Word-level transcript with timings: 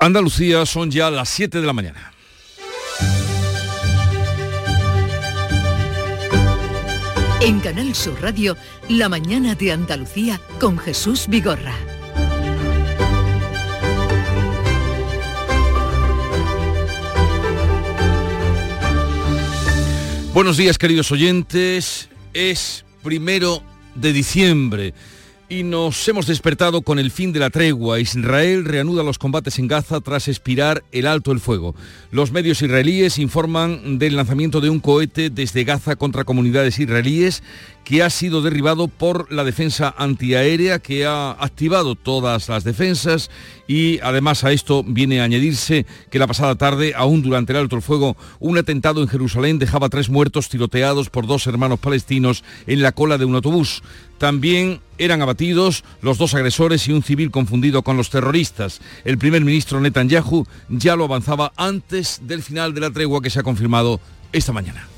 Andalucía 0.00 0.64
son 0.64 0.92
ya 0.92 1.10
las 1.10 1.28
7 1.28 1.60
de 1.60 1.66
la 1.66 1.72
mañana. 1.72 2.12
En 7.40 7.58
Canal 7.58 7.94
Sur 7.96 8.20
Radio, 8.22 8.56
La 8.88 9.08
mañana 9.08 9.56
de 9.56 9.72
Andalucía 9.72 10.40
con 10.60 10.78
Jesús 10.78 11.26
Vigorra. 11.28 11.74
Buenos 20.32 20.56
días 20.56 20.78
queridos 20.78 21.10
oyentes, 21.10 22.08
es 22.34 22.84
primero 23.02 23.64
de 23.96 24.12
diciembre 24.12 24.94
y 25.50 25.62
nos 25.62 26.06
hemos 26.08 26.26
despertado 26.26 26.82
con 26.82 26.98
el 26.98 27.10
fin 27.10 27.32
de 27.32 27.40
la 27.40 27.48
tregua. 27.48 28.00
Israel 28.00 28.66
reanuda 28.66 29.02
los 29.02 29.18
combates 29.18 29.58
en 29.58 29.66
Gaza 29.66 30.00
tras 30.00 30.28
expirar 30.28 30.84
el 30.92 31.06
alto 31.06 31.32
el 31.32 31.40
fuego. 31.40 31.74
Los 32.10 32.32
medios 32.32 32.60
israelíes 32.60 33.18
informan 33.18 33.98
del 33.98 34.16
lanzamiento 34.16 34.60
de 34.60 34.68
un 34.68 34.80
cohete 34.80 35.30
desde 35.30 35.64
Gaza 35.64 35.96
contra 35.96 36.24
comunidades 36.24 36.78
israelíes 36.78 37.42
que 37.88 38.02
ha 38.02 38.10
sido 38.10 38.42
derribado 38.42 38.88
por 38.88 39.32
la 39.32 39.44
defensa 39.44 39.94
antiaérea 39.96 40.78
que 40.78 41.06
ha 41.06 41.30
activado 41.30 41.94
todas 41.94 42.50
las 42.50 42.62
defensas 42.62 43.30
y 43.66 43.98
además 44.00 44.44
a 44.44 44.52
esto 44.52 44.84
viene 44.84 45.20
a 45.20 45.24
añadirse 45.24 45.86
que 46.10 46.18
la 46.18 46.26
pasada 46.26 46.56
tarde, 46.56 46.92
aún 46.94 47.22
durante 47.22 47.54
el 47.54 47.60
alto 47.60 47.76
el 47.76 47.82
fuego, 47.82 48.18
un 48.40 48.58
atentado 48.58 49.00
en 49.00 49.08
Jerusalén 49.08 49.58
dejaba 49.58 49.88
tres 49.88 50.10
muertos 50.10 50.50
tiroteados 50.50 51.08
por 51.08 51.26
dos 51.26 51.46
hermanos 51.46 51.78
palestinos 51.78 52.44
en 52.66 52.82
la 52.82 52.92
cola 52.92 53.16
de 53.16 53.24
un 53.24 53.36
autobús. 53.36 53.82
También 54.18 54.80
eran 54.98 55.22
abatidos 55.22 55.84
los 56.02 56.18
dos 56.18 56.34
agresores 56.34 56.86
y 56.88 56.92
un 56.92 57.02
civil 57.02 57.30
confundido 57.30 57.82
con 57.82 57.96
los 57.96 58.10
terroristas. 58.10 58.80
El 59.04 59.16
primer 59.16 59.44
ministro 59.44 59.80
Netanyahu 59.80 60.44
ya 60.68 60.96
lo 60.96 61.04
avanzaba 61.04 61.52
antes 61.56 62.20
del 62.24 62.42
final 62.42 62.74
de 62.74 62.80
la 62.80 62.90
tregua 62.90 63.22
que 63.22 63.30
se 63.30 63.38
ha 63.40 63.42
confirmado 63.44 64.00
esta 64.32 64.52
mañana. 64.52 64.88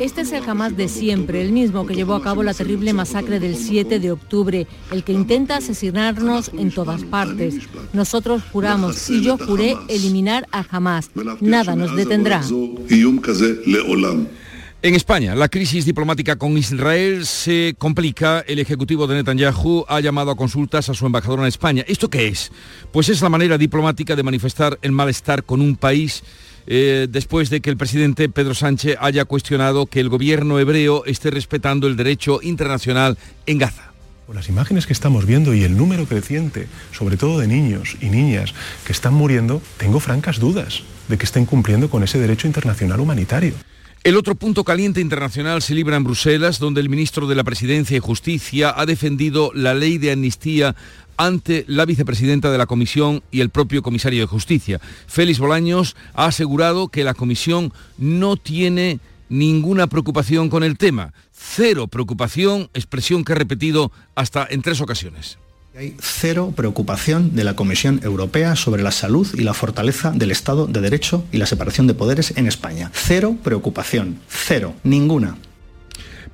Este 0.00 0.20
es 0.20 0.32
el 0.32 0.48
Hamas 0.48 0.76
de 0.76 0.88
siempre, 0.88 1.40
el 1.40 1.52
mismo 1.52 1.86
que 1.86 1.94
llevó 1.94 2.14
a 2.14 2.22
cabo 2.22 2.42
la 2.42 2.52
terrible 2.52 2.92
masacre 2.92 3.40
del 3.40 3.56
7 3.56 4.00
de 4.00 4.12
octubre, 4.12 4.66
el 4.90 5.02
que 5.02 5.12
intenta 5.12 5.56
asesinarnos 5.56 6.50
en 6.52 6.70
todas 6.70 7.02
partes. 7.04 7.54
Nosotros 7.92 8.42
juramos, 8.52 9.08
y 9.08 9.22
yo 9.22 9.38
juré 9.38 9.76
eliminar 9.88 10.46
a 10.52 10.64
Hamas. 10.68 11.10
Nada 11.40 11.74
nos 11.74 11.96
detendrá. 11.96 12.42
En 14.82 14.94
España, 14.94 15.34
la 15.34 15.48
crisis 15.48 15.86
diplomática 15.86 16.36
con 16.36 16.56
Israel 16.58 17.24
se 17.24 17.74
complica. 17.78 18.44
El 18.46 18.58
ejecutivo 18.58 19.06
de 19.06 19.14
Netanyahu 19.16 19.86
ha 19.88 20.00
llamado 20.00 20.30
a 20.30 20.36
consultas 20.36 20.90
a 20.90 20.94
su 20.94 21.06
embajador 21.06 21.40
en 21.40 21.46
España. 21.46 21.82
¿Esto 21.88 22.10
qué 22.10 22.28
es? 22.28 22.52
Pues 22.92 23.08
es 23.08 23.22
la 23.22 23.30
manera 23.30 23.56
diplomática 23.56 24.14
de 24.14 24.22
manifestar 24.22 24.78
el 24.82 24.92
malestar 24.92 25.44
con 25.44 25.62
un 25.62 25.76
país 25.76 26.22
eh, 26.66 27.08
después 27.10 27.48
de 27.48 27.62
que 27.62 27.70
el 27.70 27.78
presidente 27.78 28.28
Pedro 28.28 28.54
Sánchez 28.54 28.98
haya 29.00 29.24
cuestionado 29.24 29.86
que 29.86 29.98
el 29.98 30.10
gobierno 30.10 30.60
hebreo 30.60 31.04
esté 31.06 31.30
respetando 31.30 31.86
el 31.86 31.96
derecho 31.96 32.40
internacional 32.42 33.16
en 33.46 33.58
Gaza. 33.58 33.92
Las 34.32 34.48
imágenes 34.48 34.86
que 34.86 34.92
estamos 34.92 35.24
viendo 35.24 35.54
y 35.54 35.64
el 35.64 35.76
número 35.76 36.04
creciente, 36.04 36.66
sobre 36.92 37.16
todo 37.16 37.38
de 37.38 37.46
niños 37.46 37.96
y 38.00 38.06
niñas 38.10 38.54
que 38.84 38.92
están 38.92 39.14
muriendo, 39.14 39.62
tengo 39.78 40.00
francas 40.00 40.38
dudas 40.38 40.82
de 41.08 41.16
que 41.16 41.24
estén 41.24 41.46
cumpliendo 41.46 41.88
con 41.88 42.02
ese 42.02 42.18
derecho 42.18 42.46
internacional 42.46 43.00
humanitario. 43.00 43.54
El 44.06 44.16
otro 44.16 44.36
punto 44.36 44.62
caliente 44.62 45.00
internacional 45.00 45.62
se 45.62 45.74
libra 45.74 45.96
en 45.96 46.04
Bruselas, 46.04 46.60
donde 46.60 46.80
el 46.80 46.88
ministro 46.88 47.26
de 47.26 47.34
la 47.34 47.42
Presidencia 47.42 47.96
y 47.96 47.98
Justicia 47.98 48.72
ha 48.76 48.86
defendido 48.86 49.50
la 49.52 49.74
ley 49.74 49.98
de 49.98 50.12
amnistía 50.12 50.76
ante 51.16 51.64
la 51.66 51.84
vicepresidenta 51.86 52.52
de 52.52 52.58
la 52.58 52.66
Comisión 52.66 53.24
y 53.32 53.40
el 53.40 53.50
propio 53.50 53.82
comisario 53.82 54.20
de 54.20 54.28
Justicia. 54.28 54.80
Félix 55.08 55.40
Bolaños 55.40 55.96
ha 56.14 56.26
asegurado 56.26 56.86
que 56.86 57.02
la 57.02 57.14
Comisión 57.14 57.72
no 57.98 58.36
tiene 58.36 59.00
ninguna 59.28 59.88
preocupación 59.88 60.50
con 60.50 60.62
el 60.62 60.78
tema. 60.78 61.12
Cero 61.32 61.88
preocupación, 61.88 62.70
expresión 62.74 63.24
que 63.24 63.32
ha 63.32 63.34
repetido 63.34 63.90
hasta 64.14 64.46
en 64.48 64.62
tres 64.62 64.80
ocasiones. 64.80 65.36
Hay 65.78 65.94
cero 66.00 66.54
preocupación 66.56 67.36
de 67.36 67.44
la 67.44 67.54
Comisión 67.54 68.00
Europea 68.02 68.56
sobre 68.56 68.82
la 68.82 68.92
salud 68.92 69.28
y 69.34 69.42
la 69.42 69.52
fortaleza 69.52 70.10
del 70.10 70.30
Estado 70.30 70.66
de 70.66 70.80
Derecho 70.80 71.26
y 71.32 71.36
la 71.36 71.44
separación 71.44 71.86
de 71.86 71.92
poderes 71.92 72.32
en 72.38 72.46
España. 72.46 72.90
Cero 72.94 73.36
preocupación, 73.42 74.18
cero, 74.26 74.72
ninguna. 74.84 75.36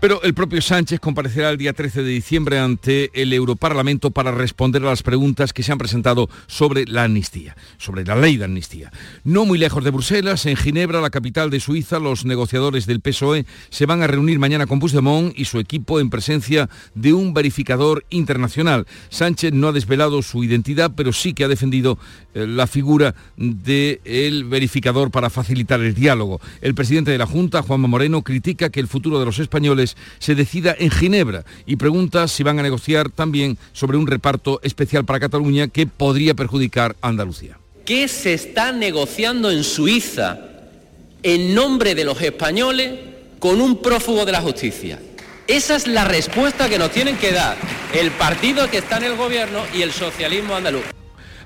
Pero 0.03 0.21
el 0.25 0.35
propio 0.35 0.61
Sánchez 0.61 0.99
comparecerá 0.99 1.51
el 1.51 1.59
día 1.59 1.75
13 1.75 2.03
de 2.03 2.11
diciembre 2.11 2.59
ante 2.59 3.13
el 3.15 3.33
Europarlamento 3.33 4.11
para 4.11 4.33
responder 4.33 4.83
a 4.83 4.87
las 4.87 5.05
preguntas 5.05 5.53
que 5.53 5.63
se 5.63 5.71
han 5.71 5.79
presentado 5.79 6.29
sobre 6.49 6.87
la 6.87 7.05
amnistía, 7.05 7.57
sobre 7.79 8.05
la 8.05 8.17
ley 8.17 8.37
de 8.37 8.47
amnistía. 8.47 8.91
No 9.23 9.45
muy 9.45 9.59
lejos 9.59 9.85
de 9.85 9.93
Bruselas, 9.93 10.45
en 10.47 10.57
Ginebra, 10.57 11.01
la 11.01 11.11
capital 11.11 11.51
de 11.51 11.61
Suiza, 11.61 12.01
los 12.01 12.25
negociadores 12.25 12.87
del 12.87 13.01
PSOE 13.01 13.47
se 13.71 13.87
van 13.87 14.03
a 14.03 14.09
reunir 14.09 14.41
mañana 14.41 14.67
con 14.67 14.81
Puigdemont 14.81 15.39
y 15.39 15.45
su 15.45 15.61
equipo 15.61 16.01
en 16.01 16.11
presencia 16.11 16.69
de 16.97 17.13
un 17.13 17.33
verificador 17.33 18.05
internacional. 18.11 18.89
Sánchez 19.09 19.53
no 19.53 19.69
ha 19.69 19.73
desvelado 19.73 20.21
su 20.23 20.43
identidad, 20.43 20.95
pero 20.97 21.13
sí 21.13 21.33
que 21.33 21.45
ha 21.45 21.49
defendido 21.49 21.97
eh, 22.35 22.49
la 22.49 22.67
figura 22.67 23.15
del 23.37 24.47
verificador 24.47 25.13
para 25.13 25.31
facilitar 25.31 25.81
el 25.81 25.95
diálogo. 25.95 26.41
El 26.61 26.75
presidente 26.75 27.13
de 27.13 27.19
la 27.19 27.27
Junta, 27.27 27.63
Juanma 27.63 27.87
Moreno, 27.87 28.23
critica 28.23 28.69
que 28.71 28.81
el 28.81 28.89
futuro 28.89 29.21
de 29.21 29.27
los 29.27 29.39
españoles 29.39 29.92
se 30.19 30.35
decida 30.35 30.75
en 30.79 30.91
Ginebra 30.91 31.45
y 31.67 31.77
pregunta 31.77 32.29
si 32.29 32.43
van 32.43 32.59
a 32.59 32.63
negociar 32.63 33.11
también 33.11 33.59
sobre 33.73 33.97
un 33.97 34.07
reparto 34.07 34.61
especial 34.63 35.05
para 35.05 35.21
Cataluña 35.21 35.69
que 35.69 35.87
podría 35.87 36.35
perjudicar 36.35 36.97
a 37.01 37.09
Andalucía. 37.09 37.59
¿Qué 37.85 38.07
se 38.09 38.35
está 38.35 38.73
negociando 38.73 39.51
en 39.51 39.65
Suiza 39.65 40.39
en 41.23 41.55
nombre 41.55 41.95
de 41.95 42.05
los 42.05 42.21
españoles 42.23 42.93
con 43.39 43.61
un 43.61 43.83
prófugo 43.83 44.25
de 44.25 44.33
la 44.33 44.41
justicia? 44.41 45.01
Esa 45.49 45.77
es 45.77 45.89
la 45.89 46.05
respuesta 46.05 46.69
que 46.69 46.79
nos 46.79 46.93
tienen 46.93 47.17
que 47.17 47.33
dar 47.33 47.57
el 47.93 48.13
partido 48.13 48.71
que 48.71 48.79
está 48.79 48.99
en 48.99 49.05
el 49.05 49.17
gobierno 49.17 49.63
y 49.75 49.83
el 49.83 49.93
socialismo 49.93 50.55
andaluz. 50.55 50.85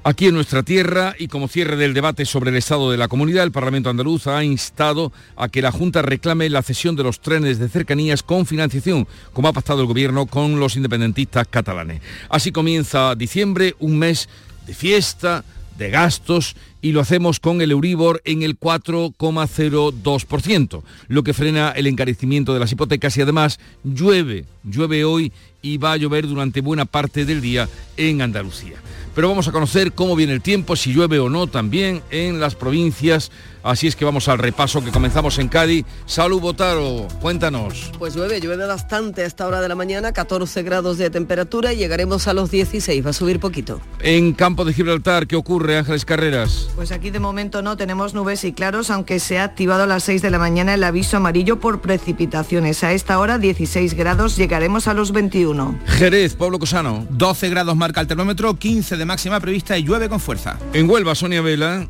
Aquí 0.08 0.28
en 0.28 0.34
nuestra 0.34 0.62
tierra 0.62 1.16
y 1.18 1.26
como 1.26 1.48
cierre 1.48 1.74
del 1.74 1.92
debate 1.92 2.26
sobre 2.26 2.50
el 2.50 2.56
estado 2.56 2.92
de 2.92 2.96
la 2.96 3.08
comunidad, 3.08 3.42
el 3.42 3.50
Parlamento 3.50 3.90
andaluz 3.90 4.28
ha 4.28 4.44
instado 4.44 5.12
a 5.34 5.48
que 5.48 5.60
la 5.60 5.72
Junta 5.72 6.00
reclame 6.00 6.48
la 6.48 6.62
cesión 6.62 6.94
de 6.94 7.02
los 7.02 7.18
trenes 7.18 7.58
de 7.58 7.68
cercanías 7.68 8.22
con 8.22 8.46
financiación, 8.46 9.08
como 9.32 9.48
ha 9.48 9.52
pactado 9.52 9.80
el 9.80 9.88
gobierno 9.88 10.26
con 10.26 10.60
los 10.60 10.76
independentistas 10.76 11.48
catalanes. 11.48 12.02
Así 12.28 12.52
comienza 12.52 13.16
diciembre, 13.16 13.74
un 13.80 13.98
mes 13.98 14.28
de 14.68 14.74
fiesta, 14.74 15.42
de 15.76 15.90
gastos 15.90 16.54
y 16.80 16.92
lo 16.92 17.00
hacemos 17.00 17.40
con 17.40 17.60
el 17.60 17.72
Euribor 17.72 18.22
en 18.24 18.44
el 18.44 18.60
4,02%, 18.60 20.82
lo 21.08 21.24
que 21.24 21.34
frena 21.34 21.72
el 21.72 21.88
encarecimiento 21.88 22.54
de 22.54 22.60
las 22.60 22.70
hipotecas 22.70 23.16
y 23.16 23.22
además 23.22 23.58
llueve, 23.82 24.44
llueve 24.62 25.04
hoy 25.04 25.32
y 25.62 25.78
va 25.78 25.94
a 25.94 25.96
llover 25.96 26.28
durante 26.28 26.60
buena 26.60 26.84
parte 26.84 27.24
del 27.24 27.40
día 27.40 27.68
en 27.96 28.22
Andalucía 28.22 28.76
pero 29.16 29.30
vamos 29.30 29.48
a 29.48 29.52
conocer 29.52 29.92
cómo 29.92 30.14
viene 30.14 30.34
el 30.34 30.42
tiempo, 30.42 30.76
si 30.76 30.92
llueve 30.92 31.18
o 31.18 31.30
no 31.30 31.46
también 31.46 32.02
en 32.10 32.38
las 32.38 32.54
provincias. 32.54 33.32
Así 33.62 33.88
es 33.88 33.96
que 33.96 34.04
vamos 34.04 34.28
al 34.28 34.38
repaso 34.38 34.84
que 34.84 34.92
comenzamos 34.92 35.38
en 35.38 35.48
Cádiz. 35.48 35.86
Salud 36.04 36.40
Botaro, 36.40 37.08
cuéntanos. 37.20 37.90
Pues 37.98 38.14
llueve, 38.14 38.40
llueve 38.40 38.64
bastante 38.64 39.22
a 39.22 39.26
esta 39.26 39.44
hora 39.44 39.60
de 39.60 39.68
la 39.68 39.74
mañana, 39.74 40.12
14 40.12 40.62
grados 40.62 40.98
de 40.98 41.10
temperatura 41.10 41.72
y 41.72 41.78
llegaremos 41.78 42.28
a 42.28 42.34
los 42.34 42.52
16, 42.52 43.04
va 43.04 43.10
a 43.10 43.12
subir 43.12 43.40
poquito. 43.40 43.80
En 44.00 44.34
Campo 44.34 44.64
de 44.64 44.72
Gibraltar, 44.72 45.26
¿qué 45.26 45.34
ocurre, 45.34 45.78
Ángeles 45.78 46.04
Carreras? 46.04 46.68
Pues 46.76 46.92
aquí 46.92 47.10
de 47.10 47.18
momento 47.18 47.60
no 47.60 47.76
tenemos 47.76 48.14
nubes 48.14 48.44
y 48.44 48.52
claros, 48.52 48.90
aunque 48.90 49.18
se 49.18 49.38
ha 49.38 49.44
activado 49.44 49.82
a 49.82 49.86
las 49.86 50.04
6 50.04 50.22
de 50.22 50.30
la 50.30 50.38
mañana 50.38 50.74
el 50.74 50.84
aviso 50.84 51.16
amarillo 51.16 51.58
por 51.58 51.80
precipitaciones. 51.80 52.84
A 52.84 52.92
esta 52.92 53.18
hora 53.18 53.38
16 53.38 53.94
grados, 53.94 54.36
llegaremos 54.36 54.86
a 54.86 54.94
los 54.94 55.10
21. 55.10 55.76
Jerez, 55.86 56.34
Pablo 56.34 56.60
Cosano. 56.60 57.04
12 57.10 57.48
grados 57.48 57.74
marca 57.74 58.00
el 58.00 58.06
termómetro, 58.06 58.54
15 58.54 58.96
de 58.96 59.05
máxima 59.06 59.40
prevista 59.40 59.78
y 59.78 59.84
llueve 59.84 60.08
con 60.08 60.20
fuerza. 60.20 60.58
En 60.72 60.88
Huelva, 60.90 61.14
Sonia 61.14 61.40
Vela. 61.40 61.88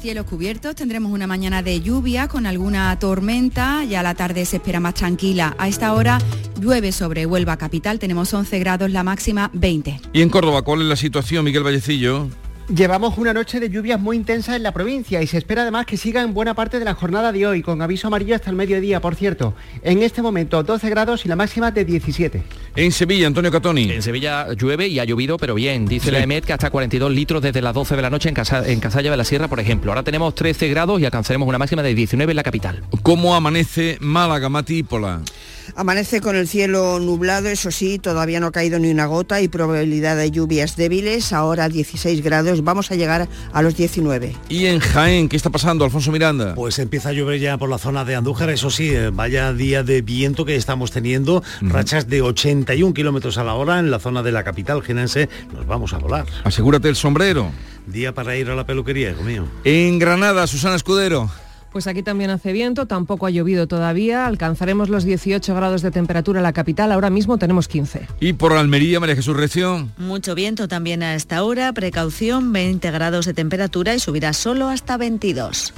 Cielos 0.00 0.26
cubiertos, 0.26 0.74
tendremos 0.74 1.10
una 1.10 1.26
mañana 1.26 1.62
de 1.62 1.80
lluvia 1.80 2.28
con 2.28 2.46
alguna 2.46 2.96
tormenta, 2.98 3.82
ya 3.84 4.02
la 4.02 4.14
tarde 4.14 4.44
se 4.44 4.56
espera 4.56 4.78
más 4.78 4.94
tranquila. 4.94 5.56
A 5.58 5.68
esta 5.68 5.94
hora 5.94 6.18
llueve 6.60 6.92
sobre 6.92 7.24
Huelva 7.24 7.56
capital, 7.56 7.98
tenemos 7.98 8.32
11 8.32 8.58
grados, 8.58 8.90
la 8.90 9.02
máxima 9.02 9.50
20. 9.54 10.00
¿Y 10.12 10.22
en 10.22 10.28
Córdoba 10.28 10.62
cuál 10.62 10.82
es 10.82 10.86
la 10.86 10.96
situación, 10.96 11.44
Miguel 11.44 11.64
Vallecillo? 11.64 12.28
Llevamos 12.68 13.16
una 13.16 13.32
noche 13.32 13.60
de 13.60 13.70
lluvias 13.70 14.00
muy 14.00 14.16
intensas 14.16 14.56
en 14.56 14.64
la 14.64 14.72
provincia 14.72 15.22
y 15.22 15.28
se 15.28 15.38
espera 15.38 15.62
además 15.62 15.86
que 15.86 15.96
siga 15.96 16.22
en 16.22 16.34
buena 16.34 16.52
parte 16.54 16.80
de 16.80 16.84
la 16.84 16.94
jornada 16.94 17.30
de 17.30 17.46
hoy, 17.46 17.62
con 17.62 17.80
aviso 17.80 18.08
amarillo 18.08 18.34
hasta 18.34 18.50
el 18.50 18.56
mediodía, 18.56 19.00
por 19.00 19.14
cierto. 19.14 19.54
En 19.82 20.02
este 20.02 20.20
momento 20.20 20.64
12 20.64 20.90
grados 20.90 21.24
y 21.24 21.28
la 21.28 21.36
máxima 21.36 21.70
de 21.70 21.84
17. 21.84 22.42
En 22.74 22.90
Sevilla, 22.90 23.28
Antonio 23.28 23.52
Catoni. 23.52 23.92
En 23.92 24.02
Sevilla 24.02 24.52
llueve 24.54 24.88
y 24.88 24.98
ha 24.98 25.04
llovido, 25.04 25.36
pero 25.36 25.54
bien. 25.54 25.86
Dice 25.86 26.10
la 26.10 26.18
EMET 26.18 26.44
que 26.44 26.54
hasta 26.54 26.70
42 26.70 27.12
litros 27.12 27.40
desde 27.40 27.62
las 27.62 27.72
12 27.72 27.94
de 27.94 28.02
la 28.02 28.10
noche 28.10 28.28
en, 28.28 28.34
Casa, 28.34 28.68
en 28.68 28.80
Casalla 28.80 29.12
de 29.12 29.16
la 29.16 29.24
Sierra, 29.24 29.46
por 29.46 29.60
ejemplo. 29.60 29.92
Ahora 29.92 30.02
tenemos 30.02 30.34
13 30.34 30.68
grados 30.68 31.00
y 31.00 31.04
alcanzaremos 31.04 31.46
una 31.46 31.58
máxima 31.58 31.84
de 31.84 31.94
19 31.94 32.32
en 32.32 32.36
la 32.36 32.42
capital. 32.42 32.82
¿Cómo 33.04 33.36
amanece 33.36 33.96
Málaga, 34.00 34.48
Matípola? 34.48 35.20
Amanece 35.78 36.22
con 36.22 36.36
el 36.36 36.48
cielo 36.48 36.98
nublado, 37.00 37.48
eso 37.48 37.70
sí, 37.70 37.98
todavía 37.98 38.40
no 38.40 38.46
ha 38.46 38.50
caído 38.50 38.78
ni 38.78 38.90
una 38.90 39.04
gota 39.04 39.42
y 39.42 39.48
probabilidad 39.48 40.16
de 40.16 40.30
lluvias 40.30 40.74
débiles. 40.74 41.34
Ahora 41.34 41.68
16 41.68 42.22
grados, 42.22 42.64
vamos 42.64 42.90
a 42.90 42.94
llegar 42.94 43.28
a 43.52 43.62
los 43.62 43.76
19. 43.76 44.34
¿Y 44.48 44.66
en 44.66 44.78
Jaén 44.80 45.28
qué 45.28 45.36
está 45.36 45.50
pasando, 45.50 45.84
Alfonso 45.84 46.10
Miranda? 46.10 46.54
Pues 46.54 46.78
empieza 46.78 47.10
a 47.10 47.12
llover 47.12 47.40
ya 47.40 47.58
por 47.58 47.68
la 47.68 47.76
zona 47.76 48.06
de 48.06 48.14
Andújar, 48.14 48.48
eso 48.48 48.70
sí, 48.70 48.88
eh, 48.88 49.10
vaya 49.12 49.52
día 49.52 49.82
de 49.82 50.00
viento 50.00 50.46
que 50.46 50.56
estamos 50.56 50.92
teniendo, 50.92 51.42
rachas 51.60 52.08
de 52.08 52.22
81 52.22 52.94
kilómetros 52.94 53.36
a 53.36 53.44
la 53.44 53.52
hora 53.52 53.78
en 53.78 53.90
la 53.90 53.98
zona 53.98 54.22
de 54.22 54.32
la 54.32 54.44
capital 54.44 54.82
genense. 54.82 55.28
Nos 55.52 55.66
vamos 55.66 55.92
a 55.92 55.98
volar. 55.98 56.24
Asegúrate 56.44 56.88
el 56.88 56.96
sombrero. 56.96 57.52
Día 57.86 58.14
para 58.14 58.34
ir 58.34 58.48
a 58.48 58.56
la 58.56 58.64
peluquería, 58.64 59.10
hijo 59.10 59.22
mío. 59.24 59.44
En 59.64 59.98
Granada, 59.98 60.46
Susana 60.46 60.76
Escudero. 60.76 61.30
Pues 61.76 61.86
aquí 61.88 62.02
también 62.02 62.30
hace 62.30 62.52
viento, 62.52 62.86
tampoco 62.86 63.26
ha 63.26 63.30
llovido 63.30 63.68
todavía, 63.68 64.24
alcanzaremos 64.24 64.88
los 64.88 65.04
18 65.04 65.54
grados 65.54 65.82
de 65.82 65.90
temperatura 65.90 66.38
en 66.38 66.44
la 66.44 66.54
capital, 66.54 66.90
ahora 66.90 67.10
mismo 67.10 67.36
tenemos 67.36 67.68
15. 67.68 68.08
Y 68.18 68.32
por 68.32 68.54
Almería, 68.54 68.98
María 68.98 69.14
Jesús 69.14 69.36
Recio. 69.36 69.86
Mucho 69.98 70.34
viento 70.34 70.68
también 70.68 71.02
a 71.02 71.14
esta 71.14 71.42
hora, 71.42 71.70
precaución, 71.74 72.50
20 72.50 72.90
grados 72.90 73.26
de 73.26 73.34
temperatura 73.34 73.94
y 73.94 73.98
subirá 73.98 74.32
solo 74.32 74.70
hasta 74.70 74.96
22. 74.96 75.74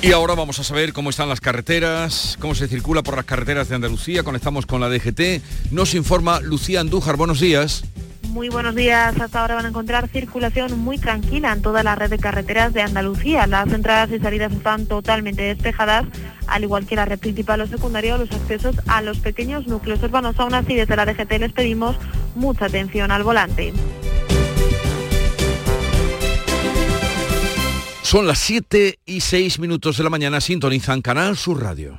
Y 0.00 0.12
ahora 0.12 0.34
vamos 0.34 0.58
a 0.58 0.64
saber 0.64 0.94
cómo 0.94 1.10
están 1.10 1.28
las 1.28 1.42
carreteras, 1.42 2.38
cómo 2.40 2.54
se 2.54 2.66
circula 2.66 3.02
por 3.02 3.16
las 3.16 3.26
carreteras 3.26 3.68
de 3.68 3.74
Andalucía. 3.74 4.22
Conectamos 4.22 4.64
con 4.64 4.80
la 4.80 4.88
DGT. 4.88 5.42
Nos 5.70 5.94
informa 5.94 6.40
Lucía 6.40 6.80
Andújar. 6.80 7.16
Buenos 7.16 7.40
días. 7.40 7.84
Muy 8.30 8.48
buenos 8.48 8.76
días. 8.76 9.20
Hasta 9.20 9.40
ahora 9.40 9.56
van 9.56 9.66
a 9.66 9.68
encontrar 9.70 10.08
circulación 10.08 10.78
muy 10.78 10.98
tranquila 10.98 11.52
en 11.52 11.62
toda 11.62 11.82
la 11.82 11.96
red 11.96 12.10
de 12.10 12.18
carreteras 12.18 12.72
de 12.72 12.80
Andalucía. 12.80 13.48
Las 13.48 13.72
entradas 13.72 14.10
y 14.12 14.20
salidas 14.20 14.52
están 14.52 14.86
totalmente 14.86 15.42
despejadas, 15.42 16.04
al 16.46 16.62
igual 16.62 16.86
que 16.86 16.94
la 16.94 17.06
red 17.06 17.18
principal 17.18 17.60
o 17.60 17.66
secundaria 17.66 18.14
o 18.14 18.18
los 18.18 18.30
accesos 18.30 18.76
a 18.86 19.02
los 19.02 19.18
pequeños 19.18 19.66
núcleos 19.66 20.00
urbanos. 20.04 20.38
Aún 20.38 20.54
así, 20.54 20.76
desde 20.76 20.94
la 20.94 21.06
DGT 21.06 21.40
les 21.40 21.52
pedimos 21.52 21.96
mucha 22.36 22.66
atención 22.66 23.10
al 23.10 23.24
volante. 23.24 23.72
Son 28.02 28.28
las 28.28 28.38
7 28.38 29.00
y 29.06 29.20
6 29.20 29.58
minutos 29.58 29.96
de 29.96 30.04
la 30.04 30.10
mañana, 30.10 30.40
sintonizan 30.40 31.02
Canal 31.02 31.36
Sur 31.36 31.62
Radio. 31.62 31.98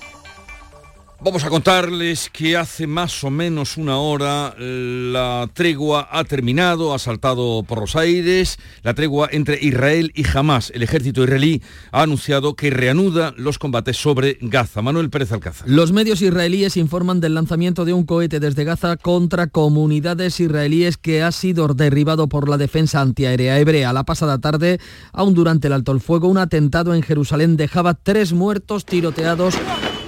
Vamos 1.23 1.43
a 1.43 1.49
contarles 1.51 2.31
que 2.33 2.57
hace 2.57 2.87
más 2.87 3.23
o 3.23 3.29
menos 3.29 3.77
una 3.77 3.99
hora 3.99 4.55
la 4.57 5.47
tregua 5.53 6.07
ha 6.11 6.23
terminado, 6.23 6.95
ha 6.95 6.99
saltado 6.99 7.61
por 7.61 7.79
los 7.79 7.95
aires, 7.95 8.57
la 8.81 8.95
tregua 8.95 9.29
entre 9.31 9.59
Israel 9.61 10.11
y 10.15 10.25
Hamas. 10.27 10.71
El 10.73 10.81
ejército 10.81 11.23
israelí 11.23 11.61
ha 11.91 12.01
anunciado 12.01 12.55
que 12.55 12.71
reanuda 12.71 13.35
los 13.37 13.59
combates 13.59 13.97
sobre 13.97 14.39
Gaza. 14.41 14.81
Manuel 14.81 15.11
Pérez 15.11 15.31
Alcázar. 15.31 15.69
Los 15.69 15.91
medios 15.91 16.23
israelíes 16.23 16.75
informan 16.75 17.19
del 17.19 17.35
lanzamiento 17.35 17.85
de 17.85 17.93
un 17.93 18.03
cohete 18.03 18.39
desde 18.39 18.63
Gaza 18.63 18.97
contra 18.97 19.45
comunidades 19.45 20.39
israelíes 20.39 20.97
que 20.97 21.21
ha 21.21 21.31
sido 21.31 21.67
derribado 21.67 22.29
por 22.29 22.49
la 22.49 22.57
defensa 22.57 22.99
antiaérea 22.99 23.59
hebrea. 23.59 23.93
La 23.93 24.05
pasada 24.05 24.39
tarde, 24.39 24.79
aún 25.13 25.35
durante 25.35 25.67
el 25.67 25.73
alto 25.73 25.91
el 25.91 26.01
fuego, 26.01 26.29
un 26.29 26.39
atentado 26.39 26.95
en 26.95 27.03
Jerusalén 27.03 27.57
dejaba 27.57 27.93
tres 27.93 28.33
muertos 28.33 28.85
tiroteados 28.85 29.53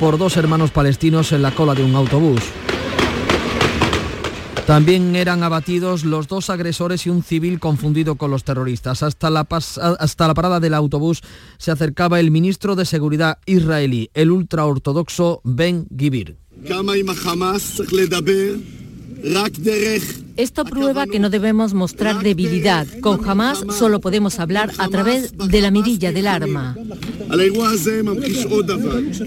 por 0.03 0.17
dos 0.17 0.35
hermanos 0.35 0.71
palestinos 0.71 1.31
en 1.31 1.41
la 1.41 1.55
cola 1.55 1.73
de 1.73 1.81
un 1.81 1.95
autobús. 1.95 2.41
También 4.67 5.15
eran 5.15 5.43
abatidos 5.43 6.03
los 6.03 6.27
dos 6.27 6.49
agresores 6.49 7.05
y 7.05 7.09
un 7.09 7.23
civil 7.23 7.57
confundido 7.57 8.15
con 8.15 8.29
los 8.29 8.43
terroristas. 8.43 9.01
Hasta 9.01 9.29
la, 9.29 9.47
hasta 9.47 10.27
la 10.27 10.33
parada 10.33 10.59
del 10.59 10.73
autobús 10.73 11.21
se 11.57 11.71
acercaba 11.71 12.19
el 12.19 12.31
ministro 12.31 12.75
de 12.75 12.83
Seguridad 12.83 13.37
israelí, 13.45 14.09
el 14.13 14.31
ultraortodoxo 14.31 15.39
Ben 15.45 15.87
Gibir. 15.97 16.35
Esto 20.35 20.65
prueba 20.65 21.05
que 21.05 21.19
no 21.19 21.29
debemos 21.29 21.73
mostrar 21.73 22.23
debilidad. 22.23 22.87
Con 23.01 23.27
Hamas 23.27 23.63
solo 23.77 23.99
podemos 23.99 24.39
hablar 24.39 24.71
a 24.79 24.87
través 24.87 25.37
de 25.37 25.61
la 25.61 25.69
mirilla 25.69 26.11
del 26.11 26.27
arma. 26.27 26.75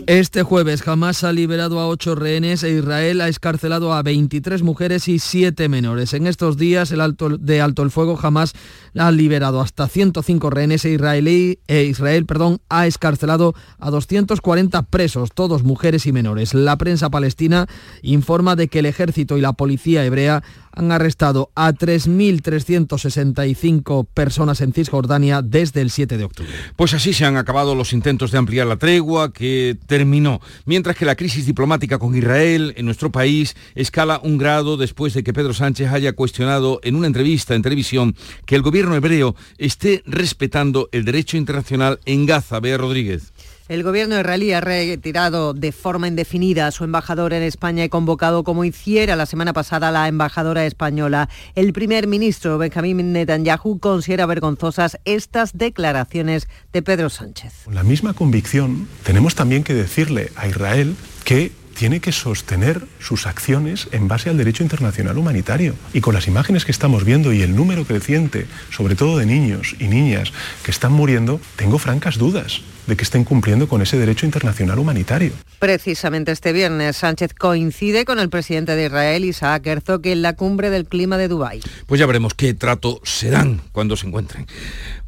Este 0.06 0.42
jueves 0.42 0.86
Hamas 0.86 1.22
ha 1.22 1.32
liberado 1.32 1.78
a 1.78 1.88
ocho 1.88 2.14
rehenes 2.16 2.62
e 2.64 2.72
Israel 2.72 3.20
ha 3.20 3.28
escarcelado 3.28 3.92
a 3.92 4.02
23 4.02 4.62
mujeres 4.62 5.06
y 5.06 5.18
7 5.20 5.68
menores. 5.68 6.12
En 6.12 6.26
estos 6.26 6.56
días 6.56 6.90
el 6.90 7.00
alto, 7.00 7.36
de 7.38 7.60
alto 7.60 7.82
el 7.82 7.90
fuego 7.90 8.18
Hamas 8.20 8.54
ha 8.96 9.10
liberado 9.12 9.60
hasta 9.60 9.88
105 9.88 10.50
rehenes 10.50 10.84
e, 10.84 10.90
israelí, 10.90 11.58
e 11.68 11.84
Israel 11.84 12.26
perdón, 12.26 12.60
ha 12.68 12.86
escarcelado 12.86 13.54
a 13.78 13.90
240 13.90 14.82
presos, 14.82 15.30
todos 15.32 15.62
mujeres 15.62 16.06
y 16.06 16.12
menores. 16.12 16.54
La 16.54 16.76
prensa 16.76 17.10
palestina 17.10 17.66
informa 18.02 18.56
de 18.56 18.68
que 18.68 18.80
el 18.80 18.86
ejército 18.86 19.38
y 19.38 19.40
la 19.40 19.52
policía 19.52 20.04
hebrea 20.04 20.42
han 20.76 20.92
arrestado 20.92 21.50
a 21.54 21.72
3.365 21.72 24.06
personas 24.12 24.60
en 24.60 24.72
Cisjordania 24.72 25.40
desde 25.42 25.80
el 25.80 25.90
7 25.90 26.18
de 26.18 26.24
octubre. 26.24 26.52
Pues 26.76 26.94
así 26.94 27.12
se 27.12 27.24
han 27.24 27.36
acabado 27.36 27.74
los 27.74 27.92
intentos 27.92 28.30
de 28.30 28.38
ampliar 28.38 28.68
la 28.68 28.76
tregua 28.76 29.32
que 29.32 29.76
terminó, 29.86 30.40
mientras 30.66 30.94
que 30.96 31.06
la 31.06 31.16
crisis 31.16 31.46
diplomática 31.46 31.98
con 31.98 32.14
Israel 32.14 32.74
en 32.76 32.84
nuestro 32.84 33.10
país 33.10 33.56
escala 33.74 34.20
un 34.22 34.38
grado 34.38 34.76
después 34.76 35.12
de 35.14 35.24
que 35.24 35.32
Pedro 35.32 35.54
Sánchez 35.54 35.90
haya 35.90 36.12
cuestionado 36.12 36.78
en 36.82 36.94
una 36.94 37.08
entrevista 37.08 37.54
en 37.54 37.62
televisión 37.62 38.14
que 38.44 38.54
el 38.54 38.62
gobierno 38.62 38.94
hebreo 38.94 39.34
esté 39.58 40.02
respetando 40.06 40.88
el 40.92 41.04
derecho 41.04 41.36
internacional 41.36 41.98
en 42.04 42.26
Gaza. 42.26 42.60
Bea 42.60 42.76
Rodríguez. 42.76 43.32
El 43.68 43.82
gobierno 43.82 44.16
israelí 44.16 44.52
ha 44.52 44.60
retirado 44.60 45.52
de 45.52 45.72
forma 45.72 46.06
indefinida 46.06 46.68
a 46.68 46.70
su 46.70 46.84
embajador 46.84 47.32
en 47.32 47.42
España 47.42 47.82
y 47.82 47.88
convocado, 47.88 48.44
como 48.44 48.64
hiciera 48.64 49.16
la 49.16 49.26
semana 49.26 49.52
pasada, 49.52 49.90
la 49.90 50.06
embajadora 50.06 50.64
española. 50.66 51.28
El 51.56 51.72
primer 51.72 52.06
ministro 52.06 52.58
Benjamín 52.58 53.12
Netanyahu 53.12 53.80
considera 53.80 54.24
vergonzosas 54.24 54.98
estas 55.04 55.58
declaraciones 55.58 56.46
de 56.72 56.82
Pedro 56.82 57.10
Sánchez. 57.10 57.62
Con 57.64 57.74
la 57.74 57.82
misma 57.82 58.14
convicción, 58.14 58.86
tenemos 59.02 59.34
también 59.34 59.64
que 59.64 59.74
decirle 59.74 60.30
a 60.36 60.46
Israel 60.46 60.94
que 61.24 61.50
tiene 61.76 61.98
que 61.98 62.12
sostener 62.12 62.86
sus 63.00 63.26
acciones 63.26 63.88
en 63.90 64.06
base 64.06 64.30
al 64.30 64.36
derecho 64.38 64.62
internacional 64.62 65.18
humanitario. 65.18 65.74
Y 65.92 66.02
con 66.02 66.14
las 66.14 66.28
imágenes 66.28 66.64
que 66.64 66.70
estamos 66.70 67.02
viendo 67.02 67.32
y 67.32 67.42
el 67.42 67.56
número 67.56 67.84
creciente, 67.84 68.46
sobre 68.70 68.94
todo 68.94 69.18
de 69.18 69.26
niños 69.26 69.74
y 69.80 69.88
niñas 69.88 70.32
que 70.62 70.70
están 70.70 70.92
muriendo, 70.92 71.40
tengo 71.56 71.78
francas 71.78 72.16
dudas 72.16 72.62
de 72.86 72.96
que 72.96 73.04
estén 73.04 73.24
cumpliendo 73.24 73.68
con 73.68 73.82
ese 73.82 73.98
derecho 73.98 74.26
internacional 74.26 74.78
humanitario. 74.78 75.32
Precisamente 75.58 76.32
este 76.32 76.52
viernes 76.52 76.96
Sánchez 76.96 77.34
coincide 77.34 78.04
con 78.04 78.18
el 78.18 78.28
presidente 78.28 78.76
de 78.76 78.86
Israel, 78.86 79.24
Isaac 79.24 79.66
Herzog, 79.66 80.06
en 80.06 80.22
la 80.22 80.34
cumbre 80.34 80.70
del 80.70 80.86
clima 80.86 81.16
de 81.18 81.28
Dubái. 81.28 81.60
Pues 81.86 81.98
ya 81.98 82.06
veremos 82.06 82.34
qué 82.34 82.54
trato 82.54 83.00
se 83.04 83.30
dan 83.30 83.60
cuando 83.72 83.96
se 83.96 84.06
encuentren. 84.06 84.46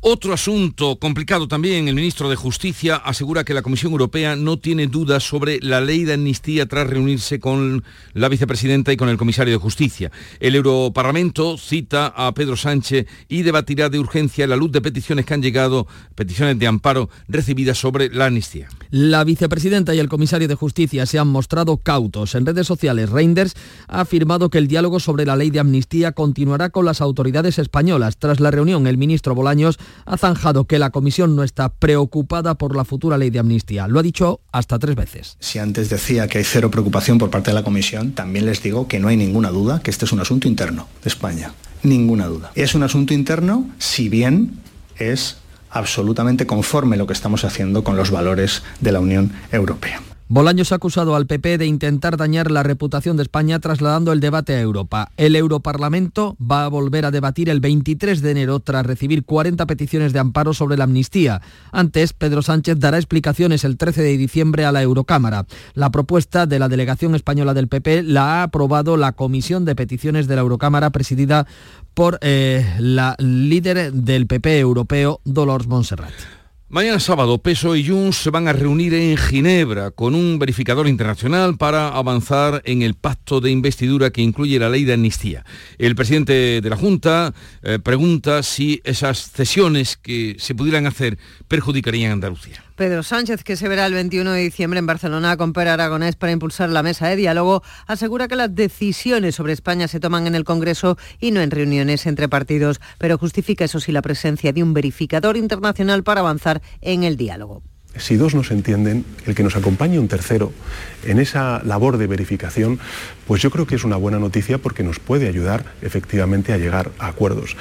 Otro 0.00 0.32
asunto 0.32 0.96
complicado 0.98 1.48
también, 1.48 1.88
el 1.88 1.94
ministro 1.94 2.30
de 2.30 2.36
Justicia 2.36 2.96
asegura 2.96 3.44
que 3.44 3.52
la 3.52 3.62
Comisión 3.62 3.92
Europea 3.92 4.36
no 4.36 4.56
tiene 4.58 4.86
dudas 4.86 5.24
sobre 5.24 5.58
la 5.60 5.80
ley 5.80 6.04
de 6.04 6.14
amnistía 6.14 6.66
tras 6.66 6.88
reunirse 6.88 7.40
con 7.40 7.84
la 8.14 8.28
vicepresidenta 8.28 8.92
y 8.92 8.96
con 8.96 9.08
el 9.08 9.18
comisario 9.18 9.52
de 9.52 9.58
Justicia. 9.58 10.12
El 10.38 10.54
Europarlamento 10.54 11.58
cita 11.58 12.12
a 12.16 12.32
Pedro 12.32 12.56
Sánchez 12.56 13.06
y 13.28 13.42
debatirá 13.42 13.88
de 13.88 13.98
urgencia 13.98 14.46
la 14.46 14.56
luz 14.56 14.72
de 14.72 14.80
peticiones 14.80 15.26
que 15.26 15.34
han 15.34 15.42
llegado, 15.42 15.86
peticiones 16.14 16.58
de 16.58 16.66
amparo 16.66 17.10
recibidas 17.26 17.67
sobre 17.74 18.08
la 18.10 18.26
amnistía. 18.26 18.68
La 18.90 19.24
vicepresidenta 19.24 19.94
y 19.94 19.98
el 19.98 20.08
comisario 20.08 20.48
de 20.48 20.54
Justicia 20.54 21.04
se 21.06 21.18
han 21.18 21.28
mostrado 21.28 21.76
cautos. 21.78 22.34
En 22.34 22.46
redes 22.46 22.66
sociales, 22.66 23.10
Reinders 23.10 23.54
ha 23.86 24.00
afirmado 24.00 24.50
que 24.50 24.58
el 24.58 24.68
diálogo 24.68 25.00
sobre 25.00 25.26
la 25.26 25.36
ley 25.36 25.50
de 25.50 25.60
amnistía 25.60 26.12
continuará 26.12 26.70
con 26.70 26.84
las 26.84 27.00
autoridades 27.00 27.58
españolas. 27.58 28.16
Tras 28.16 28.40
la 28.40 28.50
reunión, 28.50 28.86
el 28.86 28.96
ministro 28.96 29.34
Bolaños 29.34 29.78
ha 30.06 30.16
zanjado 30.16 30.64
que 30.64 30.78
la 30.78 30.90
comisión 30.90 31.36
no 31.36 31.42
está 31.42 31.68
preocupada 31.68 32.56
por 32.56 32.74
la 32.74 32.84
futura 32.84 33.18
ley 33.18 33.30
de 33.30 33.40
amnistía. 33.40 33.88
Lo 33.88 33.98
ha 33.98 34.02
dicho 34.02 34.40
hasta 34.52 34.78
tres 34.78 34.96
veces. 34.96 35.36
Si 35.40 35.58
antes 35.58 35.90
decía 35.90 36.28
que 36.28 36.38
hay 36.38 36.44
cero 36.44 36.70
preocupación 36.70 37.18
por 37.18 37.30
parte 37.30 37.50
de 37.50 37.54
la 37.54 37.64
comisión, 37.64 38.12
también 38.12 38.46
les 38.46 38.62
digo 38.62 38.88
que 38.88 38.98
no 38.98 39.08
hay 39.08 39.16
ninguna 39.16 39.50
duda 39.50 39.80
que 39.82 39.90
este 39.90 40.04
es 40.04 40.12
un 40.12 40.20
asunto 40.20 40.48
interno 40.48 40.88
de 41.02 41.08
España. 41.08 41.52
Ninguna 41.82 42.26
duda. 42.26 42.50
Es 42.54 42.74
un 42.74 42.82
asunto 42.82 43.14
interno, 43.14 43.68
si 43.78 44.08
bien 44.08 44.60
es 44.96 45.36
absolutamente 45.70 46.46
conforme 46.46 46.96
lo 46.96 47.06
que 47.06 47.12
estamos 47.12 47.44
haciendo 47.44 47.84
con 47.84 47.96
los 47.96 48.10
valores 48.10 48.62
de 48.80 48.92
la 48.92 49.00
Unión 49.00 49.32
Europea. 49.52 50.00
Bolaños 50.30 50.72
ha 50.72 50.74
acusado 50.74 51.16
al 51.16 51.26
PP 51.26 51.56
de 51.56 51.64
intentar 51.64 52.18
dañar 52.18 52.50
la 52.50 52.62
reputación 52.62 53.16
de 53.16 53.22
España 53.22 53.60
trasladando 53.60 54.12
el 54.12 54.20
debate 54.20 54.54
a 54.54 54.60
Europa. 54.60 55.10
El 55.16 55.34
Europarlamento 55.34 56.36
va 56.38 56.66
a 56.66 56.68
volver 56.68 57.06
a 57.06 57.10
debatir 57.10 57.48
el 57.48 57.60
23 57.60 58.20
de 58.20 58.30
enero 58.30 58.60
tras 58.60 58.84
recibir 58.84 59.24
40 59.24 59.64
peticiones 59.64 60.12
de 60.12 60.18
amparo 60.18 60.52
sobre 60.52 60.76
la 60.76 60.84
amnistía. 60.84 61.40
Antes, 61.72 62.12
Pedro 62.12 62.42
Sánchez 62.42 62.78
dará 62.78 62.98
explicaciones 62.98 63.64
el 63.64 63.78
13 63.78 64.02
de 64.02 64.18
diciembre 64.18 64.66
a 64.66 64.72
la 64.72 64.82
Eurocámara. 64.82 65.46
La 65.72 65.88
propuesta 65.90 66.44
de 66.44 66.58
la 66.58 66.68
delegación 66.68 67.14
española 67.14 67.54
del 67.54 67.68
PP 67.68 68.02
la 68.02 68.40
ha 68.40 68.42
aprobado 68.42 68.98
la 68.98 69.12
Comisión 69.12 69.64
de 69.64 69.76
Peticiones 69.76 70.28
de 70.28 70.34
la 70.34 70.42
Eurocámara 70.42 70.90
presidida 70.90 71.46
por 71.94 72.18
eh, 72.20 72.66
la 72.78 73.16
líder 73.18 73.94
del 73.94 74.26
PP 74.26 74.58
europeo, 74.58 75.22
Dolores 75.24 75.68
Montserrat. 75.68 76.37
Mañana 76.70 77.00
sábado, 77.00 77.38
Peso 77.38 77.76
y 77.76 77.88
Junts 77.88 78.18
se 78.18 78.28
van 78.28 78.46
a 78.46 78.52
reunir 78.52 78.92
en 78.92 79.16
Ginebra 79.16 79.90
con 79.90 80.14
un 80.14 80.38
verificador 80.38 80.86
internacional 80.86 81.56
para 81.56 81.88
avanzar 81.88 82.60
en 82.66 82.82
el 82.82 82.92
pacto 82.92 83.40
de 83.40 83.50
investidura 83.50 84.10
que 84.10 84.20
incluye 84.20 84.58
la 84.58 84.68
ley 84.68 84.84
de 84.84 84.92
amnistía. 84.92 85.46
El 85.78 85.94
presidente 85.96 86.60
de 86.60 86.68
la 86.68 86.76
Junta 86.76 87.32
eh, 87.62 87.78
pregunta 87.78 88.42
si 88.42 88.82
esas 88.84 89.32
cesiones 89.32 89.96
que 89.96 90.36
se 90.38 90.54
pudieran 90.54 90.86
hacer 90.86 91.16
perjudicarían 91.48 92.10
a 92.10 92.14
Andalucía. 92.14 92.67
Pedro 92.78 93.02
Sánchez, 93.02 93.42
que 93.42 93.56
se 93.56 93.66
verá 93.66 93.86
el 93.86 93.92
21 93.92 94.30
de 94.30 94.40
diciembre 94.40 94.78
en 94.78 94.86
Barcelona 94.86 95.36
con 95.36 95.52
Per 95.52 95.66
Aragonés 95.66 96.14
para 96.14 96.30
impulsar 96.30 96.70
la 96.70 96.84
mesa 96.84 97.08
de 97.08 97.16
diálogo, 97.16 97.64
asegura 97.88 98.28
que 98.28 98.36
las 98.36 98.54
decisiones 98.54 99.34
sobre 99.34 99.52
España 99.52 99.88
se 99.88 99.98
toman 99.98 100.28
en 100.28 100.36
el 100.36 100.44
Congreso 100.44 100.96
y 101.18 101.32
no 101.32 101.40
en 101.40 101.50
reuniones 101.50 102.06
entre 102.06 102.28
partidos, 102.28 102.80
pero 102.98 103.18
justifica 103.18 103.64
eso 103.64 103.80
sí 103.80 103.90
la 103.90 104.00
presencia 104.00 104.52
de 104.52 104.62
un 104.62 104.74
verificador 104.74 105.36
internacional 105.36 106.04
para 106.04 106.20
avanzar 106.20 106.62
en 106.80 107.02
el 107.02 107.16
diálogo. 107.16 107.64
Si 107.96 108.14
dos 108.14 108.36
no 108.36 108.44
se 108.44 108.54
entienden, 108.54 109.04
el 109.26 109.34
que 109.34 109.42
nos 109.42 109.56
acompañe 109.56 109.98
un 109.98 110.06
tercero 110.06 110.52
en 111.04 111.18
esa 111.18 111.60
labor 111.64 111.98
de 111.98 112.06
verificación, 112.06 112.78
pues 113.26 113.42
yo 113.42 113.50
creo 113.50 113.66
que 113.66 113.74
es 113.74 113.82
una 113.82 113.96
buena 113.96 114.20
noticia 114.20 114.58
porque 114.58 114.84
nos 114.84 115.00
puede 115.00 115.26
ayudar 115.26 115.64
efectivamente 115.82 116.52
a 116.52 116.58
llegar 116.58 116.92
a 117.00 117.08
acuerdos. 117.08 117.56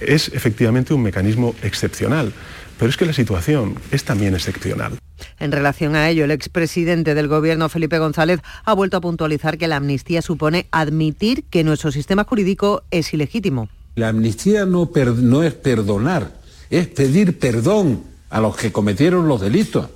Es 0.00 0.28
efectivamente 0.28 0.94
un 0.94 1.02
mecanismo 1.02 1.54
excepcional 1.62 2.32
pero 2.78 2.90
es 2.90 2.96
que 2.96 3.06
la 3.06 3.12
situación 3.12 3.74
es 3.90 4.04
también 4.04 4.34
excepcional. 4.34 4.98
En 5.38 5.52
relación 5.52 5.96
a 5.96 6.08
ello, 6.08 6.24
el 6.24 6.30
expresidente 6.30 7.14
del 7.14 7.28
Gobierno, 7.28 7.68
Felipe 7.68 7.98
González, 7.98 8.40
ha 8.64 8.74
vuelto 8.74 8.96
a 8.96 9.00
puntualizar 9.00 9.58
que 9.58 9.68
la 9.68 9.76
amnistía 9.76 10.22
supone 10.22 10.66
admitir 10.70 11.44
que 11.44 11.64
nuestro 11.64 11.90
sistema 11.92 12.24
jurídico 12.24 12.82
es 12.90 13.12
ilegítimo. 13.12 13.68
La 13.94 14.08
amnistía 14.08 14.66
no, 14.66 14.90
no 15.22 15.42
es 15.42 15.54
perdonar, 15.54 16.32
es 16.70 16.86
pedir 16.88 17.38
perdón 17.38 18.02
a 18.28 18.40
los 18.40 18.56
que 18.56 18.72
cometieron 18.72 19.28
los 19.28 19.40
delitos. 19.40 19.88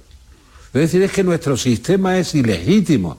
Es 0.72 0.80
decir, 0.80 1.02
es 1.02 1.12
que 1.12 1.24
nuestro 1.24 1.56
sistema 1.56 2.18
es 2.18 2.34
ilegítimo. 2.34 3.18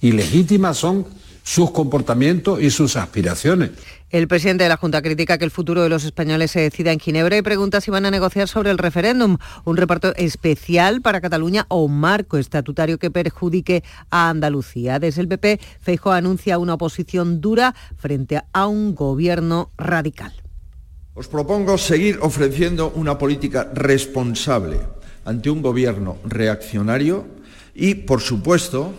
Ilegítimas 0.00 0.76
son 0.76 1.06
sus 1.50 1.72
comportamientos 1.72 2.62
y 2.62 2.70
sus 2.70 2.94
aspiraciones. 2.94 3.70
El 4.10 4.28
presidente 4.28 4.62
de 4.62 4.68
la 4.68 4.76
Junta 4.76 5.02
critica 5.02 5.36
que 5.36 5.44
el 5.44 5.50
futuro 5.50 5.82
de 5.82 5.88
los 5.88 6.04
españoles 6.04 6.52
se 6.52 6.60
decida 6.60 6.92
en 6.92 7.00
Ginebra 7.00 7.36
y 7.36 7.42
pregunta 7.42 7.80
si 7.80 7.90
van 7.90 8.06
a 8.06 8.12
negociar 8.12 8.46
sobre 8.46 8.70
el 8.70 8.78
referéndum, 8.78 9.36
un 9.64 9.76
reparto 9.76 10.14
especial 10.14 11.00
para 11.02 11.20
Cataluña 11.20 11.66
o 11.66 11.82
un 11.82 11.98
marco 11.98 12.38
estatutario 12.38 12.98
que 12.98 13.10
perjudique 13.10 13.82
a 14.10 14.28
Andalucía. 14.28 15.00
Desde 15.00 15.22
el 15.22 15.26
PP, 15.26 15.58
Feijóo 15.80 16.12
anuncia 16.12 16.56
una 16.56 16.74
oposición 16.74 17.40
dura 17.40 17.74
frente 17.96 18.40
a 18.52 18.68
un 18.68 18.94
gobierno 18.94 19.72
radical. 19.76 20.32
Os 21.14 21.26
propongo 21.26 21.78
seguir 21.78 22.20
ofreciendo 22.22 22.92
una 22.94 23.18
política 23.18 23.68
responsable 23.74 24.78
ante 25.24 25.50
un 25.50 25.62
gobierno 25.62 26.18
reaccionario 26.24 27.26
y, 27.74 27.96
por 27.96 28.20
supuesto, 28.20 28.94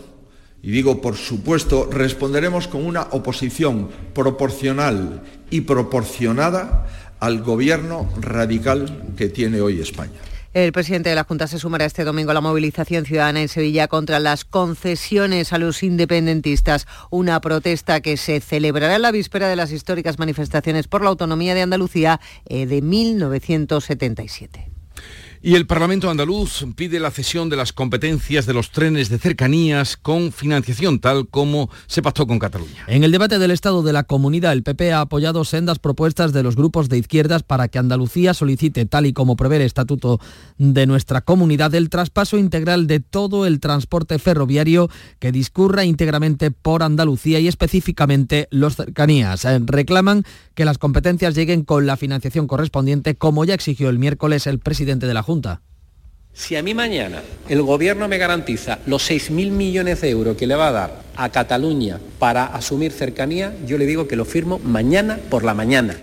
y 0.64 0.72
digo, 0.72 1.02
por 1.02 1.16
supuesto, 1.16 1.90
responderemos 1.92 2.68
con 2.68 2.86
una 2.86 3.08
oposición 3.12 3.90
proporcional 4.14 5.24
y 5.50 5.62
proporcionada 5.62 6.88
al 7.20 7.42
gobierno 7.42 8.10
radical 8.20 9.04
que 9.16 9.30
tiene 9.30 9.62
hoy 9.62 9.80
España. 9.80 10.20
El 10.54 10.74
presidente 10.74 11.10
de 11.10 11.16
la 11.16 11.24
Junta 11.24 11.48
se 11.48 11.60
sumará 11.60 11.86
este 11.86 12.04
domingo 12.04 12.32
a 12.32 12.34
la 12.34 12.42
movilización 12.42 13.06
ciudadana 13.06 13.42
en 13.42 13.48
Sevilla 13.48 13.88
contra 13.88 14.20
las 14.20 14.44
concesiones 14.44 15.54
a 15.54 15.58
los 15.58 15.82
independentistas, 15.82 16.88
una 17.10 17.40
protesta 17.40 18.02
que 18.02 18.18
se 18.18 18.42
celebrará 18.42 18.98
en 18.98 19.02
la 19.04 19.12
víspera 19.12 19.48
de 19.48 19.56
las 19.56 19.72
históricas 19.72 20.20
manifestaciones 20.20 20.90
por 20.90 21.04
la 21.04 21.10
autonomía 21.10 21.56
de 21.56 21.62
Andalucía 21.62 22.20
eh, 22.50 22.66
de 22.66 22.82
1977. 22.82 24.71
Y 25.44 25.56
el 25.56 25.66
Parlamento 25.66 26.08
andaluz 26.08 26.64
pide 26.76 27.00
la 27.00 27.10
cesión 27.10 27.50
de 27.50 27.56
las 27.56 27.74
competencias 27.74 28.46
de 28.46 28.54
los 28.54 28.70
trenes 28.70 29.10
de 29.10 29.18
cercanías 29.18 29.98
con 29.98 30.32
financiación, 30.32 31.00
tal 31.00 31.28
como 31.28 31.72
se 31.88 32.04
pactó 32.04 32.28
con 32.28 32.38
Cataluña. 32.38 32.86
En 32.86 33.04
el 33.04 33.12
debate 33.12 33.40
del 33.40 33.50
Estado 33.50 33.82
de 33.82 33.92
la 33.92 34.04
Comunidad, 34.04 34.54
el 34.54 34.62
PP 34.62 34.94
ha 34.94 35.02
apoyado 35.02 35.44
sendas 35.44 35.80
propuestas 35.80 36.32
de 36.32 36.44
los 36.44 36.56
grupos 36.56 36.90
de 36.90 37.00
izquierdas 37.00 37.42
para 37.42 37.70
que 37.70 37.80
Andalucía 37.80 38.36
solicite, 38.36 38.86
tal 38.86 39.08
y 39.08 39.14
como 39.14 39.36
prevé 39.36 39.56
el 39.56 39.64
Estatuto 39.64 40.20
de 40.60 40.86
nuestra 40.86 41.22
comunidad, 41.22 41.74
el 41.74 41.90
traspaso 41.90 42.38
integral 42.38 42.86
de 42.86 43.00
todo 43.00 43.48
el 43.48 43.60
transporte 43.60 44.20
ferroviario 44.20 44.92
que 45.18 45.32
discurra 45.32 45.86
íntegramente 45.86 46.52
por 46.52 46.84
Andalucía 46.84 47.40
y 47.40 47.48
específicamente 47.48 48.48
los 48.52 48.76
cercanías. 48.76 49.44
Eh, 49.46 49.60
reclaman 49.66 50.24
que 50.54 50.66
las 50.66 50.78
competencias 50.78 51.34
lleguen 51.34 51.64
con 51.64 51.88
la 51.88 51.98
financiación 51.98 52.46
correspondiente, 52.46 53.16
como 53.16 53.44
ya 53.44 53.56
exigió 53.56 53.90
el 53.90 53.98
miércoles 53.98 54.46
el 54.46 54.60
presidente 54.60 55.08
de 55.08 55.16
la 55.16 55.24
Junta. 55.24 55.31
Si 56.34 56.56
a 56.56 56.64
mí 56.64 56.74
mañana 56.74 57.22
el 57.50 57.62
gobierno 57.62 58.08
me 58.08 58.18
garantiza 58.18 58.80
los 58.86 59.10
6.000 59.10 59.52
millones 59.52 60.02
de 60.02 60.10
euros 60.10 60.38
que 60.38 60.48
le 60.48 60.56
va 60.56 60.70
a 60.70 60.72
dar 60.72 61.02
a 61.16 61.30
Cataluña 61.30 62.00
para 62.20 62.46
asumir 62.46 62.92
cercanía, 62.92 63.54
yo 63.66 63.78
le 63.78 63.86
digo 63.86 64.08
que 64.08 64.16
lo 64.16 64.26
firmo 64.26 64.60
mañana 64.60 65.20
por 65.30 65.44
la 65.44 65.54
mañana. 65.54 65.98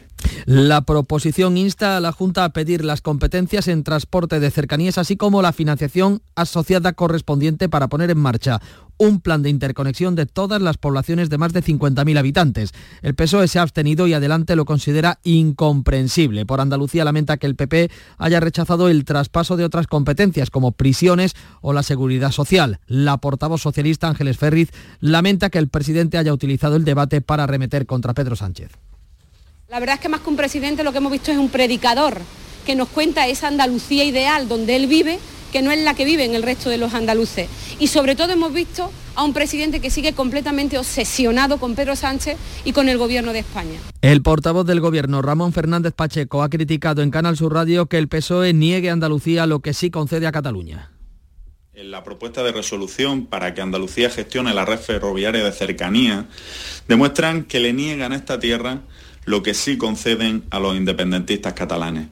La 0.47 0.81
proposición 0.83 1.57
insta 1.57 1.97
a 1.97 2.01
la 2.01 2.13
Junta 2.13 2.45
a 2.45 2.53
pedir 2.55 2.85
las 2.85 3.03
competencias 3.03 3.69
en 3.69 3.85
transporte 3.85 4.41
de 4.41 4.51
cercanías, 4.51 4.99
así 4.99 5.17
como 5.17 5.43
la 5.43 5.53
financiación 5.53 6.23
asociada 6.35 6.95
correspondiente 6.95 7.69
para 7.69 7.89
poner 7.89 8.11
en 8.11 8.19
marcha 8.19 8.61
un 8.99 9.21
plan 9.21 9.43
de 9.43 9.51
interconexión 9.51 10.15
de 10.15 10.27
todas 10.27 10.61
las 10.61 10.77
poblaciones 10.77 11.31
de 11.31 11.39
más 11.39 11.53
de 11.53 11.63
50.000 11.63 12.19
habitantes. 12.19 12.73
El 13.03 13.15
PSOE 13.15 13.47
se 13.49 13.59
ha 13.59 13.63
abstenido 13.63 14.07
y 14.07 14.15
adelante 14.15 14.57
lo 14.57 14.65
considera 14.65 15.21
incomprensible. 15.23 16.47
Por 16.47 16.61
Andalucía 16.61 17.05
lamenta 17.05 17.37
que 17.37 17.47
el 17.47 17.55
PP 17.55 17.91
haya 18.19 18.41
rechazado 18.41 18.89
el 18.89 19.05
traspaso 19.05 19.57
de 19.57 19.65
otras 19.65 19.87
competencias 19.87 20.51
como 20.51 20.73
prisiones 20.73 21.35
o 21.61 21.73
la 21.73 21.83
seguridad 21.83 22.33
social. 22.33 22.81
La 22.87 23.19
portavoz 23.19 23.63
socialista 23.63 24.09
Ángeles 24.09 24.37
Ferriz 24.37 24.71
lamenta 25.01 25.51
que 25.51 25.59
el 25.59 25.69
presidente 25.69 26.19
haya 26.19 26.33
utilizado 26.33 26.77
el 26.77 26.85
debate 26.85 27.21
para 27.21 27.45
arremeter 27.45 27.87
contra 27.87 28.15
Pedro 28.15 28.35
Sánchez. 28.35 28.73
La 29.69 29.81
verdad 29.81 29.97
es 29.97 30.01
que 30.01 30.09
más 30.09 30.23
que 30.23 30.31
un 30.31 30.37
presidente 30.37 30.83
lo 30.83 30.93
que 30.93 30.99
hemos 30.99 31.13
visto 31.13 31.31
es 31.31 31.37
un 31.37 31.51
predicador 31.51 32.23
que 32.65 32.75
nos 32.75 32.89
cuenta 32.89 33.29
esa 33.29 33.49
Andalucía 33.49 34.03
ideal 34.03 34.49
donde 34.49 34.75
él 34.77 34.87
vive, 34.87 35.19
que 35.53 35.61
no 35.61 35.71
es 35.71 35.79
la 35.85 35.93
que 35.93 36.07
vive 36.07 36.25
en 36.25 36.35
el 36.35 36.43
resto 36.43 36.71
de 36.71 36.79
los 36.79 36.95
andaluces. 36.95 37.51
Y 37.79 37.89
sobre 37.89 38.17
todo 38.17 38.33
hemos 38.33 38.55
visto 38.55 38.91
a 39.15 39.25
un 39.25 39.35
presidente 39.35 39.81
que 39.81 39.91
sigue 39.91 40.15
completamente 40.15 40.79
obsesionado 40.79 41.59
con 41.59 41.75
Pedro 41.75 41.97
Sánchez 41.97 42.39
y 42.65 42.73
con 42.73 42.89
el 42.89 42.97
gobierno 42.97 43.35
de 43.35 43.41
España. 43.41 43.79
El 44.01 44.23
portavoz 44.23 44.67
del 44.67 44.81
gobierno, 44.81 45.21
Ramón 45.21 45.53
Fernández 45.53 45.93
Pacheco, 45.93 46.43
ha 46.43 46.49
criticado 46.49 47.03
en 47.03 47.11
Canal 47.11 47.37
Sur 47.37 47.53
Radio 47.53 47.87
que 47.87 47.99
el 47.99 48.09
PSOE 48.09 48.55
niegue 48.55 48.89
a 48.89 48.95
Andalucía 48.95 49.47
lo 49.47 49.61
que 49.61 49.75
sí 49.75 49.91
concede 49.91 50.27
a 50.27 50.33
Cataluña. 50.33 50.93
En 51.75 51.91
la 51.91 52.05
propuesta 52.05 52.43
de 52.43 52.53
resolución 52.53 53.27
para 53.27 53.53
que 53.53 53.61
Andalucía 53.61 54.09
gestione 54.09 54.55
la 54.55 54.65
red 54.65 54.79
ferroviaria 54.79 55.45
de 55.45 55.53
cercanía, 55.53 56.27
demuestran 56.89 57.45
que 57.45 57.61
le 57.61 57.75
niegan 57.75 58.13
a 58.13 58.17
esta 58.17 58.39
tierra 58.39 58.81
lo 59.29 59.43
que 59.43 59.53
sí 59.53 59.77
conceden 59.77 60.45
a 60.51 60.59
los 60.59 60.75
independentistas 60.75 61.53
catalanes. 61.53 62.09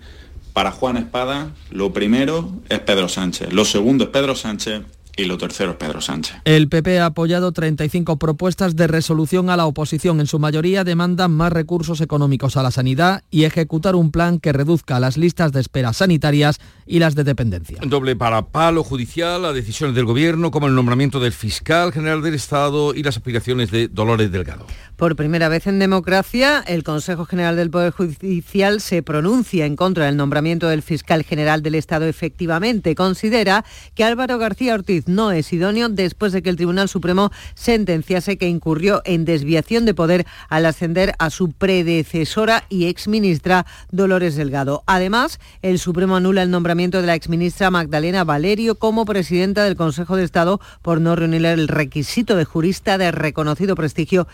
Para 0.52 0.70
Juan 0.70 0.98
Espada, 0.98 1.54
lo 1.70 1.92
primero 1.92 2.52
es 2.68 2.80
Pedro 2.80 3.08
Sánchez, 3.08 3.52
lo 3.52 3.64
segundo 3.64 4.04
es 4.04 4.10
Pedro 4.10 4.34
Sánchez 4.34 4.82
y 5.16 5.24
lo 5.24 5.38
tercero 5.38 5.72
es 5.72 5.76
Pedro 5.76 6.00
Sánchez. 6.00 6.36
El 6.44 6.68
PP 6.68 7.00
ha 7.00 7.06
apoyado 7.06 7.50
35 7.52 8.18
propuestas 8.18 8.76
de 8.76 8.86
resolución 8.86 9.48
a 9.48 9.56
la 9.56 9.66
oposición. 9.66 10.20
En 10.20 10.26
su 10.26 10.38
mayoría 10.38 10.84
demandan 10.84 11.32
más 11.32 11.52
recursos 11.52 12.00
económicos 12.02 12.56
a 12.56 12.62
la 12.62 12.70
sanidad 12.70 13.24
y 13.30 13.44
ejecutar 13.44 13.96
un 13.96 14.10
plan 14.10 14.38
que 14.38 14.52
reduzca 14.52 15.00
las 15.00 15.16
listas 15.16 15.52
de 15.52 15.60
espera 15.60 15.92
sanitarias 15.94 16.60
y 16.86 16.98
las 16.98 17.14
de 17.14 17.24
dependencia. 17.24 17.78
Doble 17.86 18.14
para 18.14 18.48
palo 18.48 18.84
judicial 18.84 19.44
a 19.46 19.52
decisiones 19.52 19.96
del 19.96 20.04
Gobierno 20.04 20.50
como 20.50 20.66
el 20.66 20.74
nombramiento 20.74 21.18
del 21.18 21.32
fiscal 21.32 21.92
general 21.92 22.22
del 22.22 22.34
Estado 22.34 22.94
y 22.94 23.02
las 23.02 23.16
aspiraciones 23.16 23.70
de 23.70 23.88
Dolores 23.88 24.30
Delgado. 24.30 24.66
Por 24.96 25.14
primera 25.14 25.50
vez 25.50 25.66
en 25.66 25.78
democracia, 25.78 26.64
el 26.66 26.82
Consejo 26.82 27.26
General 27.26 27.54
del 27.54 27.70
Poder 27.70 27.92
Judicial 27.92 28.80
se 28.80 29.02
pronuncia 29.02 29.66
en 29.66 29.76
contra 29.76 30.06
del 30.06 30.16
nombramiento 30.16 30.68
del 30.68 30.80
fiscal 30.80 31.22
general 31.22 31.62
del 31.62 31.74
Estado. 31.74 32.06
Efectivamente, 32.06 32.94
considera 32.94 33.66
que 33.94 34.04
Álvaro 34.04 34.38
García 34.38 34.72
Ortiz 34.72 35.06
no 35.06 35.32
es 35.32 35.52
idóneo 35.52 35.90
después 35.90 36.32
de 36.32 36.40
que 36.40 36.48
el 36.48 36.56
Tribunal 36.56 36.88
Supremo 36.88 37.30
sentenciase 37.54 38.38
que 38.38 38.48
incurrió 38.48 39.02
en 39.04 39.26
desviación 39.26 39.84
de 39.84 39.92
poder 39.92 40.26
al 40.48 40.64
ascender 40.64 41.12
a 41.18 41.28
su 41.28 41.52
predecesora 41.52 42.64
y 42.70 42.86
exministra 42.86 43.66
Dolores 43.90 44.34
Delgado. 44.34 44.82
Además, 44.86 45.40
el 45.60 45.78
Supremo 45.78 46.16
anula 46.16 46.42
el 46.42 46.50
nombramiento 46.50 47.02
de 47.02 47.06
la 47.06 47.14
exministra 47.14 47.70
Magdalena 47.70 48.24
Valerio 48.24 48.76
como 48.76 49.04
presidenta 49.04 49.62
del 49.64 49.76
Consejo 49.76 50.16
de 50.16 50.24
Estado 50.24 50.58
por 50.80 51.02
no 51.02 51.16
reunir 51.16 51.44
el 51.44 51.68
requisito 51.68 52.34
de 52.34 52.46
jurista 52.46 52.96
de 52.96 53.12
reconocido 53.12 53.74
prestigio 53.74 54.26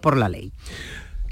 por 0.00 0.16
la 0.16 0.28
ley. 0.28 0.52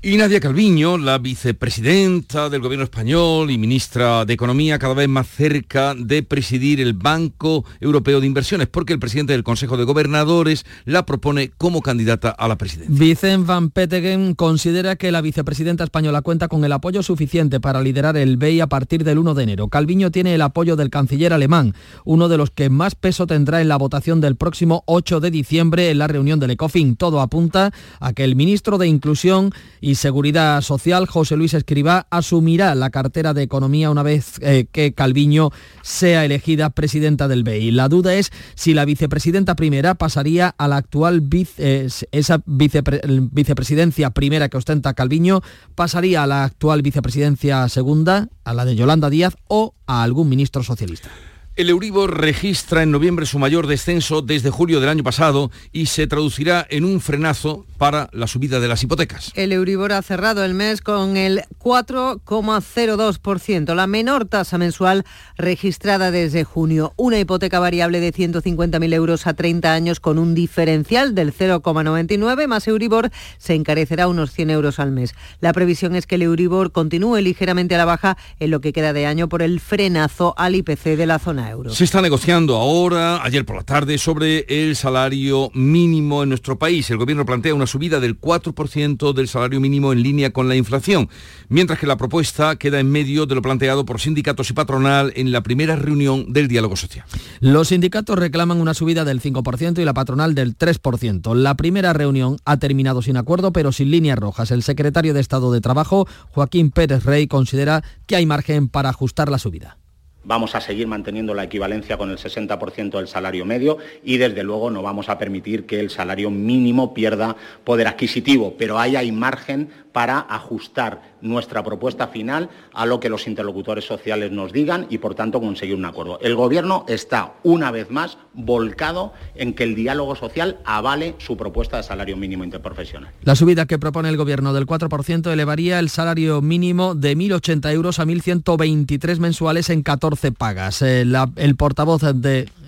Y 0.02 0.16
Nadia 0.16 0.40
Calviño, 0.40 0.96
la 0.96 1.18
vicepresidenta 1.18 2.48
del 2.48 2.62
gobierno 2.62 2.84
español 2.84 3.50
y 3.50 3.58
ministra 3.58 4.24
de 4.24 4.32
Economía, 4.32 4.78
cada 4.78 4.94
vez 4.94 5.10
más 5.10 5.28
cerca 5.28 5.94
de 5.94 6.22
presidir 6.22 6.80
el 6.80 6.94
Banco 6.94 7.66
Europeo 7.82 8.18
de 8.18 8.26
Inversiones, 8.26 8.66
porque 8.68 8.94
el 8.94 8.98
presidente 8.98 9.34
del 9.34 9.44
Consejo 9.44 9.76
de 9.76 9.84
Gobernadores 9.84 10.64
la 10.86 11.04
propone 11.04 11.50
como 11.50 11.82
candidata 11.82 12.30
a 12.30 12.48
la 12.48 12.56
presidencia. 12.56 12.96
Vicente 12.98 13.44
Van 13.46 13.68
Petegem 13.68 14.34
considera 14.34 14.96
que 14.96 15.12
la 15.12 15.20
vicepresidenta 15.20 15.84
española 15.84 16.22
cuenta 16.22 16.48
con 16.48 16.64
el 16.64 16.72
apoyo 16.72 17.02
suficiente 17.02 17.60
para 17.60 17.82
liderar 17.82 18.16
el 18.16 18.38
BEI 18.38 18.60
a 18.62 18.68
partir 18.68 19.04
del 19.04 19.18
1 19.18 19.34
de 19.34 19.42
enero. 19.42 19.68
Calviño 19.68 20.10
tiene 20.10 20.34
el 20.34 20.40
apoyo 20.40 20.76
del 20.76 20.88
canciller 20.88 21.34
alemán, 21.34 21.74
uno 22.06 22.30
de 22.30 22.38
los 22.38 22.50
que 22.50 22.70
más 22.70 22.94
peso 22.94 23.26
tendrá 23.26 23.60
en 23.60 23.68
la 23.68 23.76
votación 23.76 24.22
del 24.22 24.36
próximo 24.36 24.82
8 24.86 25.20
de 25.20 25.30
diciembre 25.30 25.90
en 25.90 25.98
la 25.98 26.06
reunión 26.06 26.40
del 26.40 26.52
ECOFIN. 26.52 26.96
Todo 26.96 27.20
apunta 27.20 27.70
a 28.00 28.14
que 28.14 28.24
el 28.24 28.34
ministro 28.34 28.78
de 28.78 28.88
Inclusión 28.88 29.52
y 29.82 29.89
Seguridad 29.94 30.60
Social, 30.62 31.06
José 31.06 31.36
Luis 31.36 31.54
Escribá, 31.54 32.06
asumirá 32.10 32.74
la 32.74 32.90
cartera 32.90 33.34
de 33.34 33.42
Economía 33.42 33.90
una 33.90 34.02
vez 34.02 34.38
eh, 34.40 34.66
que 34.70 34.92
Calviño 34.92 35.50
sea 35.82 36.24
elegida 36.24 36.70
presidenta 36.70 37.28
del 37.28 37.44
BEI. 37.44 37.70
La 37.70 37.88
duda 37.88 38.14
es 38.14 38.30
si 38.54 38.74
la 38.74 38.84
vicepresidenta 38.84 39.56
primera 39.56 39.94
pasaría 39.94 40.54
a 40.56 40.68
la 40.68 40.76
actual 40.76 41.20
vice, 41.20 41.86
esa 42.12 42.42
vicepresidencia 42.46 44.10
primera 44.10 44.48
que 44.48 44.56
ostenta 44.56 44.94
Calviño, 44.94 45.42
pasaría 45.74 46.22
a 46.22 46.26
la 46.26 46.44
actual 46.44 46.82
vicepresidencia 46.82 47.68
segunda, 47.68 48.28
a 48.44 48.54
la 48.54 48.64
de 48.64 48.76
Yolanda 48.76 49.10
Díaz 49.10 49.36
o 49.48 49.74
a 49.86 50.02
algún 50.02 50.28
ministro 50.28 50.62
socialista. 50.62 51.10
El 51.60 51.68
Euribor 51.68 52.18
registra 52.18 52.82
en 52.82 52.90
noviembre 52.90 53.26
su 53.26 53.38
mayor 53.38 53.66
descenso 53.66 54.22
desde 54.22 54.48
julio 54.48 54.80
del 54.80 54.88
año 54.88 55.04
pasado 55.04 55.50
y 55.72 55.84
se 55.84 56.06
traducirá 56.06 56.66
en 56.70 56.86
un 56.86 57.02
frenazo 57.02 57.66
para 57.76 58.08
la 58.12 58.26
subida 58.26 58.60
de 58.60 58.68
las 58.68 58.82
hipotecas. 58.82 59.30
El 59.34 59.52
Euribor 59.52 59.92
ha 59.92 60.00
cerrado 60.00 60.42
el 60.42 60.54
mes 60.54 60.80
con 60.80 61.18
el 61.18 61.42
4,02%, 61.58 63.74
la 63.74 63.86
menor 63.86 64.24
tasa 64.24 64.56
mensual 64.56 65.04
registrada 65.36 66.10
desde 66.10 66.44
junio. 66.44 66.94
Una 66.96 67.18
hipoteca 67.18 67.60
variable 67.60 68.00
de 68.00 68.10
150.000 68.10 68.94
euros 68.94 69.26
a 69.26 69.34
30 69.34 69.70
años 69.70 70.00
con 70.00 70.18
un 70.18 70.34
diferencial 70.34 71.14
del 71.14 71.34
0,99 71.34 72.46
más 72.46 72.66
Euribor 72.68 73.10
se 73.36 73.52
encarecerá 73.52 74.08
unos 74.08 74.32
100 74.32 74.48
euros 74.48 74.78
al 74.78 74.92
mes. 74.92 75.14
La 75.40 75.52
previsión 75.52 75.94
es 75.94 76.06
que 76.06 76.14
el 76.14 76.22
Euribor 76.22 76.72
continúe 76.72 77.18
ligeramente 77.18 77.74
a 77.74 77.78
la 77.78 77.84
baja 77.84 78.16
en 78.38 78.50
lo 78.50 78.62
que 78.62 78.72
queda 78.72 78.94
de 78.94 79.04
año 79.04 79.28
por 79.28 79.42
el 79.42 79.60
frenazo 79.60 80.32
al 80.38 80.54
IPC 80.54 80.96
de 80.96 81.04
la 81.04 81.18
zona 81.18 81.49
se 81.70 81.84
está 81.84 82.02
negociando 82.02 82.56
ahora, 82.56 83.22
ayer 83.22 83.44
por 83.44 83.56
la 83.56 83.62
tarde, 83.62 83.98
sobre 83.98 84.44
el 84.48 84.76
salario 84.76 85.50
mínimo 85.54 86.22
en 86.22 86.30
nuestro 86.30 86.58
país. 86.58 86.90
El 86.90 86.98
gobierno 86.98 87.24
plantea 87.24 87.54
una 87.54 87.66
subida 87.66 88.00
del 88.00 88.20
4% 88.20 89.12
del 89.12 89.28
salario 89.28 89.60
mínimo 89.60 89.92
en 89.92 90.02
línea 90.02 90.32
con 90.32 90.48
la 90.48 90.56
inflación, 90.56 91.08
mientras 91.48 91.78
que 91.78 91.86
la 91.86 91.96
propuesta 91.96 92.56
queda 92.56 92.80
en 92.80 92.90
medio 92.90 93.26
de 93.26 93.34
lo 93.34 93.42
planteado 93.42 93.84
por 93.84 94.00
sindicatos 94.00 94.50
y 94.50 94.52
patronal 94.52 95.12
en 95.16 95.32
la 95.32 95.42
primera 95.42 95.76
reunión 95.76 96.32
del 96.32 96.48
diálogo 96.48 96.76
social. 96.76 97.04
Los 97.40 97.68
sindicatos 97.68 98.18
reclaman 98.18 98.60
una 98.60 98.74
subida 98.74 99.04
del 99.04 99.20
5% 99.20 99.80
y 99.80 99.84
la 99.84 99.94
patronal 99.94 100.34
del 100.34 100.56
3%. 100.56 101.34
La 101.34 101.56
primera 101.56 101.92
reunión 101.92 102.36
ha 102.44 102.58
terminado 102.58 103.02
sin 103.02 103.16
acuerdo, 103.16 103.52
pero 103.52 103.72
sin 103.72 103.90
líneas 103.90 104.18
rojas. 104.18 104.50
El 104.50 104.62
secretario 104.62 105.14
de 105.14 105.20
Estado 105.20 105.52
de 105.52 105.60
Trabajo, 105.60 106.06
Joaquín 106.30 106.70
Pérez 106.70 107.04
Rey, 107.04 107.26
considera 107.26 107.82
que 108.06 108.16
hay 108.16 108.26
margen 108.26 108.68
para 108.68 108.90
ajustar 108.90 109.30
la 109.30 109.38
subida. 109.38 109.79
Vamos 110.22 110.54
a 110.54 110.60
seguir 110.60 110.86
manteniendo 110.86 111.32
la 111.32 111.44
equivalencia 111.44 111.96
con 111.96 112.10
el 112.10 112.18
60% 112.18 112.90
del 112.98 113.08
salario 113.08 113.46
medio 113.46 113.78
y 114.04 114.18
desde 114.18 114.42
luego 114.42 114.70
no 114.70 114.82
vamos 114.82 115.08
a 115.08 115.18
permitir 115.18 115.64
que 115.64 115.80
el 115.80 115.88
salario 115.88 116.30
mínimo 116.30 116.92
pierda 116.92 117.36
poder 117.64 117.86
adquisitivo, 117.86 118.54
pero 118.58 118.78
ahí 118.78 118.96
hay 118.96 119.12
margen 119.12 119.70
para 119.92 120.18
ajustar 120.18 121.09
nuestra 121.22 121.62
propuesta 121.62 122.08
final 122.08 122.48
a 122.72 122.86
lo 122.86 123.00
que 123.00 123.08
los 123.08 123.26
interlocutores 123.26 123.84
sociales 123.84 124.32
nos 124.32 124.52
digan 124.52 124.86
y 124.90 124.98
por 124.98 125.14
tanto 125.14 125.40
conseguir 125.40 125.74
un 125.74 125.84
acuerdo. 125.84 126.18
El 126.20 126.34
Gobierno 126.34 126.84
está 126.88 127.34
una 127.42 127.70
vez 127.70 127.90
más 127.90 128.18
volcado 128.32 129.12
en 129.34 129.54
que 129.54 129.64
el 129.64 129.74
diálogo 129.74 130.16
social 130.16 130.58
avale 130.64 131.14
su 131.18 131.36
propuesta 131.36 131.76
de 131.76 131.82
salario 131.82 132.16
mínimo 132.16 132.44
interprofesional. 132.44 133.12
La 133.22 133.36
subida 133.36 133.66
que 133.66 133.78
propone 133.78 134.08
el 134.08 134.16
Gobierno 134.16 134.52
del 134.52 134.66
4% 134.66 135.30
elevaría 135.30 135.78
el 135.78 135.90
salario 135.90 136.40
mínimo 136.42 136.94
de 136.94 137.16
1.080 137.16 137.72
euros 137.72 137.98
a 137.98 138.06
1.123 138.06 139.18
mensuales 139.18 139.70
en 139.70 139.82
14 139.82 140.32
pagas. 140.32 140.82
Eh, 140.82 141.04
el 141.36 141.56
portavoz 141.56 142.02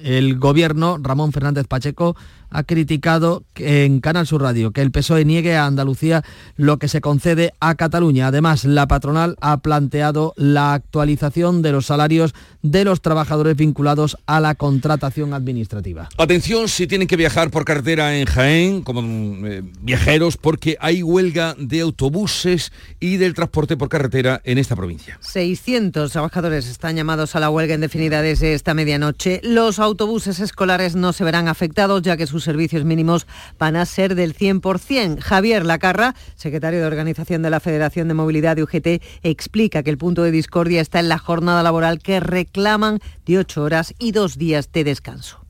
del 0.02 0.38
Gobierno, 0.38 0.98
Ramón 1.00 1.32
Fernández 1.32 1.66
Pacheco, 1.66 2.16
ha 2.52 2.62
criticado 2.64 3.44
en 3.56 4.00
Canal 4.00 4.26
Sur 4.26 4.42
Radio 4.42 4.72
que 4.72 4.82
el 4.82 4.90
PSOE 4.90 5.24
niegue 5.24 5.56
a 5.56 5.66
Andalucía 5.66 6.22
lo 6.56 6.78
que 6.78 6.88
se 6.88 7.00
concede 7.00 7.52
a 7.60 7.74
Cataluña. 7.74 8.26
Además, 8.28 8.64
la 8.64 8.86
patronal 8.86 9.36
ha 9.40 9.58
planteado 9.58 10.34
la 10.36 10.74
actualización 10.74 11.62
de 11.62 11.72
los 11.72 11.86
salarios 11.86 12.34
de 12.62 12.84
los 12.84 13.00
trabajadores 13.00 13.56
vinculados 13.56 14.16
a 14.26 14.38
la 14.40 14.54
contratación 14.54 15.34
administrativa. 15.34 16.08
Atención 16.16 16.68
si 16.68 16.86
tienen 16.86 17.08
que 17.08 17.16
viajar 17.16 17.50
por 17.50 17.64
carretera 17.64 18.16
en 18.16 18.26
Jaén 18.26 18.82
como 18.82 19.02
eh, 19.46 19.62
viajeros 19.80 20.36
porque 20.36 20.76
hay 20.80 21.02
huelga 21.02 21.56
de 21.58 21.80
autobuses 21.80 22.72
y 23.00 23.16
del 23.16 23.34
transporte 23.34 23.76
por 23.76 23.88
carretera 23.88 24.40
en 24.44 24.58
esta 24.58 24.76
provincia. 24.76 25.18
600 25.22 26.12
trabajadores 26.12 26.68
están 26.68 26.96
llamados 26.96 27.34
a 27.34 27.40
la 27.40 27.50
huelga 27.50 27.74
indefinida 27.74 28.22
desde 28.22 28.54
esta 28.54 28.74
medianoche. 28.74 29.40
Los 29.42 29.78
autobuses 29.92 30.40
escolares 30.40 30.96
no 30.96 31.12
se 31.12 31.22
verán 31.22 31.48
afectados 31.48 32.00
ya 32.00 32.16
que 32.16 32.26
sus 32.26 32.44
servicios 32.44 32.84
mínimos 32.84 33.26
van 33.58 33.76
a 33.76 33.84
ser 33.84 34.14
del 34.14 34.34
100%. 34.34 35.20
Javier 35.20 35.66
Lacarra, 35.66 36.14
secretario 36.34 36.80
de 36.80 36.86
Organización 36.86 37.42
de 37.42 37.50
la 37.50 37.60
Federación 37.60 38.08
de 38.08 38.14
Movilidad 38.14 38.56
de 38.56 38.62
UGT, 38.62 39.02
explica 39.22 39.82
que 39.82 39.90
el 39.90 39.98
punto 39.98 40.22
de 40.22 40.30
discordia 40.30 40.80
está 40.80 40.98
en 40.98 41.10
la 41.10 41.18
jornada 41.18 41.62
laboral 41.62 41.98
que 41.98 42.20
reclaman 42.20 43.00
de 43.26 43.38
ocho 43.38 43.62
horas 43.62 43.94
y 43.98 44.12
dos 44.12 44.38
días 44.38 44.72
de 44.72 44.84
descanso 44.84 45.40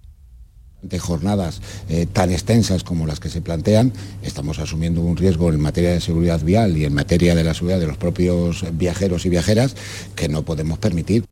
de 0.82 0.98
jornadas 0.98 1.62
eh, 1.88 2.06
tan 2.12 2.32
extensas 2.32 2.82
como 2.82 3.06
las 3.06 3.20
que 3.20 3.28
se 3.28 3.40
plantean, 3.40 3.92
estamos 4.24 4.58
asumiendo 4.58 5.00
un 5.00 5.16
riesgo 5.16 5.52
en 5.52 5.60
materia 5.60 5.90
de 5.90 6.00
seguridad 6.00 6.40
vial 6.40 6.76
y 6.76 6.84
en 6.84 6.92
materia 6.92 7.36
de 7.36 7.44
la 7.44 7.54
seguridad 7.54 7.78
de 7.78 7.86
los 7.86 7.98
propios 7.98 8.64
viajeros 8.72 9.24
y 9.24 9.28
viajeras 9.28 9.76
que 10.16 10.28
no 10.28 10.42
podemos 10.42 10.80
permitir. 10.80 11.24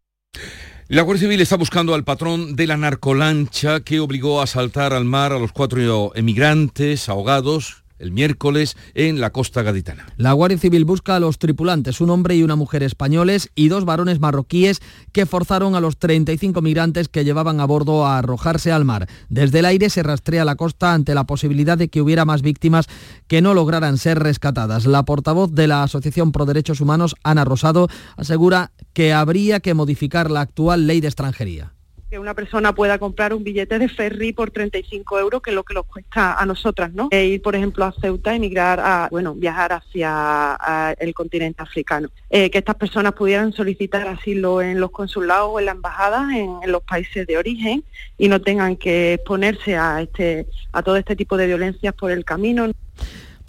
La 0.91 1.03
Guardia 1.03 1.29
Civil 1.29 1.41
está 1.41 1.57
buscando 1.57 1.95
al 1.95 2.03
patrón 2.03 2.57
de 2.57 2.67
la 2.67 2.77
narcolancha 2.77 3.79
que 3.79 4.01
obligó 4.01 4.43
a 4.43 4.49
saltar 4.49 4.93
al 4.93 5.05
mar 5.05 5.33
a 5.33 5.39
los 5.39 5.53
cuatro 5.53 6.11
emigrantes 6.17 7.09
ahogados 7.09 7.80
el 8.01 8.13
miércoles 8.13 8.77
en 8.95 9.21
la 9.21 9.31
costa 9.31 9.63
gaditana. 9.63 10.07
La 10.17 10.33
Guardia 10.33 10.59
Civil 10.59 10.85
busca 10.85 11.17
a 11.17 11.21
los 11.21 11.39
tripulantes, 11.39 12.01
un 12.01 12.11
hombre 12.11 12.37
y 12.37 12.43
una 12.43 12.57
mujer 12.57 12.83
españoles 12.83 13.51
y 13.55 13.69
dos 13.69 13.85
varones 13.85 14.21
marroquíes 14.21 14.81
que 15.13 15.27
forzaron 15.27 15.75
a 15.75 15.81
los 15.81 15.99
35 15.99 16.63
migrantes 16.63 17.09
que 17.09 17.25
llevaban 17.25 17.61
a 17.61 17.67
bordo 17.67 18.07
a 18.07 18.19
arrojarse 18.19 18.73
al 18.73 18.85
mar. 18.85 19.09
Desde 19.29 19.61
el 19.61 19.67
aire 19.67 19.91
se 19.91 20.03
rastrea 20.03 20.45
la 20.45 20.57
costa 20.57 20.95
ante 20.95 21.15
la 21.15 21.25
posibilidad 21.25 21.79
de 21.79 21.89
que 21.89 22.01
hubiera 22.01 22.25
más 22.25 22.43
víctimas 22.43 22.87
que 23.29 23.43
no 23.43 23.55
lograran 23.55 23.99
ser 23.99 24.19
rescatadas. 24.19 24.87
La 24.87 25.05
portavoz 25.05 25.53
de 25.53 25.67
la 25.67 25.83
Asociación 25.83 26.33
Pro 26.33 26.47
Derechos 26.47 26.81
Humanos, 26.81 27.15
Ana 27.23 27.45
Rosado, 27.45 27.89
asegura 28.17 28.73
que 28.93 29.13
habría 29.13 29.61
que 29.61 29.75
modificar 29.75 30.31
la 30.31 30.41
actual 30.41 30.87
ley 30.87 31.01
de 31.01 31.09
extranjería 31.09 31.75
que 32.11 32.19
una 32.19 32.35
persona 32.35 32.75
pueda 32.75 32.99
comprar 32.99 33.33
un 33.33 33.45
billete 33.45 33.79
de 33.79 33.89
ferry 33.89 34.33
por 34.33 34.51
35 34.51 35.21
euros, 35.21 35.41
que 35.41 35.51
es 35.51 35.55
lo 35.55 35.63
que 35.63 35.75
nos 35.75 35.87
cuesta 35.87 36.35
a 36.35 36.45
nosotras, 36.45 36.93
¿no? 36.93 37.09
E 37.13 37.25
ir, 37.27 37.43
por 37.43 37.55
ejemplo, 37.55 37.85
a 37.85 37.93
Ceuta, 37.93 38.35
emigrar 38.35 38.81
a, 38.81 39.09
bueno, 39.11 39.35
viajar 39.35 39.73
hacia 39.73 40.59
el 40.99 41.15
continente 41.15 41.63
africano. 41.63 42.09
Eh, 42.29 42.51
que 42.51 42.59
estas 42.59 42.75
personas 42.75 43.13
pudieran 43.13 43.53
solicitar 43.53 44.09
asilo 44.09 44.61
en 44.61 44.81
los 44.81 44.91
consulados 44.91 45.51
o 45.53 45.61
en 45.61 45.67
la 45.67 45.73
embajada 45.73 46.37
en, 46.37 46.51
en, 46.63 46.73
los 46.73 46.83
países 46.83 47.27
de 47.27 47.39
origen 47.39 47.85
y 48.19 48.29
no 48.29 48.41
tengan 48.41 48.77
que 48.77 49.15
exponerse 49.15 49.77
a 49.77 50.03
este 50.03 50.47
a 50.73 50.83
todo 50.83 50.97
este 50.97 51.15
tipo 51.15 51.37
de 51.37 51.47
violencias 51.47 51.95
por 51.95 52.11
el 52.11 52.25
camino. 52.25 52.71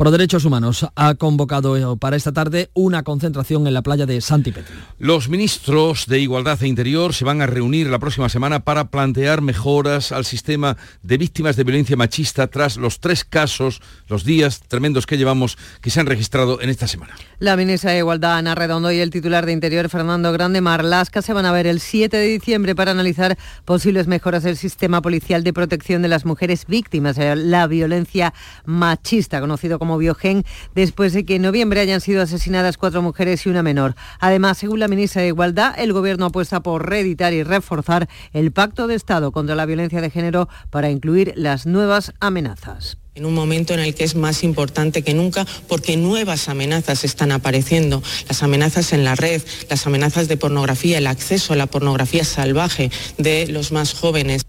Por 0.02 0.10
Derechos 0.10 0.46
Humanos 0.46 0.88
ha 0.96 1.14
convocado 1.14 1.96
para 1.96 2.16
esta 2.16 2.32
tarde 2.32 2.72
una 2.74 3.04
concentración 3.04 3.68
en 3.68 3.76
la 3.76 3.84
playa 3.84 4.08
de 4.08 4.20
Santipetri. 4.20 4.74
Los 4.98 5.30
ministros 5.30 6.08
de 6.08 6.20
Igualdad 6.20 6.64
e 6.64 6.68
Interior 6.68 7.14
se 7.14 7.24
van 7.24 7.40
a 7.40 7.46
reunir 7.46 7.86
la 7.86 8.00
próxima 8.00 8.28
semana 8.28 8.62
para 8.62 8.86
plantear 8.86 9.42
mejoras 9.42 10.12
al 10.12 10.26
sistema 10.26 10.76
de 11.04 11.20
víctimas 11.20 11.56
de 11.56 11.66
violencia 11.66 11.96
machista 11.98 12.48
tras 12.48 12.78
los 12.78 13.00
tres 13.00 13.24
casos, 13.24 13.80
los 14.08 14.24
días 14.26 14.62
tremendos 14.68 15.06
que 15.06 15.20
llevamos, 15.20 15.56
que 15.82 15.92
se 15.92 16.00
han 16.00 16.08
registrado 16.08 16.60
en 16.62 16.72
esta 16.72 16.88
semana. 16.88 17.14
La 17.38 17.56
ministra 17.56 17.92
de 17.92 18.00
Igualdad, 18.00 18.38
Ana 18.38 18.56
Redondo, 18.56 18.92
y 18.92 18.98
el 18.98 19.12
titular 19.12 19.46
de 19.46 19.52
Interior, 19.52 19.88
Fernando 19.88 20.32
Grande 20.32 20.62
Marlasca, 20.62 21.22
se 21.22 21.34
van 21.34 21.46
a 21.46 21.52
ver 21.52 21.68
el 21.68 21.80
7 21.80 22.18
de 22.18 22.26
diciembre 22.26 22.74
para 22.74 22.90
analizar 22.90 23.38
posibles 23.66 24.08
mejoras 24.08 24.42
del 24.42 24.58
sistema 24.58 25.00
policial 25.04 25.44
de 25.44 25.54
protección 25.54 26.02
de 26.02 26.08
las 26.08 26.26
mujeres 26.26 26.66
víctimas 26.66 27.18
de 27.18 27.36
la 27.36 27.68
violencia 27.68 28.34
machista, 28.66 29.40
conocido 29.40 29.78
como 29.78 29.91
Biogen, 29.98 30.44
después 30.76 31.14
de 31.14 31.26
que 31.26 31.36
en 31.36 31.42
noviembre 31.42 31.82
hayan 31.82 32.02
sido 32.02 32.22
asesinadas 32.22 32.78
cuatro 32.78 33.02
mujeres 33.02 33.46
y 33.46 33.50
una 33.50 33.64
menor. 33.64 33.96
Además, 34.20 34.58
según 34.58 34.80
la 34.80 34.88
ministra 34.88 35.22
de 35.22 35.30
Igualdad, 35.30 35.74
el 35.78 35.94
Gobierno 35.94 36.26
apuesta 36.26 36.62
por 36.62 36.90
reeditar 36.90 37.34
y 37.34 37.44
reforzar 37.44 38.10
el 38.34 38.52
Pacto 38.52 38.88
de 38.88 38.96
Estado 38.96 39.32
contra 39.32 39.56
la 39.56 39.66
Violencia 39.66 40.02
de 40.02 40.10
Género 40.10 40.50
para 40.70 40.90
incluir 40.90 41.34
las 41.36 41.66
nuevas 41.66 42.14
amenazas 42.20 42.98
en 43.16 43.26
un 43.26 43.34
momento 43.34 43.74
en 43.74 43.82
el 43.82 43.94
que 43.94 44.06
es 44.06 44.16
más 44.16 44.44
importante 44.44 45.02
que 45.04 45.14
nunca 45.14 45.46
porque 45.68 45.98
nuevas 45.98 46.48
amenazas 46.48 47.04
están 47.04 47.32
apareciendo, 47.32 48.02
las 48.28 48.42
amenazas 48.42 48.94
en 48.94 49.04
la 49.04 49.16
red, 49.16 49.42
las 49.70 49.86
amenazas 49.86 50.28
de 50.28 50.38
pornografía, 50.38 50.98
el 50.98 51.08
acceso 51.08 51.54
a 51.54 51.58
la 51.58 51.68
pornografía 51.68 52.24
salvaje 52.24 52.90
de 53.18 53.48
los 53.48 53.72
más 53.72 53.94
jóvenes. 53.94 54.46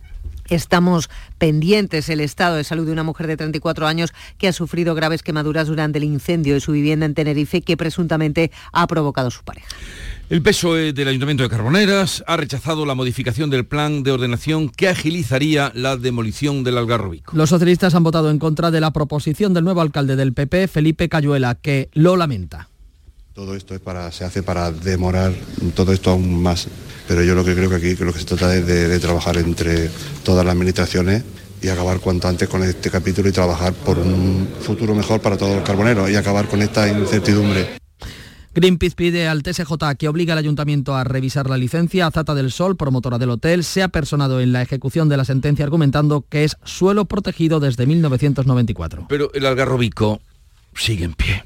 Estamos 0.53 1.09
pendientes 1.39 2.11
el 2.11 2.21
estado 2.21 2.57
de 2.57 2.65
salud 2.65 2.85
de 2.85 2.93
una 2.93 3.03
mujer 3.03 3.27
de 3.27 3.39
34 3.39 3.87
años 3.87 4.13
que 4.37 4.49
ha 4.49 4.53
sufrido 4.53 4.95
graves 4.95 5.23
quemaduras 5.23 5.67
durante 5.67 5.97
el 5.97 6.05
incendio 6.05 6.53
de 6.53 6.61
su 6.61 6.73
vivienda 6.73 7.07
en 7.07 7.15
Tenerife 7.15 7.63
que 7.63 7.79
presuntamente 7.79 8.51
ha 8.71 8.87
provocado 8.87 9.31
su 9.31 9.45
pareja. 9.45 9.67
El 10.29 10.43
PSOE 10.43 10.93
del 10.93 11.09
Ayuntamiento 11.09 11.43
de 11.43 11.49
Carboneras 11.49 12.23
ha 12.27 12.37
rechazado 12.37 12.85
la 12.85 12.95
modificación 12.95 13.49
del 13.49 13.65
plan 13.65 14.03
de 14.03 14.13
ordenación 14.13 14.69
que 14.69 14.89
agilizaría 14.89 15.73
la 15.75 15.97
demolición 15.97 16.65
del 16.65 16.77
Algarrobico. 16.77 17.35
Los 17.35 17.49
socialistas 17.49 17.95
han 17.95 18.05
votado 18.05 18.31
en 18.31 18.39
contra 18.39 18.71
de 18.71 18.83
la 18.83 18.91
proposición 18.91 19.55
del 19.55 19.65
nuevo 19.65 19.81
alcalde 19.81 20.17
del 20.17 20.35
PP, 20.35 20.69
Felipe 20.69 21.09
Cayuela, 21.09 21.55
que 21.55 21.89
lo 21.95 22.17
lamenta. 22.17 22.69
Todo 23.35 23.55
esto 23.55 23.75
es 23.75 23.81
para, 23.81 24.13
se 24.13 24.25
hace 24.25 24.43
para 24.43 24.71
demorar 24.71 25.33
todo 25.75 25.93
esto 25.95 26.11
aún 26.11 26.43
más. 26.43 26.69
Pero 27.09 27.23
yo 27.23 27.35
lo 27.35 27.45
que 27.45 27.55
creo 27.55 27.71
que 27.71 27.77
aquí 27.77 27.97
que 27.97 28.05
lo 28.05 28.13
que 28.13 28.19
se 28.19 28.27
trata 28.27 28.55
es 28.55 28.67
de, 28.67 28.89
de 28.89 29.01
trabajar 29.01 29.39
entre 29.39 29.89
todas 30.23 30.45
las 30.45 30.55
administraciones 30.55 31.25
y 31.63 31.69
acabar 31.69 32.01
cuanto 32.01 32.29
antes 32.29 32.47
con 32.49 32.63
este 32.63 32.91
capítulo 32.91 33.31
y 33.31 33.33
trabajar 33.33 33.73
por 33.73 33.99
un 33.99 34.49
futuro 34.61 34.95
mejor 34.95 35.21
para 35.21 35.39
todos 35.39 35.57
los 35.57 35.65
carboneros 35.65 36.11
y 36.11 36.17
acabar 36.17 36.47
con 36.47 36.61
esta 36.61 36.87
incertidumbre. 36.89 37.79
Greenpeace 38.55 38.95
pide 38.95 39.29
al 39.29 39.43
TSJ 39.43 39.73
que 39.99 40.09
obligue 40.09 40.33
al 40.33 40.39
ayuntamiento 40.39 40.95
a 40.95 41.05
revisar 41.05 41.49
la 41.49 41.57
licencia. 41.57 42.07
Azata 42.07 42.35
del 42.35 42.53
Sol, 42.53 42.77
promotora 42.77 43.19
del 43.19 43.31
hotel, 43.31 43.65
se 43.65 43.83
ha 43.83 43.89
personado 43.89 44.41
en 44.41 44.53
la 44.53 44.61
ejecución 44.61 45.09
de 45.09 45.17
la 45.17 45.25
sentencia 45.25 45.65
argumentando 45.65 46.27
que 46.29 46.45
es 46.45 46.59
suelo 46.65 47.07
protegido 47.07 47.61
desde 47.61 47.87
1994. 47.87 49.07
Pero 49.09 49.33
el 49.33 49.47
algarrobico 49.47 50.21
sigue 50.75 51.05
en 51.05 51.15
pie. 51.15 51.45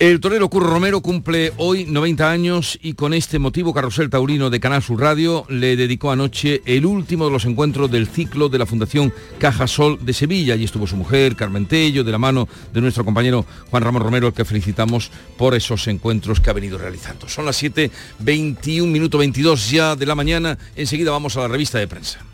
El 0.00 0.18
torero 0.18 0.50
Curro 0.50 0.70
Romero 0.70 1.00
cumple 1.00 1.52
hoy 1.56 1.84
90 1.84 2.28
años 2.28 2.76
y 2.82 2.94
con 2.94 3.14
este 3.14 3.38
motivo 3.38 3.72
Carrusel 3.72 4.10
Taurino 4.10 4.50
de 4.50 4.58
Canal 4.58 4.82
Sur 4.82 5.00
Radio 5.00 5.46
le 5.48 5.76
dedicó 5.76 6.10
anoche 6.10 6.62
el 6.66 6.84
último 6.84 7.26
de 7.26 7.30
los 7.30 7.44
encuentros 7.44 7.88
del 7.92 8.08
ciclo 8.08 8.48
de 8.48 8.58
la 8.58 8.66
Fundación 8.66 9.14
Caja 9.38 9.68
Sol 9.68 10.00
de 10.02 10.12
Sevilla. 10.12 10.54
Allí 10.54 10.64
estuvo 10.64 10.88
su 10.88 10.96
mujer, 10.96 11.36
Carmen 11.36 11.66
Tello, 11.66 12.02
de 12.02 12.10
la 12.10 12.18
mano 12.18 12.48
de 12.72 12.80
nuestro 12.80 13.04
compañero 13.04 13.46
Juan 13.70 13.84
Ramón 13.84 14.02
Romero, 14.02 14.26
al 14.26 14.34
que 14.34 14.44
felicitamos 14.44 15.12
por 15.38 15.54
esos 15.54 15.86
encuentros 15.86 16.40
que 16.40 16.50
ha 16.50 16.54
venido 16.54 16.76
realizando. 16.76 17.28
Son 17.28 17.46
las 17.46 17.54
7, 17.54 17.88
21 18.18 18.90
minuto 18.90 19.16
22 19.18 19.70
ya 19.70 19.94
de 19.94 20.06
la 20.06 20.16
mañana. 20.16 20.58
Enseguida 20.74 21.12
vamos 21.12 21.36
a 21.36 21.42
la 21.42 21.48
revista 21.48 21.78
de 21.78 21.86
prensa. 21.86 22.33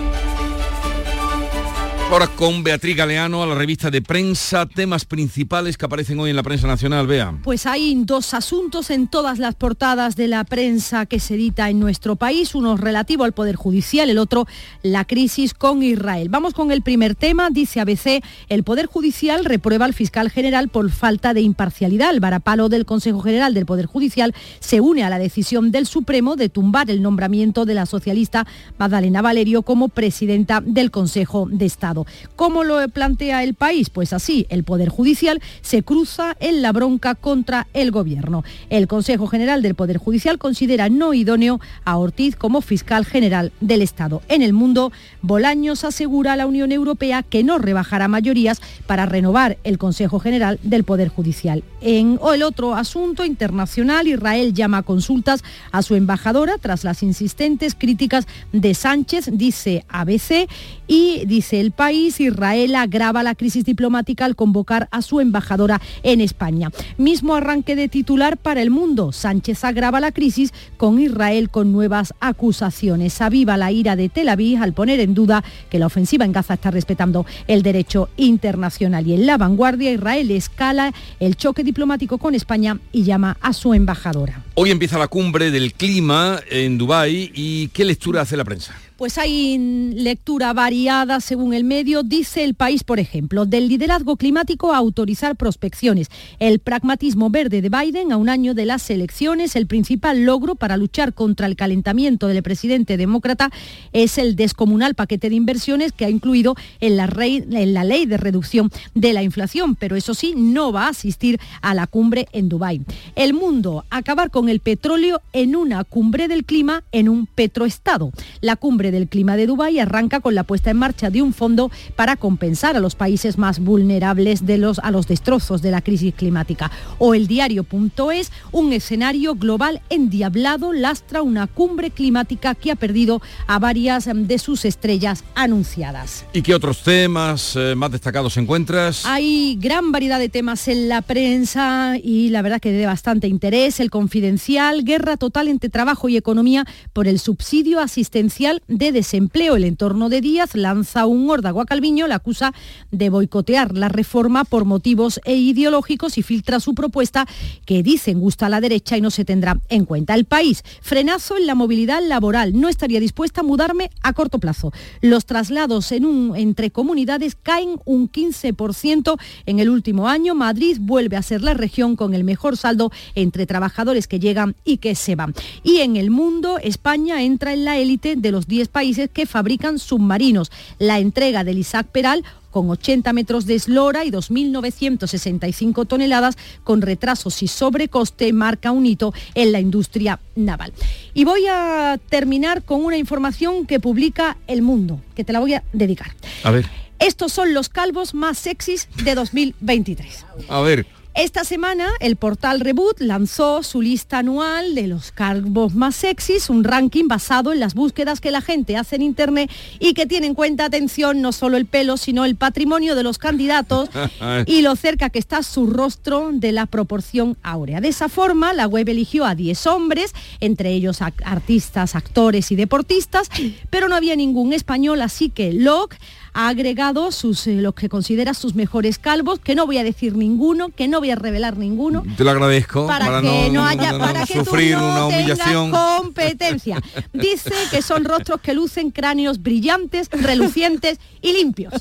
Ahora 2.11 2.27
con 2.27 2.61
Beatriz 2.61 2.97
Galeano 2.97 3.41
a 3.41 3.45
la 3.45 3.55
revista 3.55 3.89
de 3.89 4.01
prensa, 4.01 4.65
temas 4.65 5.05
principales 5.05 5.77
que 5.77 5.85
aparecen 5.85 6.19
hoy 6.19 6.31
en 6.31 6.35
la 6.35 6.43
prensa 6.43 6.67
nacional, 6.67 7.07
vean. 7.07 7.41
Pues 7.41 7.65
hay 7.65 7.95
dos 8.03 8.33
asuntos 8.33 8.89
en 8.89 9.07
todas 9.07 9.39
las 9.39 9.55
portadas 9.55 10.17
de 10.17 10.27
la 10.27 10.43
prensa 10.43 11.05
que 11.05 11.21
se 11.21 11.35
edita 11.35 11.69
en 11.69 11.79
nuestro 11.79 12.17
país, 12.17 12.53
uno 12.53 12.75
relativo 12.75 13.23
al 13.23 13.31
Poder 13.31 13.55
Judicial, 13.55 14.09
el 14.09 14.17
otro 14.17 14.45
la 14.83 15.05
crisis 15.05 15.53
con 15.53 15.83
Israel. 15.83 16.27
Vamos 16.27 16.53
con 16.53 16.73
el 16.73 16.81
primer 16.81 17.15
tema, 17.15 17.49
dice 17.49 17.79
ABC, 17.79 18.21
el 18.49 18.63
Poder 18.63 18.87
Judicial 18.87 19.45
reprueba 19.45 19.85
al 19.85 19.93
fiscal 19.93 20.29
general 20.29 20.67
por 20.67 20.91
falta 20.91 21.33
de 21.33 21.39
imparcialidad. 21.39 22.13
El 22.13 22.19
varapalo 22.19 22.67
del 22.67 22.85
Consejo 22.85 23.21
General 23.21 23.53
del 23.53 23.65
Poder 23.65 23.85
Judicial 23.85 24.35
se 24.59 24.81
une 24.81 25.05
a 25.05 25.09
la 25.09 25.17
decisión 25.17 25.71
del 25.71 25.85
Supremo 25.85 26.35
de 26.35 26.49
tumbar 26.49 26.91
el 26.91 27.01
nombramiento 27.01 27.63
de 27.63 27.75
la 27.75 27.85
socialista 27.85 28.45
Magdalena 28.77 29.21
Valerio 29.21 29.61
como 29.61 29.87
presidenta 29.87 30.59
del 30.59 30.91
Consejo 30.91 31.47
de 31.49 31.67
Estado. 31.67 32.00
¿Cómo 32.35 32.63
lo 32.63 32.87
plantea 32.89 33.43
el 33.43 33.53
país? 33.53 33.89
Pues 33.89 34.13
así, 34.13 34.45
el 34.49 34.63
Poder 34.63 34.89
Judicial 34.89 35.41
se 35.61 35.83
cruza 35.83 36.35
en 36.39 36.61
la 36.61 36.71
bronca 36.71 37.15
contra 37.15 37.67
el 37.73 37.91
Gobierno. 37.91 38.43
El 38.69 38.87
Consejo 38.87 39.27
General 39.27 39.61
del 39.61 39.75
Poder 39.75 39.97
Judicial 39.97 40.37
considera 40.37 40.89
no 40.89 41.13
idóneo 41.13 41.59
a 41.85 41.97
Ortiz 41.97 42.35
como 42.35 42.61
fiscal 42.61 43.05
general 43.05 43.51
del 43.59 43.81
Estado. 43.81 44.21
En 44.27 44.41
el 44.41 44.53
mundo, 44.53 44.91
Bolaños 45.21 45.83
asegura 45.83 46.33
a 46.33 46.35
la 46.35 46.47
Unión 46.47 46.71
Europea 46.71 47.23
que 47.23 47.43
no 47.43 47.57
rebajará 47.57 48.07
mayorías 48.07 48.61
para 48.87 49.05
renovar 49.05 49.57
el 49.63 49.77
Consejo 49.77 50.19
General 50.19 50.59
del 50.63 50.83
Poder 50.83 51.09
Judicial. 51.09 51.63
En 51.81 52.19
el 52.33 52.43
otro 52.43 52.75
asunto 52.75 53.25
internacional, 53.25 54.07
Israel 54.07 54.53
llama 54.53 54.79
a 54.79 54.83
consultas 54.83 55.43
a 55.71 55.81
su 55.81 55.95
embajadora 55.95 56.57
tras 56.57 56.83
las 56.83 57.03
insistentes 57.03 57.75
críticas 57.75 58.27
de 58.51 58.73
Sánchez, 58.73 59.29
dice 59.33 59.85
ABC, 59.89 60.49
y 60.87 61.25
dice 61.25 61.59
el 61.59 61.71
país 61.71 61.90
Israel 61.91 62.75
agrava 62.75 63.23
la 63.23 63.35
crisis 63.35 63.65
diplomática 63.65 64.25
al 64.25 64.35
convocar 64.35 64.87
a 64.91 65.01
su 65.01 65.19
embajadora 65.19 65.81
en 66.03 66.21
España. 66.21 66.71
Mismo 66.97 67.35
arranque 67.35 67.75
de 67.75 67.87
titular 67.87 68.37
para 68.37 68.61
el 68.61 68.69
mundo. 68.69 69.11
Sánchez 69.11 69.63
agrava 69.63 69.99
la 69.99 70.11
crisis 70.11 70.53
con 70.77 70.99
Israel 70.99 71.49
con 71.49 71.71
nuevas 71.71 72.13
acusaciones. 72.19 73.21
Aviva 73.21 73.57
la 73.57 73.71
ira 73.71 73.95
de 73.95 74.09
Tel 74.09 74.29
Aviv 74.29 74.61
al 74.61 74.73
poner 74.73 74.99
en 74.99 75.13
duda 75.13 75.43
que 75.69 75.79
la 75.79 75.87
ofensiva 75.87 76.25
en 76.25 76.31
Gaza 76.31 76.55
está 76.55 76.71
respetando 76.71 77.25
el 77.47 77.63
derecho 77.63 78.09
internacional. 78.17 79.07
Y 79.07 79.13
en 79.13 79.25
la 79.25 79.37
vanguardia, 79.37 79.91
Israel 79.91 80.31
escala 80.31 80.93
el 81.19 81.35
choque 81.35 81.63
diplomático 81.63 82.17
con 82.17 82.35
España 82.35 82.79
y 82.91 83.03
llama 83.03 83.37
a 83.41 83.53
su 83.53 83.73
embajadora. 83.73 84.43
Hoy 84.55 84.71
empieza 84.71 84.97
la 84.97 85.07
cumbre 85.07 85.51
del 85.51 85.73
clima 85.73 86.39
en 86.49 86.77
Dubái 86.77 87.31
y 87.33 87.69
¿qué 87.69 87.85
lectura 87.85 88.21
hace 88.21 88.37
la 88.37 88.43
prensa? 88.43 88.75
Pues 89.01 89.17
hay 89.17 89.57
lectura 89.95 90.53
variada 90.53 91.21
según 91.21 91.55
el 91.55 91.63
medio. 91.63 92.03
Dice 92.03 92.43
el 92.43 92.53
país, 92.53 92.83
por 92.83 92.99
ejemplo, 92.99 93.47
del 93.47 93.67
liderazgo 93.67 94.15
climático 94.15 94.73
a 94.73 94.77
autorizar 94.77 95.35
prospecciones. 95.35 96.09
El 96.37 96.59
pragmatismo 96.59 97.31
verde 97.31 97.63
de 97.63 97.69
Biden 97.69 98.11
a 98.11 98.17
un 98.17 98.29
año 98.29 98.53
de 98.53 98.67
las 98.67 98.87
elecciones, 98.91 99.55
el 99.55 99.65
principal 99.65 100.23
logro 100.23 100.53
para 100.53 100.77
luchar 100.77 101.15
contra 101.15 101.47
el 101.47 101.55
calentamiento 101.55 102.27
del 102.27 102.43
presidente 102.43 102.95
demócrata 102.95 103.49
es 103.91 104.19
el 104.19 104.35
descomunal 104.35 104.93
paquete 104.93 105.29
de 105.29 105.35
inversiones 105.35 105.93
que 105.93 106.05
ha 106.05 106.09
incluido 106.11 106.53
en 106.79 106.95
la, 106.95 107.07
ley 107.07 108.05
de 108.05 108.17
reducción 108.17 108.69
de 108.93 109.13
la 109.13 109.23
inflación, 109.23 109.75
pero 109.75 109.95
eso 109.95 110.13
sí, 110.13 110.35
no 110.37 110.71
va 110.71 110.85
a 110.85 110.89
asistir 110.89 111.39
a 111.63 111.73
la 111.73 111.87
cumbre 111.87 112.27
en 112.33 112.49
Dubái. 112.49 112.81
El 113.15 113.33
mundo, 113.33 113.83
acabar 113.89 114.29
con 114.29 114.47
el 114.47 114.59
petróleo 114.59 115.21
en 115.33 115.55
una 115.55 115.83
cumbre 115.85 116.27
del 116.27 116.45
clima 116.45 116.83
en 116.91 117.09
un 117.09 117.25
petroestado. 117.25 118.11
La 118.41 118.55
cumbre 118.57 118.90
del 118.91 119.07
Clima 119.07 119.35
de 119.35 119.47
Dubái 119.47 119.79
arranca 119.79 120.19
con 120.19 120.35
la 120.35 120.43
puesta 120.43 120.71
en 120.71 120.77
marcha 120.77 121.09
de 121.09 121.21
un 121.21 121.33
fondo 121.33 121.71
para 121.95 122.15
compensar 122.15 122.75
a 122.75 122.79
los 122.79 122.95
países 122.95 123.37
más 123.37 123.59
vulnerables 123.59 124.45
de 124.45 124.57
los, 124.57 124.79
a 124.79 124.91
los 124.91 125.07
destrozos 125.07 125.61
de 125.61 125.71
la 125.71 125.81
crisis 125.81 126.13
climática. 126.13 126.71
O 126.97 127.13
el 127.13 127.27
diario.es, 127.27 128.31
un 128.51 128.73
escenario 128.73 129.35
global 129.35 129.81
endiablado 129.89 130.73
lastra 130.73 131.21
una 131.21 131.47
cumbre 131.47 131.91
climática 131.91 132.55
que 132.55 132.71
ha 132.71 132.75
perdido 132.75 133.21
a 133.47 133.59
varias 133.59 134.09
de 134.11 134.39
sus 134.39 134.65
estrellas 134.65 135.23
anunciadas. 135.35 136.25
¿Y 136.33 136.41
qué 136.41 136.55
otros 136.55 136.83
temas 136.83 137.55
eh, 137.55 137.75
más 137.75 137.91
destacados 137.91 138.37
encuentras? 138.37 139.05
Hay 139.05 139.57
gran 139.59 139.91
variedad 139.91 140.19
de 140.19 140.29
temas 140.29 140.67
en 140.67 140.89
la 140.89 141.01
prensa 141.01 141.97
y 142.01 142.29
la 142.29 142.41
verdad 142.41 142.59
que 142.59 142.71
de 142.71 142.85
bastante 142.85 143.27
interés. 143.27 143.79
El 143.79 143.89
confidencial, 143.89 144.83
guerra 144.83 145.17
total 145.17 145.47
entre 145.47 145.69
trabajo 145.69 146.09
y 146.09 146.17
economía 146.17 146.65
por 146.93 147.07
el 147.07 147.19
subsidio 147.19 147.79
asistencial 147.79 148.63
de 148.67 148.80
desempleo. 148.91 149.55
El 149.55 149.65
entorno 149.65 150.09
de 150.09 150.21
Díaz 150.21 150.55
lanza 150.55 151.05
un 151.05 151.29
órdago 151.29 151.61
a 151.61 151.65
Calviño, 151.65 152.07
la 152.07 152.15
acusa 152.15 152.53
de 152.89 153.11
boicotear 153.11 153.77
la 153.77 153.89
reforma 153.89 154.43
por 154.43 154.65
motivos 154.65 155.21
e 155.25 155.35
ideológicos 155.35 156.17
y 156.17 156.23
filtra 156.23 156.59
su 156.59 156.73
propuesta 156.73 157.27
que 157.65 157.83
dicen 157.83 158.19
gusta 158.19 158.47
a 158.47 158.49
la 158.49 158.61
derecha 158.61 158.97
y 158.97 159.01
no 159.01 159.11
se 159.11 159.25
tendrá 159.25 159.59
en 159.69 159.85
cuenta. 159.85 160.15
El 160.15 160.25
país, 160.25 160.63
frenazo 160.81 161.37
en 161.37 161.45
la 161.45 161.53
movilidad 161.53 162.01
laboral. 162.01 162.59
No 162.59 162.69
estaría 162.69 162.99
dispuesta 162.99 163.41
a 163.41 163.43
mudarme 163.43 163.91
a 164.01 164.13
corto 164.13 164.39
plazo. 164.39 164.71
Los 165.01 165.25
traslados 165.25 165.91
en 165.91 166.05
un, 166.05 166.35
entre 166.35 166.71
comunidades 166.71 167.35
caen 167.35 167.79
un 167.85 168.09
15% 168.09 169.19
en 169.45 169.59
el 169.59 169.69
último 169.69 170.07
año. 170.07 170.33
Madrid 170.33 170.77
vuelve 170.79 171.17
a 171.17 171.21
ser 171.21 171.41
la 171.41 171.53
región 171.53 171.95
con 171.95 172.13
el 172.13 172.23
mejor 172.23 172.57
saldo 172.57 172.91
entre 173.15 173.45
trabajadores 173.45 174.07
que 174.07 174.19
llegan 174.19 174.55
y 174.63 174.77
que 174.77 174.95
se 174.95 175.15
van. 175.15 175.33
Y 175.63 175.79
en 175.79 175.97
el 175.97 176.09
mundo, 176.09 176.57
España 176.61 177.21
entra 177.21 177.53
en 177.53 177.65
la 177.65 177.77
élite 177.77 178.15
de 178.15 178.31
los 178.31 178.47
10 178.47 178.69
países 178.71 179.09
que 179.13 179.25
fabrican 179.25 179.77
submarinos. 179.77 180.51
La 180.79 180.99
entrega 180.99 181.43
del 181.43 181.59
Isaac 181.59 181.87
Peral 181.91 182.23
con 182.51 182.69
80 182.69 183.11
metros 183.13 183.45
de 183.45 183.55
eslora 183.55 184.05
y 184.05 184.11
2.965 184.11 185.87
toneladas, 185.87 186.37
con 186.63 186.81
retrasos 186.81 187.41
y 187.41 187.47
sobrecoste, 187.47 188.33
marca 188.33 188.71
un 188.71 188.85
hito 188.85 189.13
en 189.33 189.51
la 189.51 189.59
industria 189.59 190.19
naval. 190.35 190.73
Y 191.13 191.23
voy 191.23 191.47
a 191.49 191.97
terminar 192.09 192.63
con 192.63 192.83
una 192.83 192.97
información 192.97 193.65
que 193.65 193.79
publica 193.79 194.37
El 194.47 194.61
Mundo, 194.61 195.01
que 195.15 195.23
te 195.23 195.33
la 195.33 195.39
voy 195.39 195.55
a 195.55 195.63
dedicar. 195.73 196.11
A 196.43 196.51
ver. 196.51 196.65
Estos 196.99 197.33
son 197.33 197.55
los 197.55 197.69
calvos 197.69 198.13
más 198.13 198.37
sexys 198.37 198.87
de 199.03 199.15
2023. 199.15 200.25
A 200.49 200.61
ver. 200.61 200.85
Esta 201.13 201.43
semana 201.43 201.89
el 201.99 202.15
portal 202.15 202.61
Reboot 202.61 203.01
lanzó 203.01 203.63
su 203.63 203.81
lista 203.81 204.19
anual 204.19 204.75
de 204.75 204.87
los 204.87 205.11
calvos 205.11 205.75
más 205.75 205.97
sexys, 205.97 206.49
un 206.49 206.63
ranking 206.63 207.09
basado 207.09 207.51
en 207.51 207.59
las 207.59 207.73
búsquedas 207.73 208.21
que 208.21 208.31
la 208.31 208.39
gente 208.39 208.77
hace 208.77 208.95
en 208.95 209.01
Internet 209.01 209.51
y 209.79 209.93
que 209.93 210.05
tiene 210.05 210.27
en 210.27 210.35
cuenta, 210.35 210.63
atención, 210.63 211.21
no 211.21 211.33
solo 211.33 211.57
el 211.57 211.65
pelo, 211.65 211.97
sino 211.97 212.23
el 212.23 212.37
patrimonio 212.37 212.95
de 212.95 213.03
los 213.03 213.17
candidatos 213.17 213.89
y 214.45 214.61
lo 214.61 214.77
cerca 214.77 215.09
que 215.09 215.19
está 215.19 215.43
su 215.43 215.67
rostro 215.67 216.29
de 216.31 216.53
la 216.53 216.65
proporción 216.65 217.37
áurea. 217.43 217.81
De 217.81 217.89
esa 217.89 218.07
forma, 218.07 218.53
la 218.53 218.67
web 218.67 218.87
eligió 218.87 219.25
a 219.25 219.35
10 219.35 219.67
hombres, 219.67 220.13
entre 220.39 220.71
ellos 220.71 221.01
artistas, 221.01 221.93
actores 221.95 222.53
y 222.53 222.55
deportistas, 222.55 223.29
pero 223.69 223.89
no 223.89 223.95
había 223.95 224.15
ningún 224.15 224.53
español, 224.53 225.01
así 225.01 225.29
que 225.29 225.51
Locke 225.51 225.97
ha 226.33 226.47
agregado 226.47 227.11
sus, 227.11 227.45
eh, 227.47 227.55
los 227.55 227.73
que 227.73 227.89
considera 227.89 228.33
sus 228.33 228.55
mejores 228.55 228.97
calvos, 228.99 229.39
que 229.39 229.55
no 229.55 229.65
voy 229.65 229.77
a 229.77 229.83
decir 229.83 230.15
ninguno, 230.15 230.69
que 230.69 230.87
no 230.87 230.99
voy 230.99 231.11
a 231.11 231.15
revelar 231.15 231.57
ninguno. 231.57 232.03
Te 232.17 232.23
lo 232.23 232.31
agradezco. 232.31 232.87
Para, 232.87 233.21
que 233.21 233.49
no, 233.51 233.65
haya, 233.65 233.97
para 233.97 234.25
que 234.25 234.35
sufrir 234.35 234.75
tú 234.75 234.79
no 234.81 234.89
una 234.91 235.05
humillación. 235.07 235.71
competencia. 235.71 236.81
Dice 237.13 237.53
que 237.69 237.81
son 237.81 238.05
rostros 238.05 238.39
que 238.41 238.53
lucen 238.53 238.91
cráneos 238.91 239.41
brillantes, 239.41 240.07
relucientes 240.11 240.99
y 241.21 241.33
limpios. 241.33 241.73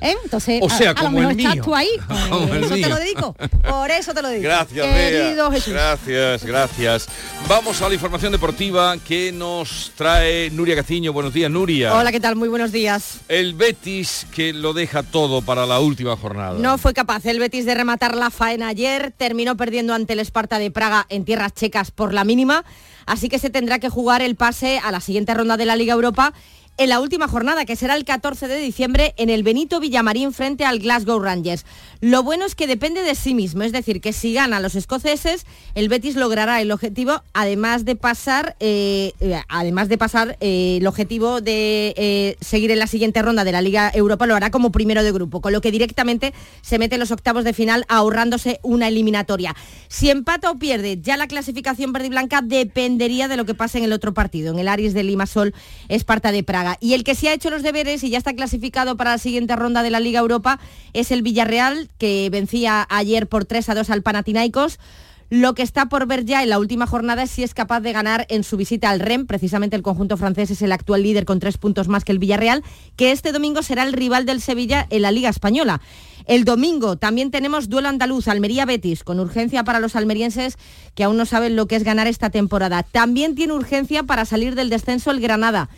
¿Eh? 0.00 0.14
Entonces, 0.24 0.60
o 0.62 0.70
sea, 0.70 0.90
a, 0.90 0.92
a 0.92 0.94
como 0.94 1.20
lo 1.20 1.28
el 1.30 1.36
mejor 1.36 1.36
mío. 1.36 1.50
estás 1.50 1.64
tú 1.66 1.74
ahí. 1.74 1.88
Por 2.08 2.28
Como 2.30 2.54
el 2.54 2.60
eso 2.64 2.68
te 2.70 2.76
mío. 2.76 2.88
lo 2.88 2.96
dedico. 2.96 3.36
Por 3.68 3.90
eso 3.90 4.14
te 4.14 4.22
lo 4.22 4.28
digo. 4.30 4.42
Gracias, 4.44 4.86
Querido 4.86 5.50
Bea. 5.50 5.60
Jesús. 5.60 5.72
Gracias, 5.74 6.44
gracias. 6.44 7.08
Vamos 7.48 7.82
a 7.82 7.88
la 7.88 7.94
información 7.94 8.32
deportiva 8.32 8.96
que 8.98 9.32
nos 9.32 9.92
trae 9.96 10.48
Nuria 10.50 10.76
Caciño. 10.76 11.12
Buenos 11.12 11.34
días, 11.34 11.50
Nuria. 11.50 11.94
Hola, 11.94 12.12
¿qué 12.12 12.20
tal? 12.20 12.36
Muy 12.36 12.48
buenos 12.48 12.72
días. 12.72 13.20
El 13.28 13.54
Betis 13.54 13.79
que 13.82 14.52
lo 14.52 14.74
deja 14.74 15.02
todo 15.02 15.40
para 15.40 15.64
la 15.64 15.80
última 15.80 16.14
jornada. 16.16 16.58
No 16.58 16.76
fue 16.76 16.92
capaz 16.92 17.24
el 17.24 17.38
Betis 17.38 17.64
de 17.64 17.74
rematar 17.74 18.14
la 18.14 18.30
faena 18.30 18.68
ayer, 18.68 19.10
terminó 19.16 19.56
perdiendo 19.56 19.94
ante 19.94 20.12
el 20.12 20.20
Esparta 20.20 20.58
de 20.58 20.70
Praga 20.70 21.06
en 21.08 21.24
tierras 21.24 21.54
checas 21.54 21.90
por 21.90 22.12
la 22.12 22.24
mínima, 22.24 22.64
así 23.06 23.30
que 23.30 23.38
se 23.38 23.48
tendrá 23.48 23.78
que 23.78 23.88
jugar 23.88 24.20
el 24.20 24.36
pase 24.36 24.78
a 24.78 24.90
la 24.90 25.00
siguiente 25.00 25.32
ronda 25.32 25.56
de 25.56 25.64
la 25.64 25.76
Liga 25.76 25.94
Europa 25.94 26.34
en 26.80 26.88
la 26.88 26.98
última 26.98 27.28
jornada, 27.28 27.66
que 27.66 27.76
será 27.76 27.94
el 27.94 28.06
14 28.06 28.48
de 28.48 28.56
diciembre 28.56 29.12
en 29.18 29.28
el 29.28 29.42
Benito 29.42 29.80
Villamarín 29.80 30.32
frente 30.32 30.64
al 30.64 30.78
Glasgow 30.78 31.20
Rangers. 31.20 31.66
Lo 32.00 32.22
bueno 32.22 32.46
es 32.46 32.54
que 32.54 32.66
depende 32.66 33.02
de 33.02 33.14
sí 33.14 33.34
mismo, 33.34 33.64
es 33.64 33.72
decir, 33.72 34.00
que 34.00 34.14
si 34.14 34.32
gana 34.32 34.60
los 34.60 34.74
escoceses, 34.74 35.44
el 35.74 35.90
Betis 35.90 36.16
logrará 36.16 36.62
el 36.62 36.72
objetivo, 36.72 37.22
además 37.34 37.84
de 37.84 37.96
pasar, 37.96 38.56
eh, 38.60 39.12
eh, 39.20 39.42
además 39.48 39.90
de 39.90 39.98
pasar 39.98 40.38
eh, 40.40 40.78
el 40.80 40.86
objetivo 40.86 41.42
de 41.42 42.38
seguir 42.40 42.70
en 42.70 42.78
la 42.78 42.86
siguiente 42.86 43.20
ronda 43.20 43.44
de 43.44 43.52
la 43.52 43.60
Liga 43.60 43.90
Europa, 43.92 44.26
lo 44.26 44.34
hará 44.34 44.50
como 44.50 44.72
primero 44.72 45.02
de 45.02 45.12
grupo, 45.12 45.42
con 45.42 45.52
lo 45.52 45.60
que 45.60 45.70
directamente 45.70 46.32
se 46.62 46.78
mete 46.78 46.94
en 46.94 47.00
los 47.00 47.10
octavos 47.10 47.44
de 47.44 47.52
final 47.52 47.84
ahorrándose 47.88 48.58
una 48.62 48.88
eliminatoria. 48.88 49.54
Si 49.88 50.08
empata 50.08 50.50
o 50.50 50.58
pierde, 50.58 50.98
ya 51.02 51.18
la 51.18 51.26
clasificación 51.26 51.92
verde 51.92 52.06
y 52.06 52.10
blanca 52.10 52.40
dependería 52.40 53.28
de 53.28 53.36
lo 53.36 53.44
que 53.44 53.54
pase 53.54 53.76
en 53.76 53.84
el 53.84 53.92
otro 53.92 54.14
partido, 54.14 54.54
en 54.54 54.58
el 54.58 54.68
Aris 54.68 54.94
de 54.94 55.04
Limasol, 55.04 55.52
Esparta 55.90 56.32
de 56.32 56.42
Praga. 56.42 56.69
Y 56.80 56.94
el 56.94 57.04
que 57.04 57.14
sí 57.14 57.28
ha 57.28 57.32
hecho 57.32 57.50
los 57.50 57.62
deberes 57.62 58.04
y 58.04 58.10
ya 58.10 58.18
está 58.18 58.34
clasificado 58.34 58.96
para 58.96 59.12
la 59.12 59.18
siguiente 59.18 59.56
ronda 59.56 59.82
de 59.82 59.90
la 59.90 60.00
Liga 60.00 60.20
Europa 60.20 60.60
es 60.92 61.10
el 61.10 61.22
Villarreal, 61.22 61.88
que 61.98 62.28
vencía 62.30 62.86
ayer 62.90 63.28
por 63.28 63.44
3 63.44 63.68
a 63.70 63.74
2 63.74 63.90
al 63.90 64.02
Panathinaikos. 64.02 64.78
Lo 65.30 65.54
que 65.54 65.62
está 65.62 65.86
por 65.86 66.08
ver 66.08 66.24
ya 66.24 66.42
en 66.42 66.48
la 66.50 66.58
última 66.58 66.88
jornada 66.88 67.22
es 67.22 67.30
si 67.30 67.44
es 67.44 67.54
capaz 67.54 67.78
de 67.78 67.92
ganar 67.92 68.26
en 68.30 68.42
su 68.42 68.56
visita 68.56 68.90
al 68.90 68.98
REM. 68.98 69.26
Precisamente 69.28 69.76
el 69.76 69.82
conjunto 69.82 70.16
francés 70.16 70.50
es 70.50 70.60
el 70.60 70.72
actual 70.72 71.04
líder 71.04 71.24
con 71.24 71.38
tres 71.38 71.56
puntos 71.56 71.86
más 71.86 72.04
que 72.04 72.10
el 72.10 72.18
Villarreal, 72.18 72.64
que 72.96 73.12
este 73.12 73.30
domingo 73.30 73.62
será 73.62 73.84
el 73.84 73.92
rival 73.92 74.26
del 74.26 74.40
Sevilla 74.40 74.88
en 74.90 75.02
la 75.02 75.12
Liga 75.12 75.28
Española. 75.28 75.80
El 76.26 76.44
domingo 76.44 76.96
también 76.96 77.30
tenemos 77.30 77.68
duelo 77.68 77.88
andaluz, 77.88 78.26
Almería-Betis, 78.26 79.04
con 79.04 79.20
urgencia 79.20 79.62
para 79.62 79.78
los 79.78 79.94
almerienses 79.94 80.58
que 80.96 81.04
aún 81.04 81.16
no 81.16 81.26
saben 81.26 81.54
lo 81.54 81.66
que 81.66 81.76
es 81.76 81.84
ganar 81.84 82.08
esta 82.08 82.30
temporada. 82.30 82.82
También 82.82 83.36
tiene 83.36 83.52
urgencia 83.52 84.02
para 84.02 84.24
salir 84.24 84.56
del 84.56 84.68
descenso 84.68 85.12
el 85.12 85.20
Granada 85.20 85.70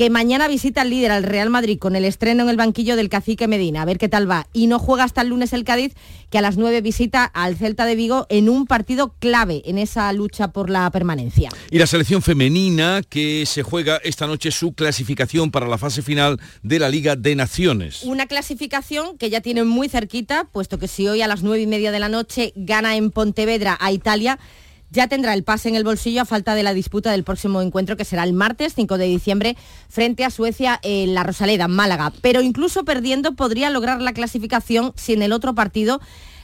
que 0.00 0.08
mañana 0.08 0.48
visita 0.48 0.80
al 0.80 0.88
líder, 0.88 1.12
al 1.12 1.24
Real 1.24 1.50
Madrid, 1.50 1.78
con 1.78 1.94
el 1.94 2.06
estreno 2.06 2.44
en 2.44 2.48
el 2.48 2.56
banquillo 2.56 2.96
del 2.96 3.10
cacique 3.10 3.46
Medina, 3.48 3.82
a 3.82 3.84
ver 3.84 3.98
qué 3.98 4.08
tal 4.08 4.30
va. 4.30 4.46
Y 4.54 4.66
no 4.66 4.78
juega 4.78 5.04
hasta 5.04 5.20
el 5.20 5.28
lunes 5.28 5.52
el 5.52 5.62
Cádiz, 5.62 5.92
que 6.30 6.38
a 6.38 6.40
las 6.40 6.56
9 6.56 6.80
visita 6.80 7.26
al 7.26 7.54
Celta 7.58 7.84
de 7.84 7.96
Vigo 7.96 8.24
en 8.30 8.48
un 8.48 8.66
partido 8.66 9.14
clave 9.18 9.60
en 9.66 9.76
esa 9.76 10.10
lucha 10.14 10.52
por 10.52 10.70
la 10.70 10.90
permanencia. 10.90 11.50
Y 11.70 11.78
la 11.78 11.86
selección 11.86 12.22
femenina 12.22 13.02
que 13.06 13.44
se 13.44 13.62
juega 13.62 13.98
esta 14.02 14.26
noche 14.26 14.50
su 14.52 14.72
clasificación 14.72 15.50
para 15.50 15.68
la 15.68 15.76
fase 15.76 16.00
final 16.00 16.40
de 16.62 16.78
la 16.78 16.88
Liga 16.88 17.14
de 17.14 17.36
Naciones. 17.36 18.02
Una 18.04 18.26
clasificación 18.26 19.18
que 19.18 19.28
ya 19.28 19.42
tiene 19.42 19.64
muy 19.64 19.90
cerquita, 19.90 20.44
puesto 20.50 20.78
que 20.78 20.88
si 20.88 21.08
hoy 21.08 21.20
a 21.20 21.28
las 21.28 21.42
9 21.42 21.60
y 21.60 21.66
media 21.66 21.92
de 21.92 22.00
la 22.00 22.08
noche 22.08 22.54
gana 22.56 22.96
en 22.96 23.10
Pontevedra 23.10 23.76
a 23.78 23.92
Italia, 23.92 24.38
ya 24.90 25.08
tendrá 25.08 25.34
el 25.34 25.44
pase 25.44 25.68
en 25.68 25.76
el 25.76 25.84
bolsillo 25.84 26.22
a 26.22 26.24
falta 26.24 26.54
de 26.54 26.62
la 26.62 26.74
disputa 26.74 27.12
del 27.12 27.24
próximo 27.24 27.62
encuentro 27.62 27.96
que 27.96 28.04
será 28.04 28.24
el 28.24 28.32
martes 28.32 28.74
5 28.74 28.98
de 28.98 29.06
diciembre 29.06 29.56
frente 29.88 30.24
a 30.24 30.30
Suecia 30.30 30.80
en 30.82 31.14
la 31.14 31.22
Rosaleda, 31.22 31.68
Málaga. 31.68 32.12
Pero 32.20 32.42
incluso 32.42 32.84
perdiendo 32.84 33.32
podría 33.32 33.70
lograr 33.70 34.00
la 34.00 34.12
clasificación 34.12 34.92
si 34.96 35.12
en 35.12 35.22
el 35.22 35.32
otro 35.32 35.54
partido 35.54 36.00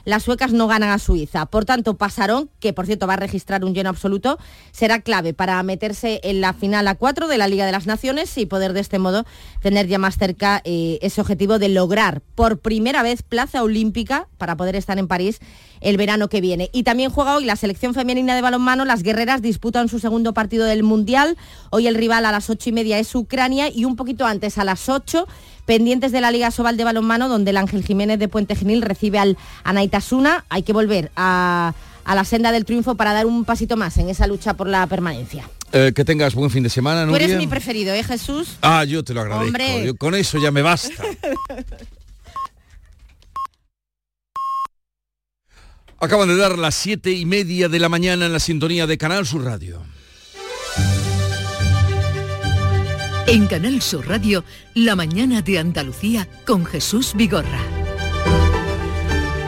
las 0.07 0.23
suecas 0.23 0.53
no 0.53 0.69
ganan 0.69 0.91
a 0.91 0.99
Suiza. 0.99 1.47
Por 1.47 1.65
tanto, 1.65 1.97
Pasarón, 1.99 2.49
que 2.61 2.73
por 2.73 2.87
cierto 2.87 3.07
va 3.07 3.15
a 3.15 3.19
registrar 3.19 3.65
un 3.65 3.75
lleno 3.75 3.91
absoluto, 3.91 4.39
será 4.71 5.01
clave 5.01 5.35
para 5.35 5.61
meterse 5.65 6.21
en 6.23 6.41
la 6.41 6.55
final 6.55 6.89
a 6.89 6.95
4 6.95 7.27
de 7.29 7.37
la 7.37 7.49
Liga 7.49 7.67
de 7.67 7.73
las 7.73 7.87
Naciones 7.87 8.39
y 8.39 8.47
poder 8.47 8.73
de 8.73 8.81
este 8.81 9.01
modo 9.01 9.27
tener 9.61 9.89
ya 9.89 9.99
más 9.99 10.17
cerca 10.17 10.63
eh, 10.65 10.99
ese 11.03 11.21
objetivo 11.21 11.59
de 11.59 11.69
lograr 11.69 12.23
por 12.37 12.61
primera 12.61 13.03
vez 13.03 13.23
plaza 13.23 13.65
olímpica 13.65 14.29
para 14.39 14.57
poder 14.57 14.77
estar 14.77 14.97
en 14.99 15.09
París 15.09 15.41
el 15.81 15.97
verano 15.97 16.29
que 16.29 16.41
viene. 16.41 16.71
Y 16.73 16.85
también 16.85 17.11
juega 17.11 17.37
hoy 17.37 17.45
la 17.45 17.57
selección 17.57 17.93
femenina 17.93 18.37
de 18.37 18.43
balonmano. 18.43 18.85
Las 18.85 19.03
guerreras 19.03 19.43
disputan 19.43 19.89
su 19.89 19.99
segundo 19.99 20.35
partido 20.35 20.67
del 20.67 20.85
Mundial. 20.85 21.37
Hoy 21.71 21.89
el 21.89 21.97
rival 21.97 22.27
a 22.27 22.33
las 22.33 22.49
ocho 22.49 22.71
y 22.71 22.73
media 22.73 22.99
es 23.01 23.13
Ucrania 23.15 23.69
y 23.69 23.85
un 23.85 23.97
poquito 23.97 24.25
antes 24.25 24.57
a 24.59 24.65
las 24.65 24.89
8 24.89 25.27
pendientes 25.67 26.13
de 26.13 26.21
la 26.21 26.31
Liga 26.31 26.51
Sobal 26.51 26.77
de 26.77 26.85
Balonmano, 26.85 27.29
donde 27.29 27.51
el 27.51 27.57
Ángel 27.57 27.85
Jiménez 27.85 28.19
de 28.19 28.29
Puente 28.29 28.57
Genil 28.57 28.83
recibe 28.83 29.19
al 29.19 29.37
Anaitasuna. 29.65 30.45
Hay 30.49 30.63
que 30.63 30.73
volver 30.73 31.11
a, 31.17 31.75
la 32.07 32.25
senda 32.25 32.53
del 32.53 32.65
triunfo 32.65 32.95
para 32.95 33.13
dar 33.13 33.27
un 33.27 33.45
pasito 33.45 33.77
más 33.77 33.99
en 33.99 34.09
esa 34.09 34.27
lucha 34.27 34.55
por 34.55 34.69
la 34.69 34.87
permanencia. 34.87 35.51
Eh, 35.73 35.93
que 35.95 36.05
tengas 36.05 36.35
buen 36.35 36.51
fin 36.51 36.63
de 36.63 36.71
semana, 36.71 37.07
Tú 37.07 37.17
eres 37.17 37.37
mi 37.37 37.49
preferido, 37.49 37.93
¿eh, 37.93 38.05
Jesús? 38.05 38.57
Ah, 38.63 38.85
yo 38.85 39.03
te 39.03 39.13
lo 39.13 39.21
agradezco. 39.23 39.97
con 39.99 40.15
eso 40.15 40.39
ya 40.39 40.53
me 40.53 40.63
basta. 40.63 41.03
Acaban 45.99 46.29
de 46.29 46.37
dar 46.37 46.59
las 46.59 46.75
siete 46.75 47.11
y 47.11 47.25
media 47.25 47.69
de 47.69 47.79
la 47.81 47.89
mañana 47.89 48.27
en 48.27 48.33
la 48.33 48.39
sintonía 48.39 48.87
de 48.87 48.99
Canal 48.99 49.27
Sur 49.27 49.45
Radio. 49.45 49.83
En 53.29 53.49
Canal 53.49 53.83
Sur 53.83 54.07
Radio, 54.07 54.45
La 54.73 54.95
mañana 54.95 55.43
de 55.43 55.59
Andalucía 55.59 56.29
con 56.47 56.65
Jesús 56.65 57.13
Vigorra. 57.17 57.59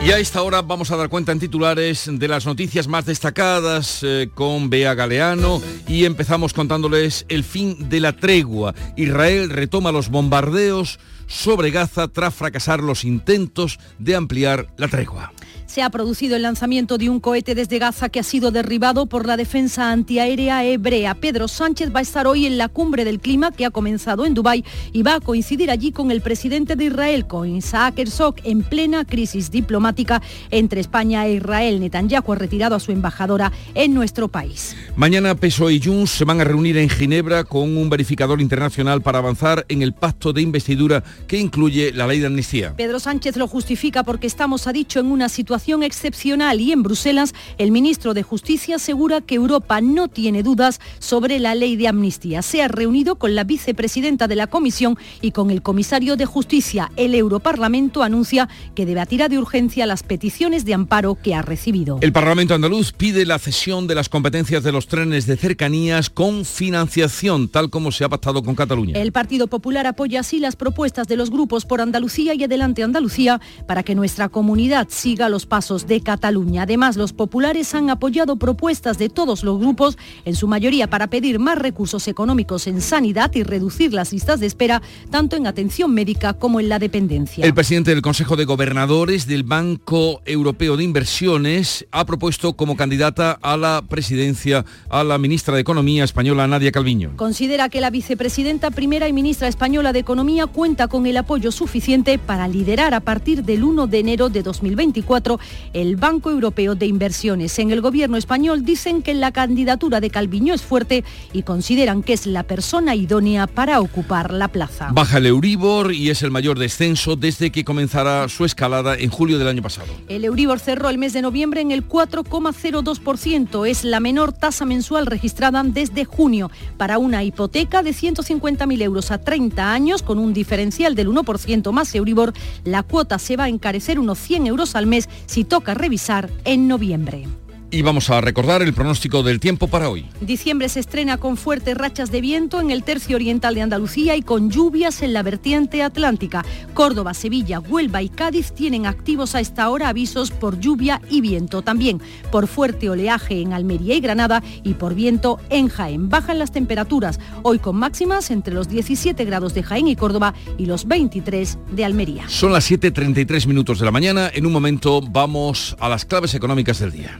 Y 0.05 0.11
a 0.11 0.19
esta 0.19 0.41
hora 0.41 0.61
vamos 0.61 0.91
a 0.91 0.97
dar 0.97 1.07
cuenta 1.07 1.31
en 1.31 1.39
titulares 1.39 2.09
de 2.11 2.27
las 2.27 2.45
noticias 2.45 2.89
más 2.89 3.05
destacadas 3.05 4.01
eh, 4.03 4.29
con 4.33 4.69
Bea 4.69 4.95
Galeano 4.95 5.61
y 5.87 6.03
empezamos 6.03 6.53
contándoles 6.53 7.25
el 7.29 7.45
fin 7.45 7.87
de 7.87 8.01
la 8.01 8.11
tregua. 8.11 8.75
Israel 8.97 9.49
retoma 9.49 9.93
los 9.93 10.09
bombardeos 10.09 10.99
sobre 11.27 11.71
Gaza 11.71 12.09
tras 12.09 12.35
fracasar 12.35 12.81
los 12.81 13.05
intentos 13.05 13.79
de 13.97 14.15
ampliar 14.15 14.67
la 14.75 14.89
tregua 14.89 15.31
se 15.69 15.83
ha 15.83 15.91
producido 15.91 16.35
el 16.35 16.41
lanzamiento 16.41 16.97
de 16.97 17.11
un 17.11 17.19
cohete 17.19 17.53
desde 17.53 17.77
Gaza 17.77 18.09
que 18.09 18.19
ha 18.19 18.23
sido 18.23 18.49
derribado 18.49 19.05
por 19.05 19.27
la 19.27 19.37
defensa 19.37 19.91
antiaérea 19.91 20.65
hebrea. 20.65 21.13
Pedro 21.13 21.47
Sánchez 21.47 21.93
va 21.93 21.99
a 21.99 22.01
estar 22.01 22.25
hoy 22.25 22.47
en 22.47 22.57
la 22.57 22.69
cumbre 22.69 23.05
del 23.05 23.19
clima 23.19 23.51
que 23.51 23.65
ha 23.65 23.69
comenzado 23.69 24.25
en 24.25 24.33
Dubái 24.33 24.65
y 24.93 25.03
va 25.03 25.15
a 25.15 25.19
coincidir 25.19 25.69
allí 25.69 25.91
con 25.91 26.09
el 26.09 26.21
presidente 26.21 26.75
de 26.75 26.85
Israel, 26.85 27.27
con 27.27 27.55
Isaac 27.55 27.99
Herzog, 27.99 28.35
en 28.45 28.63
plena 28.63 29.05
crisis 29.05 29.51
diplomática 29.51 30.23
entre 30.49 30.81
España 30.81 31.27
e 31.27 31.33
Israel. 31.33 31.79
Netanyahu 31.79 32.33
ha 32.33 32.35
retirado 32.35 32.75
a 32.75 32.79
su 32.79 32.91
embajadora 32.91 33.51
en 33.75 33.93
nuestro 33.93 34.27
país. 34.27 34.75
Mañana 34.95 35.35
PSOE 35.35 35.75
y 35.75 35.81
Junts 35.83 36.09
se 36.09 36.25
van 36.25 36.41
a 36.41 36.45
reunir 36.45 36.77
en 36.77 36.89
Ginebra 36.89 37.43
con 37.43 37.77
un 37.77 37.91
verificador 37.91 38.41
internacional 38.41 39.03
para 39.03 39.19
avanzar 39.19 39.65
en 39.69 39.83
el 39.83 39.93
pacto 39.93 40.33
de 40.33 40.41
investidura 40.41 41.03
que 41.27 41.37
incluye 41.37 41.93
la 41.93 42.07
ley 42.07 42.19
de 42.19 42.25
amnistía. 42.25 42.73
Pedro 42.75 42.99
Sánchez 42.99 43.37
lo 43.37 43.47
justifica 43.47 44.03
porque 44.03 44.25
estamos, 44.25 44.65
ha 44.65 44.73
dicho, 44.73 44.99
en 44.99 45.11
una 45.11 45.29
situación 45.29 45.58
excepcional 45.83 46.61
y 46.61 46.71
en 46.71 46.83
Bruselas 46.83 47.33
el 47.57 47.71
ministro 47.71 48.13
de 48.13 48.23
Justicia 48.23 48.77
asegura 48.77 49.21
que 49.21 49.35
Europa 49.35 49.81
no 49.81 50.07
tiene 50.07 50.41
dudas 50.41 50.79
sobre 50.99 51.39
la 51.39 51.53
ley 51.53 51.75
de 51.75 51.87
amnistía. 51.87 52.41
Se 52.41 52.61
ha 52.61 52.67
reunido 52.67 53.15
con 53.15 53.35
la 53.35 53.43
vicepresidenta 53.43 54.27
de 54.27 54.35
la 54.35 54.47
Comisión 54.47 54.97
y 55.21 55.31
con 55.31 55.51
el 55.51 55.61
comisario 55.61 56.15
de 56.15 56.25
Justicia. 56.25 56.91
El 56.95 57.13
Europarlamento 57.13 58.03
anuncia 58.03 58.47
que 58.73 58.85
debatirá 58.85 59.27
de 59.27 59.37
urgencia 59.37 59.85
las 59.85 60.03
peticiones 60.03 60.65
de 60.65 60.73
amparo 60.73 61.15
que 61.15 61.35
ha 61.35 61.41
recibido. 61.41 61.99
El 62.01 62.13
Parlamento 62.13 62.53
andaluz 62.53 62.93
pide 62.93 63.25
la 63.25 63.37
cesión 63.37 63.85
de 63.85 63.95
las 63.95 64.09
competencias 64.09 64.63
de 64.63 64.71
los 64.71 64.87
trenes 64.87 65.25
de 65.25 65.35
cercanías 65.35 66.09
con 66.09 66.45
financiación, 66.45 67.49
tal 67.49 67.69
como 67.69 67.91
se 67.91 68.05
ha 68.05 68.09
pactado 68.09 68.41
con 68.43 68.55
Cataluña. 68.55 68.93
El 68.99 69.11
Partido 69.11 69.47
Popular 69.47 69.87
apoya 69.87 70.21
así 70.21 70.39
las 70.39 70.55
propuestas 70.55 71.07
de 71.07 71.17
los 71.17 71.29
grupos 71.29 71.65
por 71.65 71.81
Andalucía 71.81 72.33
y 72.33 72.43
Adelante 72.43 72.81
Andalucía 72.81 73.41
para 73.67 73.83
que 73.83 73.95
nuestra 73.95 74.29
comunidad 74.29 74.87
siga 74.89 75.29
los 75.29 75.45
pasos 75.49 75.87
de 75.87 75.99
Cataluña. 75.99 76.63
Además, 76.63 76.95
los 76.95 77.11
populares 77.11 77.75
han 77.75 77.89
apoyado 77.89 78.37
propuestas 78.37 78.97
de 78.97 79.09
todos 79.09 79.43
los 79.43 79.59
grupos, 79.59 79.97
en 80.23 80.35
su 80.35 80.47
mayoría 80.47 80.89
para 80.89 81.07
pedir 81.07 81.39
más 81.39 81.57
recursos 81.57 82.07
económicos 82.07 82.67
en 82.67 82.79
sanidad 82.79 83.31
y 83.33 83.43
reducir 83.43 83.93
las 83.93 84.13
listas 84.13 84.39
de 84.39 84.45
espera, 84.45 84.81
tanto 85.09 85.35
en 85.35 85.47
atención 85.47 85.93
médica 85.93 86.33
como 86.33 86.61
en 86.61 86.69
la 86.69 86.79
dependencia. 86.79 87.43
El 87.43 87.53
presidente 87.53 87.91
del 87.91 88.01
Consejo 88.01 88.37
de 88.37 88.45
Gobernadores 88.45 89.27
del 89.27 89.43
Banco 89.43 90.21
Europeo 90.25 90.77
de 90.77 90.85
Inversiones 90.85 91.85
ha 91.91 92.05
propuesto 92.05 92.53
como 92.53 92.77
candidata 92.77 93.37
a 93.41 93.57
la 93.57 93.83
presidencia 93.87 94.63
a 94.89 95.03
la 95.03 95.17
ministra 95.17 95.55
de 95.55 95.61
Economía 95.61 96.03
española, 96.03 96.47
Nadia 96.47 96.71
Calviño. 96.71 97.13
Considera 97.15 97.69
que 97.69 97.81
la 97.81 97.89
vicepresidenta 97.89 98.71
primera 98.71 99.07
y 99.07 99.13
ministra 99.13 99.47
española 99.47 99.93
de 99.93 99.99
Economía 99.99 100.45
cuenta 100.45 100.87
con 100.87 101.05
el 101.07 101.17
apoyo 101.17 101.51
suficiente 101.51 102.19
para 102.19 102.47
liderar 102.47 102.93
a 102.93 102.99
partir 102.99 103.43
del 103.43 103.63
1 103.63 103.87
de 103.87 103.99
enero 103.99 104.29
de 104.29 104.43
2024 104.43 105.38
el 105.73 105.95
Banco 105.95 106.31
Europeo 106.31 106.75
de 106.75 106.85
Inversiones. 106.85 107.57
En 107.59 107.71
el 107.71 107.81
gobierno 107.81 108.17
español 108.17 108.65
dicen 108.65 109.01
que 109.01 109.13
la 109.13 109.31
candidatura 109.31 109.99
de 109.99 110.09
Calviño 110.09 110.53
es 110.53 110.61
fuerte 110.61 111.03
y 111.33 111.43
consideran 111.43 112.03
que 112.03 112.13
es 112.13 112.25
la 112.25 112.43
persona 112.43 112.95
idónea 112.95 113.47
para 113.47 113.79
ocupar 113.81 114.33
la 114.33 114.47
plaza. 114.47 114.89
Baja 114.93 115.17
el 115.17 115.25
Euribor 115.25 115.93
y 115.93 116.09
es 116.09 116.23
el 116.23 116.31
mayor 116.31 116.59
descenso 116.59 117.15
desde 117.15 117.51
que 117.51 117.63
comenzara 117.63 118.27
su 118.29 118.45
escalada 118.45 118.95
en 118.95 119.09
julio 119.09 119.37
del 119.39 119.47
año 119.47 119.61
pasado. 119.61 119.87
El 120.07 120.25
Euribor 120.25 120.59
cerró 120.59 120.89
el 120.89 120.97
mes 120.97 121.13
de 121.13 121.21
noviembre 121.21 121.61
en 121.61 121.71
el 121.71 121.87
4,02%. 121.87 123.67
Es 123.67 123.83
la 123.83 123.99
menor 123.99 124.33
tasa 124.33 124.65
mensual 124.65 125.05
registrada 125.05 125.63
desde 125.63 126.05
junio 126.05 126.51
para 126.77 126.97
una 126.97 127.23
hipoteca 127.23 127.83
de 127.83 127.91
150.000 127.91 128.81
euros 128.81 129.11
a 129.11 129.19
30 129.19 129.71
años 129.71 130.03
con 130.03 130.19
un 130.19 130.33
diferencial 130.33 130.95
del 130.95 131.09
1% 131.09 131.71
más 131.71 131.93
Euribor. 131.95 132.33
La 132.63 132.83
cuota 132.83 133.19
se 133.19 133.37
va 133.37 133.45
a 133.45 133.49
encarecer 133.49 133.99
unos 133.99 134.19
100 134.19 134.47
euros 134.47 134.75
al 134.75 134.85
mes 134.85 135.09
si 135.29 135.43
toca 135.43 135.75
revisar 135.75 136.27
en 136.43 136.67
noviembre. 136.67 137.27
Y 137.71 137.83
vamos 137.83 138.09
a 138.09 138.19
recordar 138.19 138.63
el 138.63 138.73
pronóstico 138.73 139.21
del 139.21 139.39
tiempo 139.39 139.67
para 139.67 139.89
hoy. 139.89 140.07
Diciembre 140.21 140.69
se 140.69 140.79
estrena 140.79 141.17
con 141.17 141.37
fuertes 141.37 141.77
rachas 141.77 142.11
de 142.11 142.19
viento 142.19 142.59
en 142.59 142.71
el 142.71 142.83
tercio 142.83 143.15
oriental 143.15 143.53
de 143.53 143.61
Andalucía 143.61 144.15
y 144.15 144.23
con 144.23 144.49
lluvias 144.49 145.03
en 145.03 145.13
la 145.13 145.21
vertiente 145.21 145.83
atlántica. 145.83 146.43
Córdoba, 146.73 147.13
Sevilla, 147.13 147.59
Huelva 147.59 148.01
y 148.01 148.09
Cádiz 148.09 148.53
tienen 148.53 148.87
activos 148.87 149.35
a 149.35 149.39
esta 149.39 149.69
hora 149.69 149.89
avisos 149.89 150.31
por 150.31 150.59
lluvia 150.59 150.99
y 151.11 151.21
viento. 151.21 151.61
También 151.61 152.01
por 152.31 152.47
fuerte 152.47 152.89
oleaje 152.89 153.41
en 153.41 153.53
Almería 153.53 153.95
y 153.95 154.01
Granada 154.01 154.41
y 154.63 154.73
por 154.73 154.95
viento 154.95 155.39
en 155.49 155.67
Jaén. 155.67 156.09
Bajan 156.09 156.39
las 156.39 156.51
temperaturas, 156.51 157.19
hoy 157.43 157.59
con 157.59 157.75
máximas 157.75 158.31
entre 158.31 158.53
los 158.53 158.67
17 158.67 159.23
grados 159.25 159.53
de 159.53 159.61
Jaén 159.61 159.87
y 159.87 159.95
Córdoba 159.95 160.33
y 160.57 160.65
los 160.65 160.87
23 160.87 161.59
de 161.71 161.85
Almería. 161.85 162.27
Son 162.29 162.51
las 162.51 162.69
7.33 162.71 163.45
minutos 163.45 163.77
de 163.77 163.85
la 163.85 163.91
mañana. 163.91 164.31
En 164.33 164.47
un 164.47 164.51
momento 164.51 165.01
vamos 165.01 165.75
a 165.79 165.87
las 165.87 166.05
claves 166.05 166.33
económicas 166.33 166.79
del 166.79 166.91
día. 166.91 167.19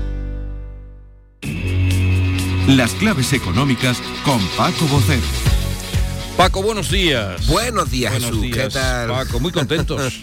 Las 2.67 2.93
claves 2.93 3.33
económicas 3.33 4.01
con 4.23 4.39
Paco 4.55 4.85
Bocero. 4.85 5.21
Paco, 6.37 6.61
buenos 6.61 6.89
días. 6.91 7.45
Buenos 7.47 7.89
días, 7.89 8.11
buenos 8.13 8.29
Jesús. 8.29 8.41
Días, 8.43 8.67
¿Qué 8.67 8.79
tal? 8.79 9.09
Paco, 9.09 9.39
muy 9.39 9.51
contentos. 9.51 10.21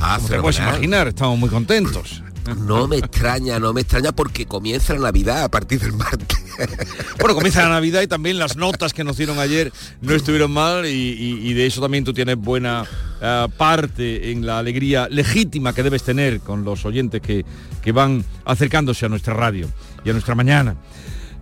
ah, 0.00 0.16
Como 0.16 0.28
te 0.28 0.40
puedes 0.40 0.58
imaginar, 0.58 1.08
estamos 1.08 1.38
muy 1.38 1.50
contentos. 1.50 2.22
No 2.58 2.88
me 2.88 2.96
extraña, 2.96 3.58
no 3.58 3.72
me 3.72 3.82
extraña 3.82 4.12
porque 4.12 4.46
comienza 4.46 4.92
la 4.94 5.00
Navidad 5.00 5.44
a 5.44 5.50
partir 5.50 5.80
del 5.80 5.92
martes. 5.92 6.38
bueno, 7.18 7.34
comienza 7.34 7.62
la 7.62 7.70
Navidad 7.70 8.02
y 8.02 8.06
también 8.06 8.38
las 8.38 8.56
notas 8.56 8.92
que 8.92 9.04
nos 9.04 9.16
dieron 9.16 9.38
ayer 9.38 9.72
no 10.02 10.14
estuvieron 10.14 10.52
mal 10.52 10.86
y, 10.86 10.90
y, 10.90 11.48
y 11.50 11.52
de 11.54 11.66
eso 11.66 11.80
también 11.80 12.04
tú 12.04 12.12
tienes 12.12 12.36
buena 12.36 12.82
uh, 12.82 13.48
parte 13.50 14.30
en 14.30 14.44
la 14.44 14.58
alegría 14.58 15.08
legítima 15.08 15.72
que 15.74 15.82
debes 15.82 16.02
tener 16.02 16.40
con 16.40 16.64
los 16.64 16.84
oyentes 16.84 17.22
que, 17.22 17.44
que 17.82 17.92
van 17.92 18.24
acercándose 18.44 19.06
a 19.06 19.08
nuestra 19.08 19.32
radio 19.32 19.68
y 20.04 20.10
a 20.10 20.12
nuestra 20.12 20.34
mañana. 20.34 20.76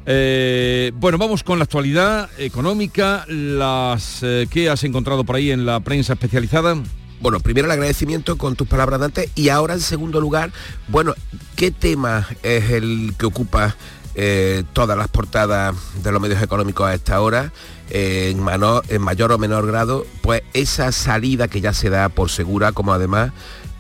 Eh, 0.04 0.92
bueno, 0.96 1.16
vamos 1.16 1.44
con 1.44 1.58
la 1.58 1.64
actualidad 1.64 2.28
económica, 2.38 3.24
las 3.28 4.22
eh, 4.22 4.48
que 4.50 4.68
has 4.68 4.82
encontrado 4.82 5.24
por 5.24 5.36
ahí 5.36 5.50
en 5.50 5.64
la 5.64 5.80
prensa 5.80 6.14
especializada. 6.14 6.76
Bueno, 7.20 7.38
primero 7.38 7.66
el 7.66 7.72
agradecimiento 7.72 8.36
con 8.36 8.56
tus 8.56 8.66
palabras 8.66 8.98
de 8.98 9.06
antes 9.06 9.30
y 9.36 9.48
ahora 9.48 9.74
en 9.74 9.80
segundo 9.80 10.20
lugar, 10.20 10.50
bueno, 10.88 11.14
¿qué 11.54 11.70
tema 11.70 12.26
es 12.42 12.70
el 12.70 13.14
que 13.16 13.26
ocupa 13.26 13.76
eh, 14.16 14.64
todas 14.72 14.98
las 14.98 15.06
portadas 15.06 15.76
de 16.02 16.10
los 16.10 16.20
medios 16.20 16.42
económicos 16.42 16.86
a 16.88 16.94
esta 16.94 17.20
hora? 17.20 17.52
En 17.94 18.40
mayor 18.40 19.32
o 19.32 19.38
menor 19.38 19.66
grado, 19.66 20.06
pues 20.22 20.42
esa 20.54 20.92
salida 20.92 21.46
que 21.46 21.60
ya 21.60 21.74
se 21.74 21.90
da 21.90 22.08
por 22.08 22.30
segura, 22.30 22.72
como 22.72 22.94
además 22.94 23.32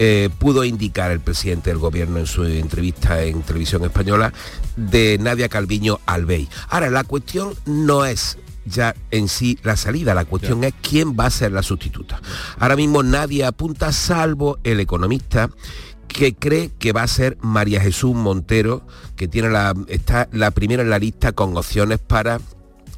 eh, 0.04 0.30
pudo 0.36 0.64
indicar 0.64 1.12
el 1.12 1.20
presidente 1.20 1.70
del 1.70 1.78
gobierno 1.78 2.18
en 2.18 2.26
su 2.26 2.42
entrevista 2.42 3.22
en 3.22 3.40
televisión 3.42 3.84
española 3.84 4.32
de 4.74 5.16
Nadia 5.20 5.48
Calviño 5.48 6.00
al 6.06 6.26
BEI. 6.26 6.48
Ahora, 6.70 6.90
la 6.90 7.04
cuestión 7.04 7.54
no 7.66 8.04
es 8.04 8.36
ya 8.64 8.96
en 9.12 9.28
sí 9.28 9.60
la 9.62 9.76
salida, 9.76 10.12
la 10.12 10.24
cuestión 10.24 10.58
yeah. 10.58 10.70
es 10.70 10.74
quién 10.82 11.14
va 11.14 11.26
a 11.26 11.30
ser 11.30 11.52
la 11.52 11.62
sustituta. 11.62 12.20
Ahora 12.58 12.74
mismo 12.74 13.04
nadie 13.04 13.44
apunta, 13.44 13.92
salvo 13.92 14.58
el 14.64 14.80
economista 14.80 15.50
que 16.08 16.34
cree 16.34 16.72
que 16.80 16.90
va 16.90 17.04
a 17.04 17.06
ser 17.06 17.38
María 17.40 17.80
Jesús 17.80 18.12
Montero, 18.16 18.84
que 19.14 19.28
tiene 19.28 19.50
la, 19.50 19.72
está 19.86 20.28
la 20.32 20.50
primera 20.50 20.82
en 20.82 20.90
la 20.90 20.98
lista 20.98 21.30
con 21.30 21.56
opciones 21.56 22.00
para 22.00 22.40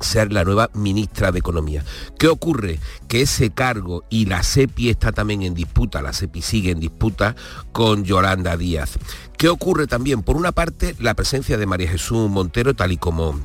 ser 0.04 0.32
la 0.32 0.44
nueva 0.44 0.70
ministra 0.74 1.32
de 1.32 1.40
Economía. 1.40 1.84
¿Qué 2.18 2.28
ocurre? 2.28 2.78
Que 3.08 3.22
ese 3.22 3.50
cargo 3.50 4.04
y 4.10 4.26
la 4.26 4.42
SEPI 4.42 4.90
está 4.90 5.12
también 5.12 5.42
en 5.42 5.54
disputa, 5.54 6.02
la 6.02 6.12
SEPI 6.12 6.42
sigue 6.42 6.70
en 6.70 6.80
disputa 6.80 7.34
con 7.72 8.04
Yolanda 8.04 8.56
Díaz. 8.56 8.98
¿Qué 9.36 9.48
ocurre 9.48 9.86
también? 9.86 10.22
Por 10.22 10.36
una 10.36 10.52
parte, 10.52 10.94
la 11.00 11.14
presencia 11.14 11.56
de 11.56 11.66
María 11.66 11.90
Jesús 11.90 12.30
Montero, 12.30 12.74
tal 12.74 12.92
y 12.92 12.96
como 12.96 13.40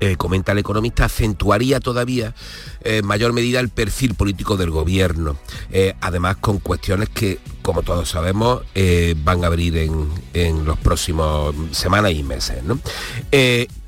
eh, 0.00 0.16
comenta 0.16 0.52
el 0.52 0.58
economista, 0.58 1.04
acentuaría 1.04 1.78
todavía 1.78 2.34
en 2.82 2.94
eh, 2.94 3.02
mayor 3.02 3.32
medida 3.32 3.60
el 3.60 3.68
perfil 3.68 4.14
político 4.14 4.56
del 4.56 4.70
gobierno, 4.70 5.36
eh, 5.70 5.94
además 6.00 6.36
con 6.38 6.58
cuestiones 6.58 7.08
que, 7.10 7.38
como 7.62 7.82
todos 7.82 8.08
sabemos, 8.08 8.62
eh, 8.74 9.14
van 9.24 9.44
a 9.44 9.46
abrir 9.46 9.76
en, 9.78 10.08
en, 10.34 10.64
los 10.64 10.78
próximos 10.78 11.54
semanas 11.70 12.12
y 12.12 12.22
meses. 12.22 12.62
¿no? 12.64 12.78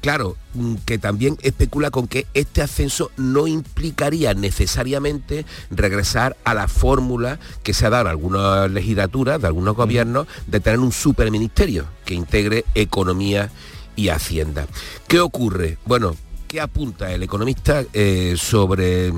claro, 0.01 0.37
que 0.85 0.99
también 0.99 1.39
especula 1.43 1.91
con 1.91 2.07
que 2.07 2.27
este 2.35 2.63
ascenso 2.63 3.11
no 3.17 3.47
implicaría 3.47 4.35
necesariamente 4.35 5.47
regresar 5.71 6.37
a 6.45 6.55
la 6.55 6.69
fórmula 6.69 7.39
que 7.63 7.75
se 7.75 7.87
ha 7.87 7.91
dado 7.91 8.05
en 8.05 8.11
algunas 8.11 8.71
legislaturas, 8.71 9.41
de 9.41 9.47
algunos 9.47 9.75
gobiernos, 9.77 10.27
de 10.47 10.61
tener 10.61 10.79
un 10.79 10.93
superministerio 10.93 11.87
que 12.05 12.15
integre 12.15 12.65
economía 12.75 13.51
y 13.97 14.09
Hacienda. 14.09 14.67
¿Qué 15.09 15.21
ocurre? 15.21 15.79
Bueno, 15.87 16.17
¿qué 16.49 16.61
apunta 16.61 17.13
el 17.13 17.23
economista 17.23 17.85
eh, 17.93 18.35
sobre 18.37 19.13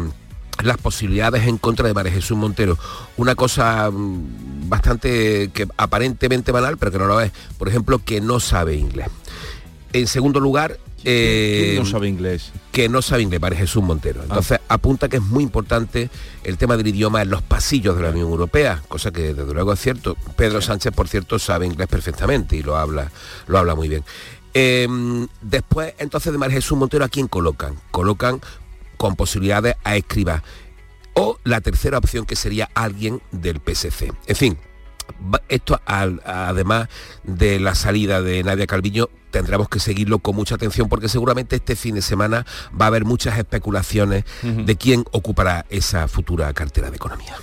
las 0.62 0.78
posibilidades 0.78 1.46
en 1.46 1.58
contra 1.58 1.86
de 1.86 1.94
María 1.94 2.12
Jesús 2.12 2.36
Montero? 2.36 2.78
Una 3.16 3.34
cosa 3.34 3.90
bastante 3.92 5.50
que 5.52 5.68
aparentemente 5.76 6.52
banal, 6.52 6.76
pero 6.78 6.92
que 6.92 6.98
no 6.98 7.06
lo 7.06 7.20
es. 7.20 7.32
Por 7.58 7.68
ejemplo, 7.68 7.98
que 7.98 8.20
no 8.20 8.40
sabe 8.40 8.76
inglés. 8.76 9.08
En 9.92 10.06
segundo 10.06 10.40
lugar, 10.40 10.78
eh, 11.08 11.76
no 11.78 11.86
sabe 11.86 12.08
inglés? 12.08 12.50
Que 12.72 12.88
no 12.88 13.00
sabe 13.00 13.22
inglés, 13.22 13.40
María 13.40 13.60
Jesús 13.60 13.82
Montero. 13.82 14.22
Entonces 14.22 14.58
ah. 14.62 14.74
apunta 14.74 15.08
que 15.08 15.18
es 15.18 15.22
muy 15.22 15.44
importante 15.44 16.10
el 16.42 16.58
tema 16.58 16.76
del 16.76 16.88
idioma 16.88 17.22
en 17.22 17.30
los 17.30 17.42
pasillos 17.42 17.96
de 17.96 18.02
la 18.02 18.10
Unión 18.10 18.28
Europea, 18.28 18.82
cosa 18.88 19.12
que 19.12 19.32
desde 19.32 19.54
luego 19.54 19.72
es 19.72 19.80
cierto. 19.80 20.16
Pedro 20.36 20.60
sí. 20.60 20.66
Sánchez, 20.66 20.92
por 20.92 21.06
cierto, 21.06 21.38
sabe 21.38 21.66
inglés 21.66 21.86
perfectamente 21.86 22.56
y 22.56 22.62
lo 22.64 22.76
habla, 22.76 23.12
lo 23.46 23.58
habla 23.58 23.76
muy 23.76 23.88
bien. 23.88 24.04
Eh, 24.52 24.88
después, 25.42 25.94
entonces, 25.98 26.32
de 26.32 26.38
María 26.38 26.56
Jesús 26.56 26.76
Montero, 26.76 27.04
¿a 27.04 27.08
quién 27.08 27.28
colocan? 27.28 27.76
Colocan 27.92 28.40
con 28.96 29.16
posibilidades 29.16 29.76
a 29.84 29.96
escriba. 29.96 30.42
O 31.14 31.38
la 31.44 31.60
tercera 31.60 31.98
opción 31.98 32.26
que 32.26 32.36
sería 32.36 32.68
alguien 32.74 33.22
del 33.32 33.60
PSC. 33.64 34.12
En 34.26 34.36
fin, 34.36 34.58
esto 35.48 35.80
al, 35.86 36.20
además 36.24 36.88
de 37.24 37.58
la 37.60 37.74
salida 37.74 38.20
de 38.20 38.42
Nadia 38.42 38.66
Calviño 38.66 39.08
tendremos 39.30 39.68
que 39.68 39.80
seguirlo 39.80 40.18
con 40.18 40.36
mucha 40.36 40.54
atención 40.54 40.88
porque 40.88 41.08
seguramente 41.08 41.56
este 41.56 41.76
fin 41.76 41.94
de 41.94 42.02
semana 42.02 42.46
va 42.78 42.86
a 42.86 42.88
haber 42.88 43.04
muchas 43.04 43.38
especulaciones 43.38 44.24
uh 44.42 44.46
-huh. 44.46 44.64
de 44.64 44.76
quién 44.76 45.04
ocupará 45.12 45.66
esa 45.70 46.08
futura 46.08 46.52
cartera 46.52 46.90
de 46.90 46.96
economía. 46.96 47.36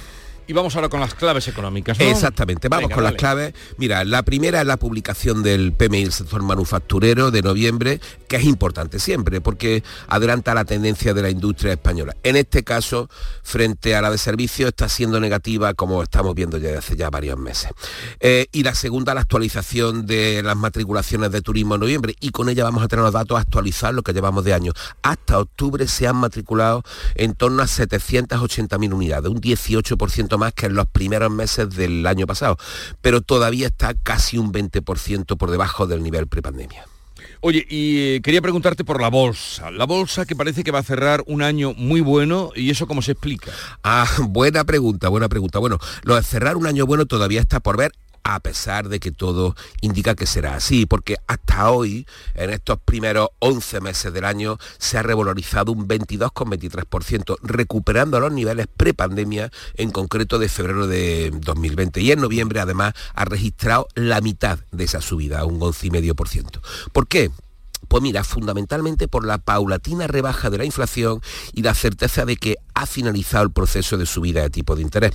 Y 0.45 0.53
vamos 0.53 0.75
ahora 0.75 0.89
con 0.89 0.99
las 0.99 1.13
claves 1.13 1.47
económicas. 1.47 1.97
¿no? 1.99 2.05
Exactamente, 2.05 2.67
vamos 2.67 2.89
Venga, 2.89 2.95
con 2.95 3.03
las 3.03 3.13
claves. 3.13 3.53
Mira, 3.77 4.03
la 4.03 4.23
primera 4.23 4.59
es 4.59 4.67
la 4.67 4.77
publicación 4.77 5.41
del 5.41 5.71
PMI 5.73 6.03
del 6.03 6.11
sector 6.11 6.43
manufacturero 6.43 7.31
de 7.31 7.41
noviembre, 7.41 8.01
que 8.27 8.35
es 8.35 8.43
importante 8.43 8.99
siempre, 8.99 9.39
porque 9.39 9.83
adelanta 10.07 10.53
la 10.53 10.65
tendencia 10.65 11.13
de 11.13 11.21
la 11.21 11.29
industria 11.29 11.73
española. 11.73 12.15
En 12.23 12.35
este 12.35 12.63
caso, 12.63 13.09
frente 13.41 13.95
a 13.95 14.01
la 14.01 14.11
de 14.11 14.17
servicios, 14.17 14.69
está 14.69 14.89
siendo 14.89 15.19
negativa, 15.19 15.73
como 15.73 16.03
estamos 16.03 16.35
viendo 16.35 16.57
ya 16.57 16.67
desde 16.67 16.77
hace 16.77 16.95
ya 16.95 17.09
varios 17.09 17.37
meses. 17.37 17.71
Eh, 18.19 18.47
y 18.51 18.63
la 18.63 18.75
segunda, 18.75 19.13
la 19.13 19.21
actualización 19.21 20.05
de 20.05 20.41
las 20.43 20.57
matriculaciones 20.57 21.31
de 21.31 21.41
turismo 21.41 21.75
en 21.75 21.81
noviembre, 21.81 22.15
y 22.19 22.31
con 22.31 22.49
ella 22.49 22.65
vamos 22.65 22.83
a 22.83 22.87
tener 22.87 23.03
los 23.03 23.13
datos 23.13 23.39
actualizados, 23.39 23.95
lo 23.95 24.03
que 24.03 24.13
llevamos 24.13 24.43
de 24.43 24.53
año. 24.53 24.73
Hasta 25.01 25.39
octubre 25.39 25.87
se 25.87 26.07
han 26.07 26.17
matriculado 26.17 26.83
en 27.15 27.33
torno 27.33 27.61
a 27.61 27.65
780.000 27.65 28.93
unidades, 28.93 29.31
un 29.31 29.39
18% 29.39 30.32
más 30.37 30.53
que 30.53 30.67
en 30.67 30.75
los 30.75 30.87
primeros 30.87 31.31
meses 31.31 31.69
del 31.69 32.05
año 32.07 32.27
pasado, 32.27 32.57
pero 33.01 33.21
todavía 33.21 33.67
está 33.67 33.93
casi 33.93 34.37
un 34.37 34.51
20% 34.51 35.37
por 35.37 35.51
debajo 35.51 35.87
del 35.87 36.03
nivel 36.03 36.27
prepandemia. 36.27 36.85
Oye, 37.41 37.65
y 37.69 38.15
eh, 38.15 38.21
quería 38.21 38.41
preguntarte 38.41 38.85
por 38.85 39.01
la 39.01 39.09
bolsa. 39.09 39.69
La 39.69 39.85
bolsa 39.85 40.25
que 40.25 40.35
parece 40.35 40.63
que 40.63 40.71
va 40.71 40.79
a 40.79 40.83
cerrar 40.83 41.23
un 41.27 41.41
año 41.41 41.73
muy 41.73 41.99
bueno, 41.99 42.51
¿y 42.55 42.69
eso 42.69 42.87
cómo 42.87 43.01
se 43.01 43.11
explica? 43.11 43.51
Ah, 43.83 44.07
buena 44.29 44.63
pregunta, 44.63 45.09
buena 45.09 45.27
pregunta. 45.27 45.59
Bueno, 45.59 45.77
lo 46.03 46.15
de 46.15 46.23
cerrar 46.23 46.55
un 46.55 46.67
año 46.67 46.85
bueno 46.85 47.05
todavía 47.05 47.41
está 47.41 47.59
por 47.59 47.77
ver 47.77 47.91
a 48.23 48.39
pesar 48.39 48.89
de 48.89 48.99
que 48.99 49.11
todo 49.11 49.55
indica 49.81 50.15
que 50.15 50.25
será 50.25 50.55
así, 50.55 50.85
porque 50.85 51.17
hasta 51.27 51.71
hoy, 51.71 52.07
en 52.35 52.49
estos 52.49 52.79
primeros 52.83 53.29
11 53.39 53.81
meses 53.81 54.13
del 54.13 54.25
año, 54.25 54.57
se 54.77 54.97
ha 54.97 55.03
revalorizado 55.03 55.71
un 55.71 55.87
22,23%, 55.87 57.37
recuperando 57.41 58.19
los 58.19 58.31
niveles 58.31 58.67
prepandemia, 58.75 59.51
en 59.75 59.91
concreto 59.91 60.39
de 60.39 60.49
febrero 60.49 60.87
de 60.87 61.31
2020. 61.33 62.01
Y 62.01 62.11
en 62.11 62.21
noviembre, 62.21 62.59
además, 62.59 62.93
ha 63.13 63.25
registrado 63.25 63.87
la 63.95 64.21
mitad 64.21 64.59
de 64.71 64.85
esa 64.85 65.01
subida, 65.01 65.45
un 65.45 65.59
11,5%. 65.59 66.61
¿Por 66.91 67.07
qué? 67.07 67.31
Pues 67.93 68.01
mira, 68.01 68.23
fundamentalmente 68.23 69.07
por 69.07 69.23
la 69.23 69.37
paulatina 69.37 70.07
rebaja 70.07 70.49
de 70.49 70.57
la 70.57 70.65
inflación 70.65 71.21
y 71.53 71.61
la 71.61 71.75
certeza 71.75 72.25
de 72.25 72.37
que 72.37 72.55
ha 72.73 72.87
finalizado 72.87 73.43
el 73.43 73.51
proceso 73.51 73.97
de 73.97 74.07
subida 74.07 74.41
de 74.41 74.49
tipo 74.49 74.75
de 74.75 74.81
interés. 74.81 75.11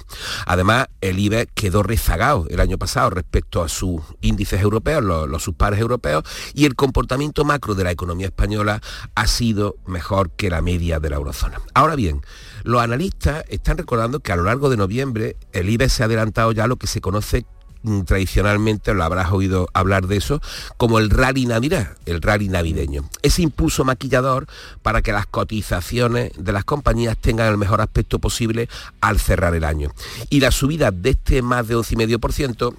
Además, 0.47 0.87
el 1.01 1.19
IBEX 1.19 1.51
quedó 1.57 1.83
rezagado 1.83 2.47
el 2.49 2.61
año 2.61 2.79
pasado 2.79 3.11
respecto 3.11 3.65
a 3.65 3.69
sus 3.69 4.01
índices 4.21 4.61
europeos, 4.61 5.03
los, 5.03 5.29
los 5.29 5.51
europeos, 5.77 6.23
y 6.55 6.67
el 6.67 6.77
comportamiento 6.77 7.45
macro 7.45 7.75
de 7.75 7.83
la 7.83 7.91
economía 7.91 8.27
española 8.27 8.81
ha 9.17 9.27
sido 9.27 9.75
mejor 9.89 10.31
que 10.31 10.49
la 10.49 10.63
media 10.63 11.01
de 11.01 11.11
la 11.11 11.17
eurozona. 11.17 11.61
Ahora 11.75 11.97
bien, 11.97 12.23
los 12.63 12.81
analistas 12.81 13.43
están 13.49 13.77
recordando 13.77 14.21
que 14.21 14.31
a 14.31 14.37
lo 14.37 14.45
largo 14.45 14.71
de 14.71 14.77
noviembre 14.77 15.37
el 15.53 15.69
IBEX 15.69 15.95
se 15.95 16.03
ha 16.05 16.07
adelantado 16.07 16.53
ya 16.53 16.63
a 16.63 16.69
lo 16.69 16.77
que 16.77 16.87
se 16.87 17.01
conoce 17.01 17.45
tradicionalmente, 18.05 18.95
lo 18.95 19.05
habrás 19.05 19.33
oído 19.33 19.69
hablar 19.73 20.07
de 20.07 20.17
eso, 20.17 20.41
como 20.77 20.99
el 20.99 21.11
rally 21.11 21.47
navidad, 21.47 21.97
el 22.07 22.23
rally 22.23 22.49
navideño. 22.49 23.09
Ese 23.23 23.43
impulso 23.43 23.85
maquillador 23.85 24.47
para 24.83 25.03
que 25.03 25.13
las 25.13 25.27
cotizaciones 25.27 26.33
de 26.37 26.53
las 26.53 26.65
compañías 26.65 27.17
tengan 27.17 27.49
el 27.49 27.59
mejor 27.59 27.81
aspecto 27.81 28.19
posible 28.19 28.69
al 29.01 29.19
cerrar 29.19 29.55
el 29.55 29.65
año. 29.65 29.91
Y 30.31 30.41
la 30.41 30.51
subida 30.51 30.91
de 30.91 31.11
este 31.11 31.43
más 31.43 31.69
de 31.69 31.77
11,5% 31.77 32.75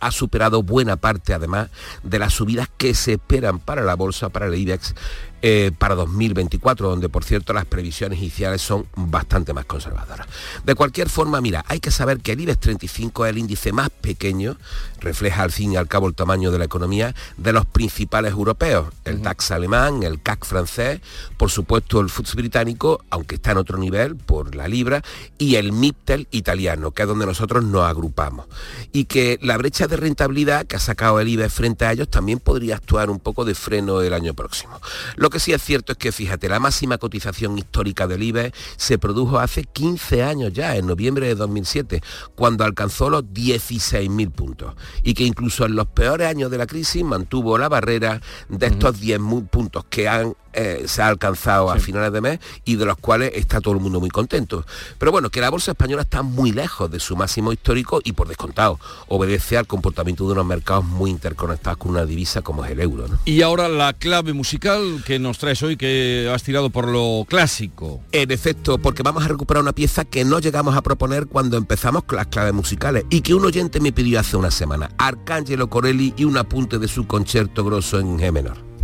ha 0.00 0.10
superado 0.10 0.62
buena 0.62 0.96
parte 0.96 1.34
además 1.34 1.70
de 2.02 2.18
las 2.18 2.34
subidas 2.34 2.68
que 2.76 2.94
se 2.94 3.14
esperan 3.14 3.58
para 3.58 3.82
la 3.82 3.94
bolsa, 3.94 4.28
para 4.28 4.46
el 4.46 4.54
IBEX 4.54 4.94
eh, 5.42 5.70
para 5.76 5.94
2024, 5.94 6.88
donde 6.88 7.08
por 7.08 7.24
cierto 7.24 7.52
las 7.52 7.66
previsiones 7.66 8.18
iniciales 8.18 8.62
son 8.62 8.86
bastante 8.96 9.52
más 9.52 9.64
conservadoras. 9.66 10.26
De 10.64 10.74
cualquier 10.74 11.08
forma, 11.08 11.40
mira, 11.40 11.64
hay 11.68 11.80
que 11.80 11.90
saber 11.90 12.20
que 12.20 12.32
el 12.32 12.40
IBEX 12.40 12.58
35 12.58 13.26
es 13.26 13.30
el 13.30 13.38
índice 13.38 13.72
más 13.72 13.90
pequeño, 13.90 14.56
refleja 15.00 15.42
al 15.42 15.52
fin 15.52 15.72
y 15.72 15.76
al 15.76 15.88
cabo 15.88 16.08
el 16.08 16.14
tamaño 16.14 16.50
de 16.50 16.58
la 16.58 16.64
economía 16.64 17.14
de 17.36 17.52
los 17.52 17.66
principales 17.66 18.32
europeos, 18.32 18.88
el 19.04 19.22
DAX 19.22 19.50
alemán, 19.50 20.02
el 20.02 20.22
CAC 20.22 20.44
francés, 20.44 21.00
por 21.36 21.50
supuesto 21.50 22.00
el 22.00 22.08
FTSE 22.08 22.36
británico, 22.36 23.04
aunque 23.10 23.36
está 23.36 23.52
en 23.52 23.58
otro 23.58 23.78
nivel 23.78 24.16
por 24.16 24.54
la 24.54 24.68
libra, 24.68 25.02
y 25.38 25.56
el 25.56 25.72
MIPTEL 25.72 26.28
italiano, 26.30 26.90
que 26.92 27.02
es 27.02 27.08
donde 27.08 27.26
nosotros 27.26 27.64
nos 27.64 27.84
agrupamos. 27.84 28.46
Y 28.92 29.04
que 29.04 29.38
la 29.42 29.56
brecha 29.56 29.86
de 29.86 29.96
rentabilidad 29.96 30.66
que 30.66 30.76
ha 30.76 30.80
sacado 30.80 31.20
el 31.20 31.28
IBEX 31.28 31.52
frente 31.52 31.84
a 31.84 31.92
ellos 31.92 32.08
también 32.08 32.38
podría 32.38 32.76
actuar 32.76 33.10
un 33.10 33.20
poco 33.20 33.44
de 33.44 33.54
freno 33.54 34.00
el 34.00 34.12
año 34.12 34.34
próximo. 34.34 34.80
Lo 35.16 35.25
que 35.30 35.40
sí 35.40 35.52
es 35.52 35.62
cierto 35.62 35.92
es 35.92 35.98
que, 35.98 36.12
fíjate, 36.12 36.48
la 36.48 36.60
máxima 36.60 36.98
cotización 36.98 37.58
histórica 37.58 38.06
del 38.06 38.22
IBEX 38.22 38.56
se 38.76 38.98
produjo 38.98 39.38
hace 39.38 39.64
15 39.64 40.22
años 40.22 40.52
ya, 40.52 40.76
en 40.76 40.86
noviembre 40.86 41.26
de 41.26 41.34
2007, 41.34 42.02
cuando 42.34 42.64
alcanzó 42.64 43.10
los 43.10 43.24
16.000 43.24 44.30
puntos. 44.30 44.74
Y 45.02 45.14
que 45.14 45.24
incluso 45.24 45.64
en 45.66 45.76
los 45.76 45.86
peores 45.86 46.28
años 46.28 46.50
de 46.50 46.58
la 46.58 46.66
crisis 46.66 47.04
mantuvo 47.04 47.58
la 47.58 47.68
barrera 47.68 48.20
de 48.48 48.66
estos 48.66 49.00
10.000 49.00 49.48
puntos 49.48 49.84
que 49.88 50.08
han 50.08 50.34
eh, 50.58 50.84
se 50.88 51.02
ha 51.02 51.08
alcanzado 51.08 51.70
a 51.70 51.78
finales 51.78 52.10
de 52.12 52.22
mes 52.22 52.40
y 52.64 52.76
de 52.76 52.86
los 52.86 52.96
cuales 52.96 53.30
está 53.34 53.60
todo 53.60 53.74
el 53.74 53.80
mundo 53.80 54.00
muy 54.00 54.08
contento. 54.08 54.64
Pero 54.96 55.12
bueno, 55.12 55.28
que 55.28 55.42
la 55.42 55.50
bolsa 55.50 55.72
española 55.72 56.00
está 56.00 56.22
muy 56.22 56.50
lejos 56.50 56.90
de 56.90 56.98
su 56.98 57.14
máximo 57.14 57.52
histórico 57.52 58.00
y 58.02 58.12
por 58.12 58.26
descontado 58.26 58.80
obedece 59.08 59.58
al 59.58 59.66
comportamiento 59.66 60.24
de 60.24 60.32
unos 60.32 60.46
mercados 60.46 60.86
muy 60.86 61.10
interconectados 61.10 61.76
con 61.76 61.90
una 61.90 62.06
divisa 62.06 62.40
como 62.40 62.64
es 62.64 62.70
el 62.70 62.80
euro. 62.80 63.06
Y 63.26 63.42
ahora 63.42 63.68
la 63.68 63.92
clave 63.92 64.32
musical 64.32 65.02
que 65.04 65.15
nos 65.18 65.38
traes 65.38 65.62
hoy, 65.62 65.76
que 65.76 66.30
has 66.32 66.42
tirado 66.42 66.70
por 66.70 66.88
lo 66.88 67.24
clásico. 67.28 68.00
En 68.12 68.30
efecto, 68.30 68.78
porque 68.78 69.02
vamos 69.02 69.24
a 69.24 69.28
recuperar 69.28 69.62
una 69.62 69.72
pieza 69.72 70.04
que 70.04 70.24
no 70.24 70.38
llegamos 70.38 70.76
a 70.76 70.82
proponer 70.82 71.26
cuando 71.26 71.56
empezamos 71.56 72.04
con 72.04 72.16
las 72.16 72.26
claves 72.26 72.54
musicales 72.54 73.04
y 73.10 73.20
que 73.20 73.34
un 73.34 73.44
oyente 73.44 73.80
me 73.80 73.92
pidió 73.92 74.20
hace 74.20 74.36
una 74.36 74.50
semana, 74.50 74.90
Arcángelo 74.98 75.68
Corelli 75.68 76.14
y 76.16 76.24
un 76.24 76.36
apunte 76.36 76.78
de 76.78 76.88
su 76.88 77.06
concierto 77.06 77.64
grosso 77.64 77.98
en 77.98 78.18
G 78.18 78.32
menor. 78.32 78.75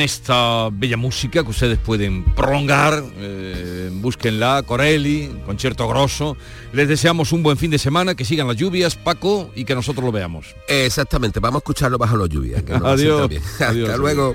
Con 0.00 0.04
esta 0.04 0.70
bella 0.72 0.96
música 0.96 1.44
que 1.44 1.50
ustedes 1.50 1.78
pueden 1.78 2.24
prolongar, 2.34 3.04
eh, 3.18 3.90
búsquenla, 3.92 4.62
Corelli, 4.62 5.28
concierto 5.44 5.86
grosso. 5.88 6.38
Les 6.72 6.88
deseamos 6.88 7.32
un 7.32 7.42
buen 7.42 7.58
fin 7.58 7.70
de 7.70 7.78
semana, 7.78 8.14
que 8.14 8.24
sigan 8.24 8.48
las 8.48 8.56
lluvias, 8.56 8.96
Paco, 8.96 9.50
y 9.54 9.66
que 9.66 9.74
nosotros 9.74 10.02
lo 10.02 10.10
veamos. 10.10 10.56
Exactamente, 10.68 11.38
vamos 11.38 11.56
a 11.56 11.58
escucharlo 11.58 11.98
bajo 11.98 12.16
las 12.16 12.30
lluvias. 12.30 12.62
Que 12.62 12.72
adiós, 12.72 13.30
Hasta 13.60 13.96
luego. 13.98 14.34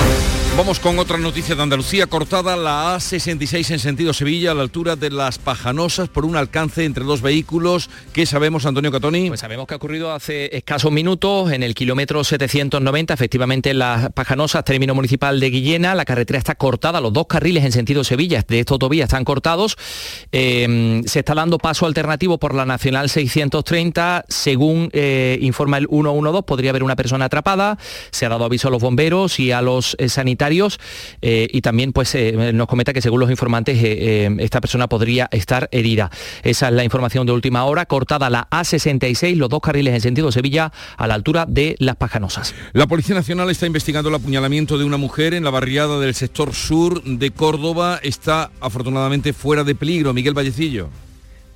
Vamos 0.57 0.81
con 0.81 0.99
otra 0.99 1.17
noticia 1.17 1.55
de 1.55 1.63
Andalucía. 1.63 2.07
Cortada 2.07 2.57
la 2.57 2.97
A66 2.97 3.71
en 3.71 3.79
sentido 3.79 4.13
Sevilla 4.13 4.51
a 4.51 4.53
la 4.53 4.61
altura 4.61 4.97
de 4.97 5.09
Las 5.09 5.37
Pajanosas 5.37 6.09
por 6.09 6.25
un 6.25 6.35
alcance 6.35 6.83
entre 6.83 7.05
dos 7.05 7.21
vehículos. 7.21 7.89
¿Qué 8.11 8.25
sabemos, 8.25 8.65
Antonio 8.65 8.91
Catoni? 8.91 9.29
Pues 9.29 9.39
sabemos 9.39 9.65
que 9.65 9.75
ha 9.75 9.77
ocurrido 9.77 10.11
hace 10.11 10.55
escasos 10.55 10.91
minutos 10.91 11.53
en 11.53 11.63
el 11.63 11.73
kilómetro 11.73 12.25
790, 12.25 13.13
efectivamente 13.13 13.71
en 13.71 13.79
Las 13.79 14.11
Pajanosas, 14.11 14.65
término 14.65 14.93
municipal 14.93 15.39
de 15.39 15.49
Guillena. 15.49 15.95
La 15.95 16.03
carretera 16.03 16.37
está 16.37 16.53
cortada, 16.55 16.99
los 16.99 17.13
dos 17.13 17.27
carriles 17.27 17.63
en 17.63 17.71
sentido 17.71 18.03
Sevilla 18.03 18.43
de 18.45 18.59
esta 18.59 18.73
autovía 18.73 19.05
están 19.05 19.23
cortados. 19.23 19.77
Eh, 20.33 21.01
se 21.05 21.19
está 21.19 21.33
dando 21.33 21.59
paso 21.59 21.85
alternativo 21.85 22.39
por 22.39 22.53
la 22.53 22.65
Nacional 22.65 23.09
630. 23.09 24.25
Según 24.27 24.89
eh, 24.91 25.39
informa 25.41 25.77
el 25.77 25.87
112, 25.87 26.43
podría 26.43 26.71
haber 26.71 26.83
una 26.83 26.97
persona 26.97 27.25
atrapada. 27.25 27.77
Se 28.11 28.25
ha 28.25 28.29
dado 28.29 28.43
aviso 28.43 28.67
a 28.67 28.71
los 28.71 28.81
bomberos 28.81 29.39
y 29.39 29.53
a 29.53 29.61
los 29.61 29.95
eh, 29.97 30.09
sanitarios 30.09 30.40
eh, 31.21 31.47
y 31.51 31.61
también 31.61 31.93
pues 31.93 32.13
eh, 32.15 32.51
nos 32.53 32.67
comenta 32.67 32.93
que 32.93 33.01
según 33.01 33.19
los 33.19 33.29
informantes 33.29 33.77
eh, 33.81 34.29
esta 34.39 34.61
persona 34.61 34.87
podría 34.87 35.27
estar 35.31 35.69
herida. 35.71 36.09
Esa 36.43 36.67
es 36.69 36.73
la 36.73 36.83
información 36.83 37.25
de 37.25 37.33
última 37.33 37.65
hora, 37.65 37.85
cortada 37.85 38.29
la 38.29 38.47
A66, 38.49 39.35
los 39.35 39.49
dos 39.49 39.61
carriles 39.61 39.93
en 39.93 40.01
sentido 40.01 40.31
Sevilla 40.31 40.71
a 40.97 41.07
la 41.07 41.13
altura 41.13 41.45
de 41.47 41.75
Las 41.79 41.95
Pajanosas. 41.95 42.55
La 42.73 42.87
Policía 42.87 43.15
Nacional 43.15 43.49
está 43.49 43.67
investigando 43.67 44.09
el 44.09 44.15
apuñalamiento 44.15 44.77
de 44.77 44.85
una 44.85 44.97
mujer 44.97 45.33
en 45.33 45.43
la 45.43 45.49
barriada 45.49 45.99
del 45.99 46.15
sector 46.15 46.53
sur 46.53 47.03
de 47.03 47.31
Córdoba. 47.31 47.99
Está 48.01 48.51
afortunadamente 48.59 49.33
fuera 49.33 49.63
de 49.63 49.75
peligro. 49.75 50.13
Miguel 50.13 50.33
Vallecillo. 50.33 50.89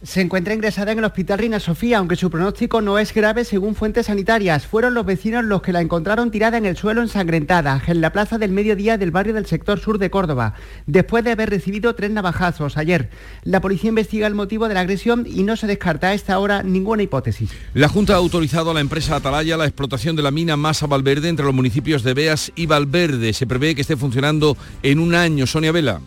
Se 0.03 0.21
encuentra 0.21 0.53
ingresada 0.53 0.91
en 0.91 0.99
el 0.99 1.05
Hospital 1.05 1.39
Reina 1.39 1.59
Sofía, 1.59 1.97
aunque 1.97 2.15
su 2.15 2.29
pronóstico 2.29 2.81
no 2.81 2.99
es 2.99 3.13
grave 3.13 3.43
según 3.43 3.73
fuentes 3.73 4.05
sanitarias. 4.05 4.67
Fueron 4.67 4.93
los 4.93 5.05
vecinos 5.05 5.43
los 5.43 5.61
que 5.61 5.71
la 5.71 5.81
encontraron 5.81 6.31
tirada 6.31 6.57
en 6.57 6.65
el 6.65 6.77
suelo 6.77 7.01
ensangrentada, 7.01 7.81
en 7.87 8.01
la 8.01 8.11
plaza 8.11 8.37
del 8.37 8.51
mediodía 8.51 8.97
del 8.97 9.11
barrio 9.11 9.33
del 9.33 9.45
sector 9.45 9.79
sur 9.79 9.97
de 9.97 10.11
Córdoba, 10.11 10.53
después 10.85 11.23
de 11.23 11.31
haber 11.31 11.49
recibido 11.49 11.95
tres 11.95 12.11
navajazos 12.11 12.77
ayer. 12.77 13.09
La 13.43 13.61
policía 13.61 13.89
investiga 13.89 14.27
el 14.27 14.35
motivo 14.35 14.67
de 14.67 14.75
la 14.75 14.81
agresión 14.81 15.25
y 15.27 15.43
no 15.43 15.55
se 15.55 15.65
descarta 15.65 16.09
a 16.09 16.13
esta 16.13 16.37
hora 16.39 16.61
ninguna 16.61 17.01
hipótesis. 17.01 17.49
La 17.73 17.89
Junta 17.89 18.13
ha 18.13 18.17
autorizado 18.17 18.71
a 18.71 18.73
la 18.73 18.81
empresa 18.81 19.15
Atalaya 19.15 19.57
la 19.57 19.65
explotación 19.65 20.15
de 20.15 20.23
la 20.23 20.31
mina 20.31 20.55
Masa 20.55 20.87
Valverde 20.87 21.29
entre 21.29 21.45
los 21.45 21.55
municipios 21.55 22.03
de 22.03 22.13
Beas 22.13 22.51
y 22.55 22.67
Valverde. 22.67 23.33
Se 23.33 23.47
prevé 23.47 23.73
que 23.73 23.81
esté 23.81 23.97
funcionando 23.97 24.55
en 24.83 24.99
un 24.99 25.15
año. 25.15 25.47
Sonia 25.47 25.71
Vela. 25.71 25.99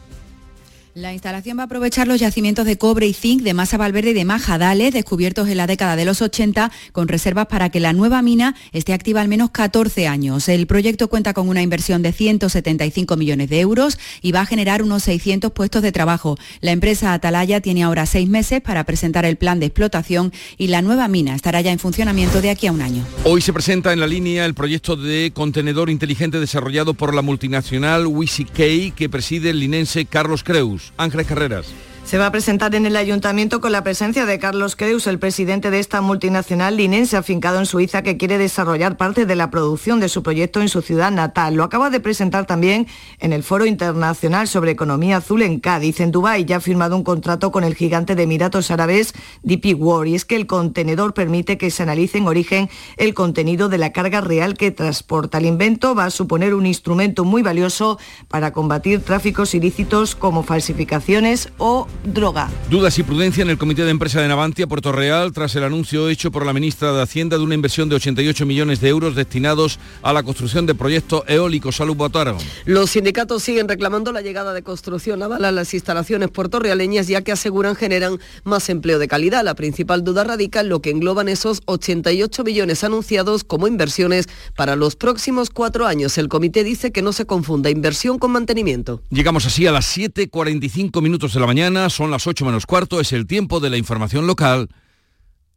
La 0.99 1.13
instalación 1.13 1.57
va 1.57 1.63
a 1.63 1.67
aprovechar 1.67 2.09
los 2.09 2.19
yacimientos 2.19 2.67
de 2.67 2.77
cobre 2.77 3.07
y 3.07 3.13
zinc 3.13 3.43
de 3.43 3.55
Masa 3.55 3.77
Valverde 3.77 4.11
y 4.11 4.15
de 4.15 4.25
Majadales, 4.25 4.93
descubiertos 4.93 5.49
en 5.49 5.57
la 5.57 5.69
década 5.69 5.95
de 5.95 6.05
los 6.05 6.23
80, 6.23 6.73
con 6.91 7.07
reservas 7.07 7.47
para 7.47 7.71
que 7.71 7.79
la 7.79 7.93
nueva 7.93 8.21
mina 8.21 8.57
esté 8.73 8.93
activa 8.93 9.21
al 9.21 9.29
menos 9.29 9.51
14 9.51 10.09
años. 10.09 10.49
El 10.49 10.67
proyecto 10.67 11.07
cuenta 11.07 11.35
con 11.35 11.49
una 11.49 11.63
inversión 11.63 12.03
de 12.03 12.13
175 12.13 13.17
millones 13.17 13.49
de 13.49 13.61
euros 13.61 13.97
y 14.23 14.33
va 14.33 14.41
a 14.41 14.47
generar 14.47 14.83
unos 14.83 15.05
600 15.05 15.53
puestos 15.53 15.83
de 15.83 15.93
trabajo. 15.93 16.37
La 16.61 16.73
empresa 16.73 17.13
Atalaya 17.13 17.61
tiene 17.61 17.85
ahora 17.85 18.05
seis 18.05 18.29
meses 18.29 18.61
para 18.61 18.83
presentar 18.83 19.25
el 19.25 19.37
plan 19.37 19.61
de 19.61 19.67
explotación 19.67 20.33
y 20.57 20.67
la 20.67 20.83
nueva 20.83 21.07
mina 21.07 21.37
estará 21.37 21.61
ya 21.61 21.71
en 21.71 21.79
funcionamiento 21.79 22.41
de 22.43 22.51
aquí 22.51 22.67
a 22.67 22.73
un 22.73 22.83
año. 22.83 23.07
Hoy 23.23 23.41
se 23.41 23.53
presenta 23.53 23.93
en 23.93 24.01
la 24.01 24.09
línea 24.09 24.45
el 24.45 24.55
proyecto 24.55 24.97
de 24.97 25.31
contenedor 25.33 25.91
inteligente 25.91 26.41
desarrollado 26.41 26.95
por 26.95 27.15
la 27.15 27.23
multinacional 27.23 28.09
WisiK 28.09 28.97
que 28.97 29.09
preside 29.09 29.51
el 29.51 29.61
linense 29.61 30.05
Carlos 30.05 30.43
Creus. 30.43 30.88
Ángeles 30.97 31.27
Carreras. 31.27 31.73
Se 32.09 32.17
va 32.17 32.29
a 32.29 32.33
presentar 32.33 32.75
en 32.75 32.87
el 32.87 32.97
ayuntamiento 32.97 33.61
con 33.61 33.71
la 33.71 33.85
presencia 33.85 34.25
de 34.25 34.39
Carlos 34.39 34.77
Creus, 34.77 35.07
el 35.07 35.19
presidente 35.19 35.71
de 35.71 35.79
esta 35.79 36.01
multinacional 36.01 36.75
linense 36.75 37.19
afincado 37.19 37.59
en 37.59 37.67
Suiza 37.67 38.01
que 38.01 38.17
quiere 38.17 38.39
desarrollar 38.39 38.97
parte 38.97 39.27
de 39.27 39.37
la 39.37 39.51
producción 39.51 40.01
de 40.01 40.09
su 40.09 40.23
proyecto 40.23 40.63
en 40.63 40.71
su 40.71 40.81
ciudad 40.81 41.13
natal. 41.13 41.57
Lo 41.57 41.65
acaba 41.65 41.91
de 41.91 42.01
presentar 42.01 42.47
también 42.47 42.87
en 43.19 43.35
el 43.35 43.43
Foro 43.43 43.67
Internacional 43.67 44.49
sobre 44.49 44.71
Economía 44.71 45.19
Azul 45.19 45.43
en 45.43 45.61
Cádiz. 45.61 46.01
En 46.01 46.11
Dubái 46.11 46.47
ya 46.47 46.57
ha 46.57 46.61
firmado 46.61 46.97
un 46.97 47.05
contrato 47.05 47.53
con 47.53 47.63
el 47.63 47.75
gigante 47.75 48.15
de 48.15 48.23
Emiratos 48.23 48.71
Árabes 48.71 49.13
DP 49.43 49.79
World 49.79 50.11
y 50.11 50.15
es 50.15 50.25
que 50.25 50.37
el 50.37 50.47
contenedor 50.47 51.13
permite 51.13 51.59
que 51.59 51.71
se 51.71 51.83
analice 51.83 52.17
en 52.17 52.27
origen 52.27 52.71
el 52.97 53.13
contenido 53.13 53.69
de 53.69 53.77
la 53.77 53.93
carga 53.93 54.23
real 54.23 54.57
que 54.57 54.71
transporta. 54.71 55.37
El 55.37 55.45
invento 55.45 55.95
va 55.95 56.07
a 56.07 56.11
suponer 56.11 56.55
un 56.55 56.65
instrumento 56.65 57.27
muy 57.27 57.43
valioso 57.43 57.99
para 58.29 58.55
combatir 58.55 59.03
tráficos 59.03 59.55
ilícitos 59.55 60.15
como 60.15 60.43
falsificaciones 60.43 61.51
o 61.59 61.87
droga. 62.05 62.51
Dudas 62.71 62.99
y 62.99 63.03
prudencia 63.03 63.43
en 63.43 63.51
el 63.51 63.59
Comité 63.59 63.85
de 63.85 63.91
Empresa 63.91 64.21
de 64.21 64.29
Navantia, 64.29 64.67
Puerto 64.67 64.93
Real, 64.93 65.33
tras 65.33 65.55
el 65.57 65.65
anuncio 65.65 66.09
hecho 66.09 66.31
por 66.31 66.47
la 66.47 66.53
ministra 66.53 66.93
de 66.93 67.03
Hacienda 67.03 67.39
de 67.39 67.45
una 67.45 67.55
inversión 67.55 67.89
de 67.89 67.97
88 67.97 68.47
millones 68.47 68.81
de 68.81 68.89
euros 68.89 69.15
destinados 69.15 69.79
a 70.03 70.13
la 70.13 70.23
construcción 70.23 70.67
de 70.67 70.75
proyectos 70.75 71.23
eólicos. 71.27 71.77
Salud, 71.77 71.97
Botaro. 71.97 72.39
Los 72.65 72.91
sindicatos 72.91 73.43
siguen 73.43 73.69
reclamando 73.69 74.13
la 74.13 74.23
llegada 74.23 74.53
de 74.53 74.63
construcción 74.63 75.19
naval 75.19 75.45
a 75.45 75.53
las 75.53 75.75
instalaciones 75.75 76.31
puertorrealeñas, 76.31 77.09
ya 77.09 77.23
que 77.23 77.33
aseguran 77.33 77.75
generan 77.75 78.19
más 78.45 78.69
empleo 78.69 78.99
de 78.99 79.09
calidad. 79.09 79.45
La 79.45 79.55
principal 79.55 80.05
duda 80.05 80.25
radica 80.25 80.61
en 80.61 80.69
lo 80.69 80.81
que 80.81 80.91
engloban 80.91 81.29
esos 81.29 81.63
88 81.67 82.45
millones 82.45 82.85
anunciados 82.85 83.45
como 83.45 83.67
inversiones 83.67 84.29
para 84.57 84.77
los 84.77 84.97
próximos 84.97 85.51
cuatro 85.51 85.87
años. 85.87 86.19
El 86.19 86.29
comité 86.29 86.65
dice 86.65 86.93
que 86.93 87.03
no 87.03 87.13
se 87.13 87.27
confunda 87.27 87.71
inversión 87.71 88.19
con 88.19 88.31
mantenimiento. 88.31 89.03
Llegamos 89.11 89.47
así 89.47 89.67
a 89.67 89.73
las 89.73 89.97
7.45 89.97 91.03
minutos 91.03 91.35
de 91.35 91.41
la 91.41 91.47
mañana 91.47 91.88
son 91.91 92.11
las 92.11 92.27
8 92.27 92.45
menos 92.45 92.67
cuarto, 92.67 93.01
es 93.01 93.13
el 93.13 93.27
tiempo 93.27 93.61
de 93.61 93.71
la 93.71 93.77
información 93.77 94.27
local. 94.27 94.69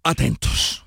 Atentos. 0.04 0.86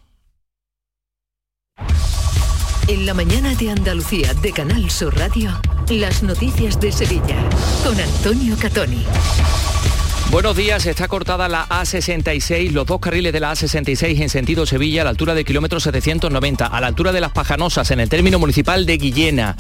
En 2.87 3.07
la 3.07 3.15
mañana 3.15 3.55
de 3.55 3.71
Andalucía 3.71 4.35
de 4.35 4.53
Canal 4.53 4.91
Sur 4.91 5.17
Radio, 5.17 5.51
las 5.89 6.23
noticias 6.23 6.79
de 6.81 6.93
Sevilla 6.93 7.49
con 7.83 7.99
Antonio 7.99 8.57
Catoni. 8.61 9.05
Buenos 10.35 10.57
días, 10.57 10.85
está 10.87 11.07
cortada 11.07 11.49
la 11.49 11.69
A66, 11.69 12.73
los 12.73 12.87
dos 12.87 12.99
carriles 12.99 13.33
de 13.33 13.39
la 13.39 13.53
A66 13.53 14.21
en 14.21 14.29
sentido 14.29 14.67
Sevilla 14.67 15.03
a 15.03 15.05
la 15.05 15.11
altura 15.11 15.33
de 15.33 15.45
kilómetro 15.45 15.79
790, 15.79 16.67
a 16.67 16.81
la 16.81 16.89
altura 16.89 17.13
de 17.13 17.21
las 17.21 17.31
Pajanosas, 17.31 17.93
en 17.93 18.01
el 18.01 18.09
término 18.09 18.41
municipal 18.41 18.85
de 18.85 18.97
Guillena. 18.97 19.57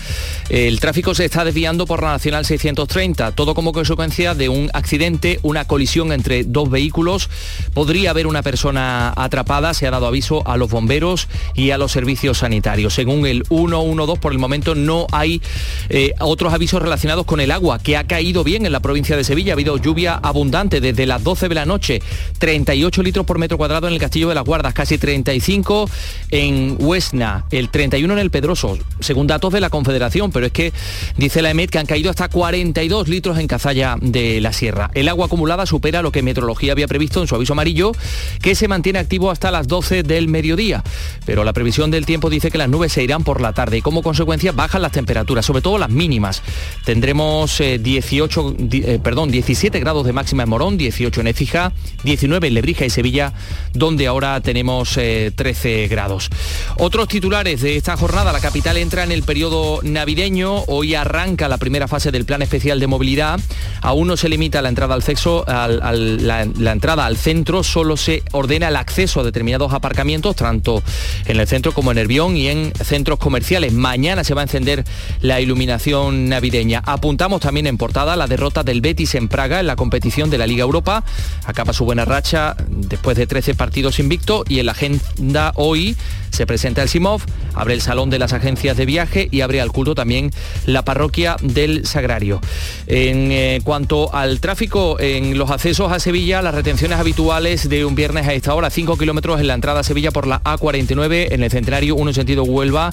El 0.48 0.80
tráfico 0.80 1.14
se 1.14 1.26
está 1.26 1.44
desviando 1.44 1.86
por 1.86 2.02
la 2.02 2.10
Nacional 2.10 2.44
630, 2.44 3.36
todo 3.36 3.54
como 3.54 3.70
consecuencia 3.70 4.34
de 4.34 4.48
un 4.48 4.68
accidente, 4.74 5.38
una 5.42 5.64
colisión 5.64 6.10
entre 6.10 6.42
dos 6.42 6.68
vehículos. 6.68 7.30
Podría 7.72 8.10
haber 8.10 8.26
una 8.26 8.42
persona 8.42 9.12
atrapada, 9.14 9.74
se 9.74 9.86
ha 9.86 9.92
dado 9.92 10.08
aviso 10.08 10.42
a 10.44 10.56
los 10.56 10.70
bomberos 10.70 11.28
y 11.54 11.70
a 11.70 11.78
los 11.78 11.92
servicios 11.92 12.38
sanitarios. 12.38 12.94
Según 12.94 13.26
el 13.26 13.44
112, 13.44 14.20
por 14.20 14.32
el 14.32 14.40
momento 14.40 14.74
no 14.74 15.06
hay 15.12 15.40
eh, 15.88 16.14
otros 16.18 16.52
avisos 16.52 16.82
relacionados 16.82 17.26
con 17.26 17.38
el 17.38 17.52
agua, 17.52 17.78
que 17.78 17.96
ha 17.96 18.08
caído 18.08 18.42
bien 18.42 18.66
en 18.66 18.72
la 18.72 18.80
provincia 18.80 19.16
de 19.16 19.22
Sevilla, 19.22 19.52
ha 19.52 19.54
habido 19.54 19.76
lluvia 19.76 20.14
abundante 20.14 20.63
desde 20.68 21.06
las 21.06 21.22
12 21.22 21.48
de 21.48 21.54
la 21.54 21.66
noche, 21.66 22.02
38 22.38 23.02
litros 23.02 23.26
por 23.26 23.38
metro 23.38 23.56
cuadrado 23.58 23.86
en 23.86 23.94
el 23.94 24.00
Castillo 24.00 24.28
de 24.28 24.34
las 24.34 24.44
Guardas, 24.44 24.74
casi 24.74 24.98
35 24.98 25.88
en 26.30 26.76
Huesna, 26.78 27.44
el 27.50 27.68
31 27.68 28.12
en 28.12 28.18
el 28.18 28.30
Pedroso, 28.30 28.78
según 29.00 29.26
datos 29.26 29.52
de 29.52 29.60
la 29.60 29.70
Confederación, 29.70 30.32
pero 30.32 30.46
es 30.46 30.52
que 30.52 30.72
dice 31.16 31.42
la 31.42 31.50
EMET 31.50 31.70
que 31.70 31.78
han 31.78 31.86
caído 31.86 32.10
hasta 32.10 32.28
42 32.28 33.08
litros 33.08 33.38
en 33.38 33.46
Cazalla 33.46 33.96
de 34.00 34.40
la 34.40 34.52
Sierra. 34.52 34.90
El 34.94 35.08
agua 35.08 35.26
acumulada 35.26 35.66
supera 35.66 36.02
lo 36.02 36.12
que 36.12 36.22
Meteorología 36.22 36.72
había 36.72 36.88
previsto 36.88 37.20
en 37.20 37.28
su 37.28 37.34
aviso 37.34 37.52
amarillo, 37.52 37.92
que 38.40 38.54
se 38.54 38.68
mantiene 38.68 38.98
activo 38.98 39.30
hasta 39.30 39.50
las 39.50 39.68
12 39.68 40.02
del 40.02 40.28
mediodía. 40.28 40.82
Pero 41.26 41.44
la 41.44 41.52
previsión 41.52 41.90
del 41.90 42.06
tiempo 42.06 42.30
dice 42.30 42.50
que 42.50 42.58
las 42.58 42.68
nubes 42.68 42.92
se 42.92 43.02
irán 43.02 43.24
por 43.24 43.40
la 43.40 43.52
tarde 43.52 43.78
y 43.78 43.82
como 43.82 44.02
consecuencia 44.02 44.52
bajan 44.52 44.82
las 44.82 44.92
temperaturas, 44.92 45.44
sobre 45.44 45.62
todo 45.62 45.78
las 45.78 45.90
mínimas. 45.90 46.42
Tendremos 46.84 47.58
18, 47.58 48.56
eh, 48.58 48.66
eh, 48.72 48.98
perdón, 49.02 49.30
17 49.30 49.78
grados 49.80 50.06
de 50.06 50.12
máxima 50.12 50.42
en 50.42 50.48
Morón, 50.54 50.78
18 50.78 51.20
en 51.22 51.26
Écija, 51.26 51.72
19 52.04 52.46
en 52.46 52.54
Lebrija 52.54 52.84
y 52.84 52.90
Sevilla, 52.90 53.32
donde 53.72 54.06
ahora 54.06 54.40
tenemos 54.40 54.92
13 54.92 55.32
eh, 55.34 55.88
grados. 55.88 56.30
Otros 56.78 57.08
titulares 57.08 57.60
de 57.60 57.76
esta 57.76 57.96
jornada, 57.96 58.32
la 58.32 58.38
capital 58.38 58.76
entra 58.76 59.02
en 59.02 59.10
el 59.10 59.24
periodo 59.24 59.80
navideño, 59.82 60.62
hoy 60.68 60.94
arranca 60.94 61.48
la 61.48 61.58
primera 61.58 61.88
fase 61.88 62.12
del 62.12 62.24
plan 62.24 62.40
especial 62.40 62.78
de 62.78 62.86
movilidad, 62.86 63.40
aún 63.80 64.06
no 64.06 64.16
se 64.16 64.28
limita 64.28 64.62
la 64.62 64.68
entrada 64.68 64.94
al 64.94 65.02
sexo, 65.02 65.44
la, 65.44 66.42
entrada 66.72 67.04
al 67.04 67.16
centro, 67.16 67.64
solo 67.64 67.96
se 67.96 68.22
ordena 68.30 68.68
el 68.68 68.76
acceso 68.76 69.18
a 69.18 69.24
determinados 69.24 69.72
aparcamientos, 69.72 70.36
tanto 70.36 70.84
en 71.26 71.40
el 71.40 71.48
centro 71.48 71.72
como 71.72 71.90
en 71.90 71.96
Nervión 71.96 72.36
y 72.36 72.46
en 72.46 72.72
centros 72.80 73.18
comerciales. 73.18 73.72
Mañana 73.72 74.22
se 74.22 74.34
va 74.34 74.42
a 74.42 74.44
encender 74.44 74.84
la 75.20 75.40
iluminación 75.40 76.28
navideña. 76.28 76.80
Apuntamos 76.86 77.40
también 77.40 77.66
en 77.66 77.76
portada 77.76 78.14
la 78.14 78.28
derrota 78.28 78.62
del 78.62 78.80
Betis 78.80 79.16
en 79.16 79.26
Praga 79.26 79.58
en 79.58 79.66
la 79.66 79.74
competición 79.74 80.30
de 80.30 80.38
la 80.38 80.43
Liga 80.46 80.62
Europa. 80.62 81.04
Acaba 81.44 81.72
su 81.72 81.84
buena 81.84 82.04
racha 82.04 82.56
después 82.68 83.16
de 83.16 83.26
13 83.26 83.54
partidos 83.54 83.98
invicto 83.98 84.44
y 84.48 84.58
en 84.58 84.66
la 84.66 84.72
agenda 84.72 85.52
hoy 85.56 85.96
se 86.34 86.46
presenta 86.46 86.82
el 86.82 86.88
Simov, 86.88 87.22
abre 87.54 87.74
el 87.74 87.80
Salón 87.80 88.10
de 88.10 88.18
las 88.18 88.32
Agencias 88.32 88.76
de 88.76 88.86
Viaje 88.86 89.28
y 89.30 89.40
abre 89.40 89.60
al 89.60 89.72
culto 89.72 89.94
también 89.94 90.30
la 90.66 90.82
parroquia 90.82 91.36
del 91.40 91.86
Sagrario. 91.86 92.40
En 92.86 93.30
eh, 93.30 93.60
cuanto 93.64 94.14
al 94.14 94.40
tráfico 94.40 94.98
en 94.98 95.38
los 95.38 95.50
accesos 95.50 95.92
a 95.92 96.00
Sevilla, 96.00 96.42
las 96.42 96.54
retenciones 96.54 96.98
habituales 96.98 97.68
de 97.68 97.84
un 97.84 97.94
viernes 97.94 98.26
a 98.26 98.34
esta 98.34 98.54
hora, 98.54 98.70
5 98.70 98.98
kilómetros 98.98 99.40
en 99.40 99.46
la 99.46 99.54
entrada 99.54 99.80
a 99.80 99.84
Sevilla 99.84 100.10
por 100.10 100.26
la 100.26 100.42
A49, 100.42 101.28
en 101.30 101.42
el 101.42 101.50
Centenario, 101.50 101.94
uno 101.94 102.10
en 102.10 102.14
sentido 102.14 102.42
Huelva 102.42 102.92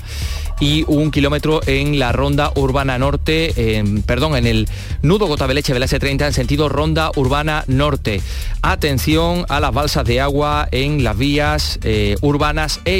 y 0.59 0.85
un 0.87 1.09
kilómetro 1.09 1.61
en 1.65 1.97
la 1.97 2.11
ronda 2.11 2.51
urbana 2.55 2.99
norte, 2.99 3.83
perdón, 4.05 4.35
en 4.35 4.45
el 4.45 4.69
nudo 5.01 5.25
Gotabeleche 5.25 5.73
de 5.73 5.79
la 5.79 5.87
S30 5.87 6.27
en 6.27 6.33
sentido 6.33 6.69
ronda 6.69 7.11
urbana 7.15 7.63
norte. 7.67 8.21
Atención 8.61 9.45
a 9.49 9.59
las 9.59 9.73
balsas 9.73 10.05
de 10.05 10.21
agua 10.21 10.67
en 10.71 11.03
las 11.03 11.17
vías 11.17 11.79
eh, 11.83 12.15
urbanas 12.21 12.79
e 12.85 12.99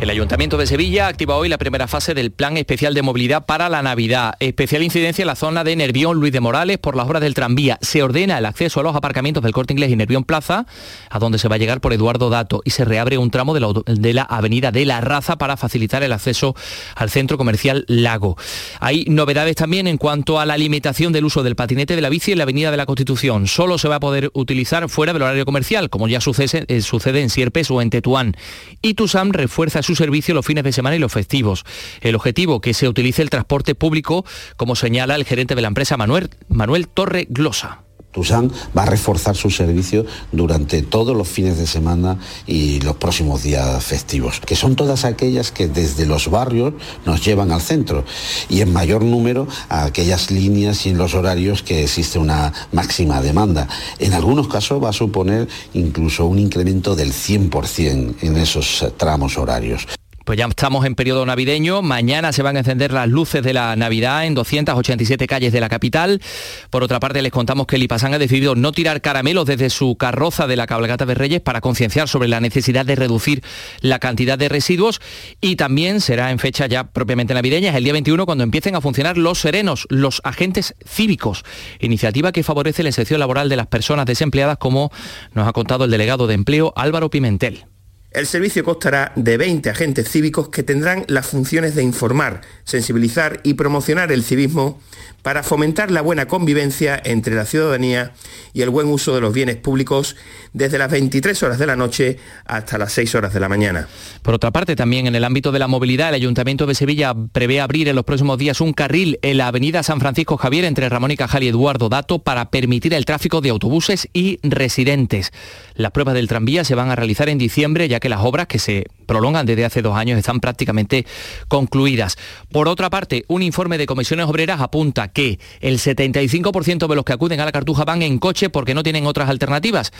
El 0.00 0.10
Ayuntamiento 0.10 0.56
de 0.56 0.68
Sevilla 0.68 1.08
activa 1.08 1.34
hoy 1.34 1.48
la 1.48 1.58
primera 1.58 1.88
fase 1.88 2.14
del 2.14 2.30
Plan 2.30 2.56
Especial 2.56 2.94
de 2.94 3.02
Movilidad 3.02 3.46
para 3.46 3.68
la 3.68 3.82
Navidad. 3.82 4.34
Especial 4.38 4.84
incidencia 4.84 5.24
en 5.24 5.26
la 5.26 5.34
zona 5.34 5.64
de 5.64 5.74
Nervión 5.74 6.20
Luis 6.20 6.32
de 6.32 6.38
Morales 6.38 6.78
por 6.78 6.94
las 6.94 7.08
obras 7.08 7.20
del 7.20 7.34
tranvía. 7.34 7.78
Se 7.80 8.00
ordena 8.04 8.38
el 8.38 8.46
acceso 8.46 8.78
a 8.78 8.84
los 8.84 8.94
aparcamientos 8.94 9.42
del 9.42 9.52
Corte 9.52 9.72
Inglés 9.72 9.90
y 9.90 9.96
Nervión 9.96 10.22
Plaza, 10.22 10.66
a 11.10 11.18
donde 11.18 11.38
se 11.38 11.48
va 11.48 11.56
a 11.56 11.58
llegar 11.58 11.80
por 11.80 11.92
Eduardo 11.92 12.30
Dato, 12.30 12.62
y 12.64 12.70
se 12.70 12.84
reabre 12.84 13.18
un 13.18 13.32
tramo 13.32 13.54
de 13.54 14.14
la, 14.14 14.22
Avenida 14.22 14.70
de 14.70 14.84
la 14.84 15.00
Raza 15.00 15.36
para 15.36 15.56
facilitar 15.56 16.04
el 16.04 16.12
acceso 16.12 16.54
al 16.94 17.10
centro 17.10 17.36
comercial 17.36 17.84
Lago. 17.88 18.36
Hay 18.78 19.04
novedades 19.08 19.56
también 19.56 19.88
en 19.88 19.98
cuanto 19.98 20.38
a 20.38 20.46
la 20.46 20.56
limitación 20.56 21.12
del 21.12 21.24
uso 21.24 21.42
del 21.42 21.56
patinete 21.56 21.96
de 21.96 22.02
la 22.02 22.08
bici 22.08 22.30
en 22.30 22.38
la 22.38 22.44
Avenida 22.44 22.70
de 22.70 22.76
la 22.76 22.86
Constitución. 22.86 23.48
Solo 23.48 23.78
se 23.78 23.88
va 23.88 23.96
a 23.96 24.00
poder 24.00 24.30
utilizar 24.34 24.88
fuera 24.88 25.12
del 25.12 25.22
horario 25.22 25.44
comercial, 25.44 25.90
como 25.90 26.06
ya 26.06 26.20
sucede, 26.20 26.66
eh, 26.68 26.82
sucede 26.82 27.20
en 27.20 27.30
Sierpes 27.30 27.68
o 27.72 27.82
en 27.82 27.90
Tetuán. 27.90 28.36
Y 28.80 28.94
Tusam 28.94 29.32
refuerza 29.32 29.82
su 29.88 29.94
servicio 29.94 30.34
los 30.34 30.44
fines 30.44 30.64
de 30.64 30.72
semana 30.72 30.96
y 30.96 30.98
los 30.98 31.10
festivos. 31.10 31.64
El 32.02 32.14
objetivo, 32.14 32.60
que 32.60 32.74
se 32.74 32.88
utilice 32.88 33.22
el 33.22 33.30
transporte 33.30 33.74
público, 33.74 34.24
como 34.56 34.76
señala 34.76 35.14
el 35.14 35.24
gerente 35.24 35.54
de 35.54 35.62
la 35.62 35.68
empresa 35.68 35.96
Manuel, 35.96 36.28
Manuel 36.48 36.88
Torre 36.88 37.26
Glosa. 37.30 37.87
Tusan 38.18 38.50
va 38.76 38.82
a 38.82 38.86
reforzar 38.86 39.36
su 39.36 39.48
servicio 39.48 40.04
durante 40.32 40.82
todos 40.82 41.16
los 41.16 41.28
fines 41.28 41.56
de 41.56 41.68
semana 41.68 42.18
y 42.48 42.80
los 42.80 42.96
próximos 42.96 43.44
días 43.44 43.84
festivos, 43.84 44.40
que 44.44 44.56
son 44.56 44.74
todas 44.74 45.04
aquellas 45.04 45.52
que 45.52 45.68
desde 45.68 46.04
los 46.04 46.28
barrios 46.28 46.74
nos 47.06 47.24
llevan 47.24 47.52
al 47.52 47.60
centro 47.60 48.04
y 48.48 48.60
en 48.60 48.72
mayor 48.72 49.04
número 49.04 49.46
a 49.68 49.84
aquellas 49.84 50.32
líneas 50.32 50.84
y 50.84 50.88
en 50.88 50.98
los 50.98 51.14
horarios 51.14 51.62
que 51.62 51.84
existe 51.84 52.18
una 52.18 52.52
máxima 52.72 53.22
demanda. 53.22 53.68
En 54.00 54.14
algunos 54.14 54.48
casos 54.48 54.82
va 54.82 54.88
a 54.88 54.92
suponer 54.92 55.46
incluso 55.74 56.26
un 56.26 56.40
incremento 56.40 56.96
del 56.96 57.12
100% 57.12 58.16
en 58.20 58.36
esos 58.36 58.84
tramos 58.96 59.38
horarios. 59.38 59.86
Pues 60.28 60.36
ya 60.36 60.44
estamos 60.44 60.84
en 60.84 60.94
periodo 60.94 61.24
navideño. 61.24 61.80
Mañana 61.80 62.34
se 62.34 62.42
van 62.42 62.56
a 62.56 62.58
encender 62.58 62.92
las 62.92 63.08
luces 63.08 63.42
de 63.42 63.54
la 63.54 63.74
Navidad 63.76 64.26
en 64.26 64.34
287 64.34 65.26
calles 65.26 65.54
de 65.54 65.60
la 65.60 65.70
capital. 65.70 66.20
Por 66.68 66.82
otra 66.82 67.00
parte, 67.00 67.22
les 67.22 67.32
contamos 67.32 67.66
que 67.66 67.76
el 67.76 67.84
Ipasán 67.84 68.12
ha 68.12 68.18
decidido 68.18 68.54
no 68.54 68.72
tirar 68.72 69.00
caramelos 69.00 69.46
desde 69.46 69.70
su 69.70 69.96
carroza 69.96 70.46
de 70.46 70.56
la 70.56 70.66
cabalgata 70.66 71.06
de 71.06 71.14
Reyes 71.14 71.40
para 71.40 71.62
concienciar 71.62 72.08
sobre 72.08 72.28
la 72.28 72.40
necesidad 72.40 72.84
de 72.84 72.94
reducir 72.94 73.42
la 73.80 74.00
cantidad 74.00 74.36
de 74.36 74.50
residuos. 74.50 75.00
Y 75.40 75.56
también 75.56 76.02
será 76.02 76.30
en 76.30 76.38
fecha 76.38 76.66
ya 76.66 76.84
propiamente 76.84 77.32
navideña, 77.32 77.74
el 77.74 77.84
día 77.84 77.94
21, 77.94 78.26
cuando 78.26 78.44
empiecen 78.44 78.76
a 78.76 78.82
funcionar 78.82 79.16
los 79.16 79.38
serenos, 79.38 79.86
los 79.88 80.20
agentes 80.24 80.74
cívicos. 80.86 81.42
Iniciativa 81.80 82.32
que 82.32 82.42
favorece 82.42 82.82
la 82.82 82.90
inserción 82.90 83.18
laboral 83.18 83.48
de 83.48 83.56
las 83.56 83.68
personas 83.68 84.04
desempleadas, 84.04 84.58
como 84.58 84.92
nos 85.32 85.48
ha 85.48 85.54
contado 85.54 85.86
el 85.86 85.90
delegado 85.90 86.26
de 86.26 86.34
empleo 86.34 86.74
Álvaro 86.76 87.08
Pimentel. 87.08 87.64
El 88.10 88.26
servicio 88.26 88.64
constará 88.64 89.12
de 89.16 89.36
20 89.36 89.68
agentes 89.68 90.08
cívicos 90.10 90.48
que 90.48 90.62
tendrán 90.62 91.04
las 91.08 91.26
funciones 91.26 91.74
de 91.74 91.82
informar, 91.82 92.40
sensibilizar 92.64 93.40
y 93.42 93.54
promocionar 93.54 94.12
el 94.12 94.24
civismo 94.24 94.80
para 95.22 95.42
fomentar 95.42 95.90
la 95.90 96.00
buena 96.00 96.26
convivencia 96.26 97.00
entre 97.04 97.34
la 97.34 97.44
ciudadanía 97.44 98.12
y 98.52 98.62
el 98.62 98.70
buen 98.70 98.86
uso 98.86 99.14
de 99.14 99.20
los 99.20 99.32
bienes 99.32 99.56
públicos 99.56 100.16
desde 100.52 100.78
las 100.78 100.90
23 100.90 101.42
horas 101.42 101.58
de 101.58 101.66
la 101.66 101.76
noche 101.76 102.18
hasta 102.46 102.78
las 102.78 102.92
6 102.92 103.14
horas 103.14 103.34
de 103.34 103.40
la 103.40 103.48
mañana. 103.48 103.88
Por 104.22 104.34
otra 104.34 104.50
parte, 104.50 104.76
también 104.76 105.06
en 105.06 105.14
el 105.14 105.24
ámbito 105.24 105.52
de 105.52 105.58
la 105.58 105.68
movilidad, 105.68 106.08
el 106.10 106.14
Ayuntamiento 106.16 106.66
de 106.66 106.74
Sevilla 106.74 107.14
prevé 107.32 107.60
abrir 107.60 107.88
en 107.88 107.96
los 107.96 108.04
próximos 108.04 108.38
días 108.38 108.60
un 108.60 108.72
carril 108.72 109.18
en 109.22 109.38
la 109.38 109.48
avenida 109.48 109.82
San 109.82 110.00
Francisco 110.00 110.36
Javier 110.36 110.64
entre 110.64 110.88
Ramón 110.88 111.10
y 111.10 111.16
Cajal 111.16 111.42
y 111.42 111.48
Eduardo 111.48 111.88
Dato 111.88 112.20
para 112.20 112.50
permitir 112.50 112.94
el 112.94 113.04
tráfico 113.04 113.40
de 113.40 113.50
autobuses 113.50 114.08
y 114.12 114.38
residentes. 114.42 115.32
Las 115.74 115.92
pruebas 115.92 116.14
del 116.14 116.28
tranvía 116.28 116.64
se 116.64 116.74
van 116.74 116.90
a 116.90 116.96
realizar 116.96 117.28
en 117.28 117.38
diciembre, 117.38 117.88
ya 117.88 118.00
que 118.00 118.08
las 118.08 118.20
obras 118.20 118.46
que 118.46 118.58
se 118.58 118.86
prolongan 119.06 119.46
desde 119.46 119.64
hace 119.64 119.82
dos 119.82 119.96
años 119.96 120.18
están 120.18 120.40
prácticamente 120.40 121.06
concluidas. 121.48 122.16
Por 122.52 122.68
otra 122.68 122.90
parte, 122.90 123.24
un 123.28 123.42
informe 123.42 123.78
de 123.78 123.86
comisiones 123.86 124.26
obreras 124.26 124.60
apunta 124.60 125.07
que 125.08 125.38
el 125.60 125.78
75% 125.78 126.86
de 126.86 126.96
los 126.96 127.04
que 127.04 127.12
acuden 127.12 127.40
a 127.40 127.44
la 127.44 127.52
cartuja 127.52 127.84
van 127.84 128.02
en 128.02 128.18
coche 128.18 128.50
porque 128.50 128.74
no 128.74 128.82
tienen 128.82 129.06
otras 129.06 129.28
alternativas. 129.28 129.92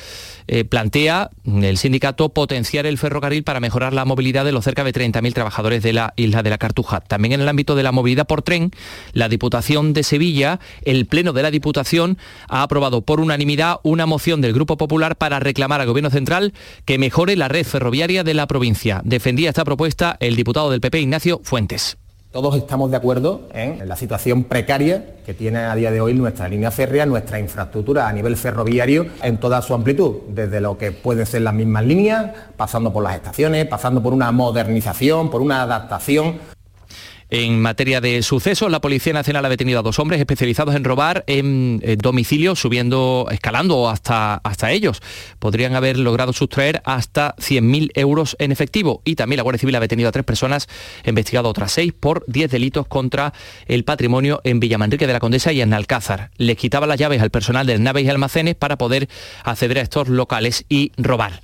Eh, 0.46 0.64
plantea 0.64 1.30
el 1.44 1.76
sindicato 1.78 2.30
potenciar 2.30 2.86
el 2.86 2.98
ferrocarril 2.98 3.44
para 3.44 3.60
mejorar 3.60 3.92
la 3.92 4.04
movilidad 4.04 4.44
de 4.44 4.52
los 4.52 4.64
cerca 4.64 4.84
de 4.84 4.92
30.000 4.92 5.32
trabajadores 5.32 5.82
de 5.82 5.92
la 5.92 6.12
isla 6.16 6.42
de 6.42 6.50
la 6.50 6.58
Cartuja. 6.58 7.00
También 7.00 7.32
en 7.32 7.40
el 7.40 7.48
ámbito 7.48 7.74
de 7.74 7.82
la 7.82 7.92
movilidad 7.92 8.26
por 8.26 8.42
tren, 8.42 8.70
la 9.12 9.28
Diputación 9.28 9.92
de 9.92 10.02
Sevilla, 10.02 10.60
el 10.82 11.06
Pleno 11.06 11.32
de 11.32 11.42
la 11.42 11.50
Diputación, 11.50 12.18
ha 12.48 12.62
aprobado 12.62 13.02
por 13.02 13.20
unanimidad 13.20 13.80
una 13.82 14.06
moción 14.06 14.40
del 14.40 14.52
Grupo 14.52 14.76
Popular 14.76 15.16
para 15.16 15.40
reclamar 15.40 15.80
al 15.80 15.86
Gobierno 15.86 16.10
Central 16.10 16.52
que 16.84 16.98
mejore 16.98 17.36
la 17.36 17.48
red 17.48 17.64
ferroviaria 17.64 18.24
de 18.24 18.34
la 18.34 18.46
provincia. 18.46 19.00
Defendía 19.04 19.48
esta 19.50 19.64
propuesta 19.64 20.16
el 20.20 20.36
diputado 20.36 20.70
del 20.70 20.80
PP, 20.80 21.00
Ignacio 21.00 21.40
Fuentes. 21.42 21.98
Todos 22.30 22.56
estamos 22.56 22.90
de 22.90 22.98
acuerdo 22.98 23.48
en 23.54 23.88
la 23.88 23.96
situación 23.96 24.44
precaria 24.44 25.16
que 25.24 25.32
tiene 25.32 25.60
a 25.60 25.74
día 25.74 25.90
de 25.90 26.02
hoy 26.02 26.12
nuestra 26.12 26.46
línea 26.46 26.70
férrea, 26.70 27.06
nuestra 27.06 27.40
infraestructura 27.40 28.06
a 28.06 28.12
nivel 28.12 28.36
ferroviario 28.36 29.06
en 29.22 29.38
toda 29.38 29.62
su 29.62 29.72
amplitud, 29.72 30.16
desde 30.28 30.60
lo 30.60 30.76
que 30.76 30.92
pueden 30.92 31.24
ser 31.24 31.40
las 31.40 31.54
mismas 31.54 31.86
líneas, 31.86 32.32
pasando 32.54 32.92
por 32.92 33.02
las 33.02 33.14
estaciones, 33.14 33.64
pasando 33.64 34.02
por 34.02 34.12
una 34.12 34.30
modernización, 34.30 35.30
por 35.30 35.40
una 35.40 35.62
adaptación 35.62 36.38
en 37.30 37.60
materia 37.60 38.00
de 38.00 38.22
sucesos, 38.22 38.70
la 38.70 38.80
Policía 38.80 39.12
Nacional 39.12 39.44
ha 39.44 39.48
detenido 39.48 39.80
a 39.80 39.82
dos 39.82 39.98
hombres 39.98 40.18
especializados 40.18 40.74
en 40.74 40.84
robar 40.84 41.24
en 41.26 41.82
domicilio, 41.98 42.56
subiendo, 42.56 43.26
escalando 43.30 43.88
hasta, 43.88 44.36
hasta 44.36 44.70
ellos. 44.70 45.02
Podrían 45.38 45.74
haber 45.74 45.98
logrado 45.98 46.32
sustraer 46.32 46.80
hasta 46.84 47.36
100.000 47.36 47.90
euros 47.94 48.36
en 48.38 48.52
efectivo. 48.52 49.02
Y 49.04 49.14
también 49.16 49.36
la 49.36 49.42
Guardia 49.42 49.60
Civil 49.60 49.76
ha 49.76 49.80
detenido 49.80 50.08
a 50.08 50.12
tres 50.12 50.24
personas, 50.24 50.68
investigado 51.04 51.48
otras 51.48 51.72
seis 51.72 51.92
por 51.92 52.24
10 52.28 52.50
delitos 52.50 52.86
contra 52.86 53.32
el 53.66 53.84
patrimonio 53.84 54.40
en 54.44 54.60
Villamanrique 54.60 55.06
de 55.06 55.12
la 55.12 55.20
Condesa 55.20 55.52
y 55.52 55.60
en 55.60 55.74
Alcázar. 55.74 56.30
Les 56.38 56.56
quitaba 56.56 56.86
las 56.86 56.98
llaves 56.98 57.20
al 57.20 57.30
personal 57.30 57.66
de 57.66 57.78
naves 57.78 58.04
y 58.04 58.08
almacenes 58.08 58.54
para 58.54 58.78
poder 58.78 59.08
acceder 59.44 59.78
a 59.78 59.82
estos 59.82 60.08
locales 60.08 60.64
y 60.68 60.92
robar. 60.96 61.42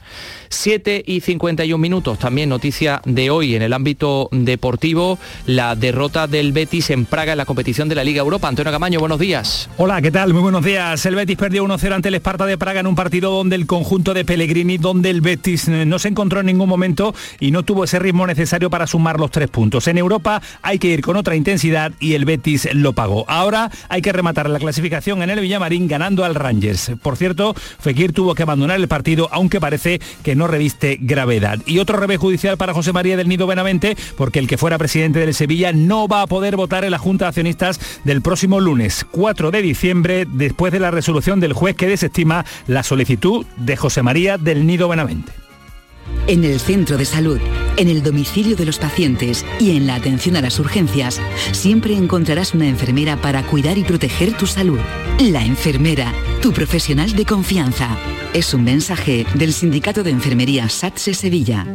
7 0.48 1.02
y 1.06 1.20
51 1.20 1.76
minutos. 1.78 2.18
También 2.18 2.48
noticia 2.48 3.02
de 3.04 3.30
hoy 3.30 3.54
en 3.54 3.62
el 3.62 3.72
ámbito 3.72 4.28
deportivo, 4.32 5.18
la 5.46 5.73
derrota 5.74 6.26
del 6.26 6.52
Betis 6.52 6.90
en 6.90 7.04
Praga 7.04 7.32
en 7.32 7.38
la 7.38 7.44
competición 7.44 7.88
de 7.88 7.94
la 7.94 8.04
Liga 8.04 8.20
Europa. 8.20 8.48
Antonio 8.48 8.72
Camaño, 8.72 9.00
buenos 9.00 9.18
días. 9.18 9.68
Hola, 9.76 10.00
¿qué 10.02 10.10
tal? 10.10 10.32
Muy 10.32 10.42
buenos 10.42 10.64
días. 10.64 11.04
El 11.06 11.14
Betis 11.14 11.36
perdió 11.36 11.64
1-0 11.64 11.92
ante 11.92 12.08
el 12.08 12.14
Esparta 12.14 12.46
de 12.46 12.58
Praga 12.58 12.80
en 12.80 12.86
un 12.86 12.94
partido 12.94 13.30
donde 13.30 13.56
el 13.56 13.66
conjunto 13.66 14.14
de 14.14 14.24
Pellegrini, 14.24 14.78
donde 14.78 15.10
el 15.10 15.20
Betis 15.20 15.68
eh, 15.68 15.84
no 15.86 15.98
se 15.98 16.08
encontró 16.08 16.40
en 16.40 16.46
ningún 16.46 16.68
momento 16.68 17.14
y 17.40 17.50
no 17.50 17.62
tuvo 17.62 17.84
ese 17.84 17.98
ritmo 17.98 18.26
necesario 18.26 18.70
para 18.70 18.86
sumar 18.86 19.18
los 19.18 19.30
tres 19.30 19.48
puntos. 19.48 19.88
En 19.88 19.98
Europa 19.98 20.40
hay 20.62 20.78
que 20.78 20.88
ir 20.88 21.00
con 21.00 21.16
otra 21.16 21.36
intensidad 21.36 21.92
y 22.00 22.14
el 22.14 22.24
Betis 22.24 22.68
lo 22.72 22.92
pagó. 22.92 23.24
Ahora 23.28 23.70
hay 23.88 24.02
que 24.02 24.12
rematar 24.12 24.48
la 24.50 24.58
clasificación 24.58 25.22
en 25.22 25.30
el 25.30 25.40
Villamarín 25.40 25.88
ganando 25.88 26.24
al 26.24 26.34
Rangers. 26.34 26.92
Por 27.02 27.16
cierto, 27.16 27.54
Fekir 27.54 28.12
tuvo 28.12 28.34
que 28.34 28.42
abandonar 28.42 28.78
el 28.78 28.88
partido, 28.88 29.28
aunque 29.32 29.60
parece 29.60 30.00
que 30.22 30.34
no 30.34 30.46
reviste 30.46 30.98
gravedad. 31.00 31.58
Y 31.66 31.78
otro 31.78 31.96
revés 31.96 32.18
judicial 32.18 32.56
para 32.56 32.74
José 32.74 32.92
María 32.92 33.16
del 33.16 33.28
Nido 33.28 33.46
Benavente, 33.46 33.96
porque 34.16 34.38
el 34.38 34.46
que 34.46 34.58
fuera 34.58 34.78
presidente 34.78 35.20
del 35.20 35.34
Sevilla 35.34 35.63
no 35.72 36.08
va 36.08 36.22
a 36.22 36.26
poder 36.26 36.56
votar 36.56 36.84
en 36.84 36.90
la 36.90 36.98
Junta 36.98 37.24
de 37.24 37.28
Accionistas 37.30 37.80
del 38.04 38.22
próximo 38.22 38.60
lunes 38.60 39.06
4 39.10 39.50
de 39.50 39.62
diciembre, 39.62 40.26
después 40.28 40.72
de 40.72 40.80
la 40.80 40.90
resolución 40.90 41.40
del 41.40 41.52
juez 41.52 41.76
que 41.76 41.88
desestima 41.88 42.44
la 42.66 42.82
solicitud 42.82 43.46
de 43.56 43.76
José 43.76 44.02
María 44.02 44.38
del 44.38 44.66
Nido 44.66 44.88
Benavente. 44.88 45.32
En 46.26 46.44
el 46.44 46.58
centro 46.58 46.96
de 46.96 47.04
salud, 47.04 47.38
en 47.76 47.88
el 47.88 48.02
domicilio 48.02 48.56
de 48.56 48.64
los 48.64 48.78
pacientes 48.78 49.44
y 49.60 49.76
en 49.76 49.86
la 49.86 49.94
atención 49.94 50.36
a 50.36 50.40
las 50.40 50.58
urgencias, 50.58 51.20
siempre 51.52 51.94
encontrarás 51.94 52.54
una 52.54 52.66
enfermera 52.66 53.16
para 53.16 53.42
cuidar 53.42 53.76
y 53.76 53.84
proteger 53.84 54.36
tu 54.36 54.46
salud. 54.46 54.78
La 55.20 55.44
enfermera, 55.44 56.12
tu 56.40 56.52
profesional 56.52 57.14
de 57.14 57.24
confianza. 57.24 57.96
Es 58.32 58.54
un 58.54 58.64
mensaje 58.64 59.26
del 59.34 59.52
Sindicato 59.52 60.02
de 60.02 60.10
Enfermería 60.10 60.68
SATSE 60.68 61.14
Sevilla. 61.14 61.66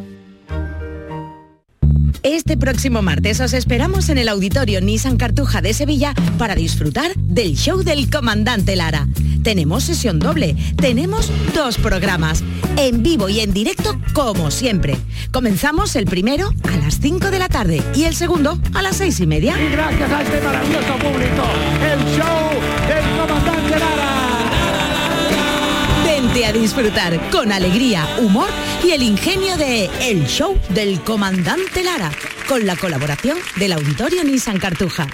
Este 2.24 2.58
próximo 2.58 3.02
martes 3.02 3.40
os 3.40 3.54
esperamos 3.54 4.10
en 4.10 4.18
el 4.18 4.30
auditorio 4.30 4.82
Nissan 4.82 5.18
Cartuja 5.18 5.62
de 5.62 5.74
Sevilla 5.74 6.14
para 6.38 6.56
disfrutar 6.56 7.14
del 7.16 7.56
show 7.56 7.84
del 7.84 8.10
comandante 8.10 8.76
Lara. 8.76 9.08
Tenemos 9.44 9.84
sesión 9.84 10.20
doble, 10.20 10.56
tenemos 10.76 11.32
dos 11.54 11.78
programas, 11.78 12.44
en 12.78 13.04
vivo 13.04 13.30
y 13.30 13.40
en 13.40 13.54
directo 13.54 14.00
como 14.14 14.52
siempre. 14.52 14.98
Comenzamos 15.32 15.96
el 15.96 16.06
primero 16.06 16.54
a 16.72 16.78
las 16.78 17.00
5 17.00 17.32
de 17.32 17.40
la 17.40 17.48
tarde 17.48 17.82
y 17.96 18.04
el 18.04 18.16
segundo 18.16 18.60
a 18.74 18.82
las 18.82 18.98
seis 18.98 19.20
y 19.20 19.28
media. 19.28 19.56
Y 19.60 19.72
gracias 19.72 20.12
a 20.12 20.22
este 20.22 20.42
maravilloso 20.42 20.94
público, 20.96 21.44
el 21.84 22.00
show 22.18 22.50
del 22.88 23.20
comandante 23.20 23.80
Lara. 23.80 24.20
Vente 26.06 26.46
a 26.46 26.52
disfrutar 26.52 27.20
con 27.32 27.52
alegría, 27.52 28.06
humor 28.20 28.50
y 28.68 28.69
el 28.88 29.04
ingenio 29.04 29.56
de 29.58 29.88
El 30.02 30.26
Show 30.26 30.58
del 30.70 31.02
Comandante 31.02 31.84
Lara, 31.84 32.12
con 32.48 32.66
la 32.66 32.76
colaboración 32.76 33.38
del 33.58 33.74
Auditorio 33.74 34.24
Nissan 34.24 34.58
Cartuja. 34.58 35.08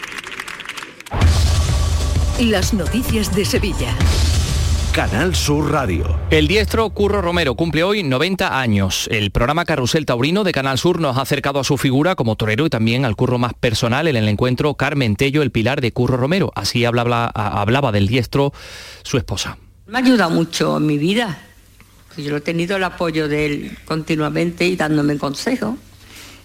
Las 2.39 2.73
noticias 2.73 3.35
de 3.35 3.43
Sevilla. 3.43 3.93
Canal 4.93 5.35
Sur 5.35 5.71
Radio. 5.71 6.17
El 6.29 6.47
diestro 6.47 6.89
Curro 6.91 7.21
Romero 7.21 7.55
cumple 7.55 7.83
hoy 7.83 8.03
90 8.03 8.57
años. 8.57 9.09
El 9.11 9.31
programa 9.31 9.65
Carrusel 9.65 10.05
Taurino 10.05 10.45
de 10.45 10.53
Canal 10.53 10.77
Sur 10.77 11.01
nos 11.01 11.17
ha 11.17 11.21
acercado 11.21 11.59
a 11.59 11.65
su 11.65 11.77
figura 11.77 12.15
como 12.15 12.37
torero 12.37 12.65
y 12.65 12.69
también 12.69 13.03
al 13.03 13.17
curro 13.17 13.37
más 13.37 13.53
personal 13.55 14.07
en 14.07 14.15
el 14.15 14.29
encuentro 14.29 14.75
Carmen 14.75 15.17
Tello, 15.17 15.41
el 15.41 15.51
pilar 15.51 15.81
de 15.81 15.91
Curro 15.91 16.15
Romero. 16.15 16.53
Así 16.55 16.85
hablaba, 16.85 17.25
hablaba 17.25 17.91
del 17.91 18.07
diestro 18.07 18.53
su 19.03 19.17
esposa. 19.17 19.57
Me 19.87 19.97
ha 19.97 20.01
ayudado 20.01 20.31
mucho 20.31 20.77
en 20.77 20.85
mi 20.85 20.97
vida. 20.97 21.39
Yo 22.17 22.37
he 22.37 22.41
tenido 22.41 22.77
el 22.77 22.83
apoyo 22.83 23.27
de 23.27 23.45
él 23.45 23.77
continuamente 23.85 24.65
y 24.65 24.75
dándome 24.75 25.17
consejos. 25.17 25.75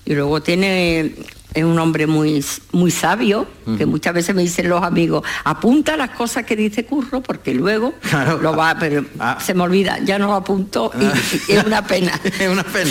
Y 0.05 0.15
luego 0.15 0.43
tiene 0.43 1.15
es 1.55 1.65
un 1.65 1.79
hombre 1.79 2.07
muy, 2.07 2.45
muy 2.73 2.91
sabio, 2.91 3.47
que 3.77 3.87
muchas 3.87 4.15
veces 4.15 4.35
me 4.35 4.43
dicen 4.43 4.69
los 4.69 4.83
amigos, 4.83 5.25
apunta 5.45 5.97
las 5.97 6.11
cosas 6.11 6.45
que 6.45 6.55
dice 6.55 6.85
Curro, 6.85 7.23
porque 7.23 7.55
luego 7.55 7.95
lo 8.41 8.55
va, 8.55 8.77
pero 8.79 9.05
se 9.41 9.55
me 9.55 9.63
olvida, 9.63 9.99
ya 10.05 10.19
no 10.19 10.29
lo 10.29 10.35
apunto 10.35 10.93
y, 10.99 11.53
y 11.53 11.57
es 11.57 11.65
una 11.65 11.85
pena. 11.85 12.21
es 12.39 12.49
una 12.49 12.65
pena. 12.65 12.91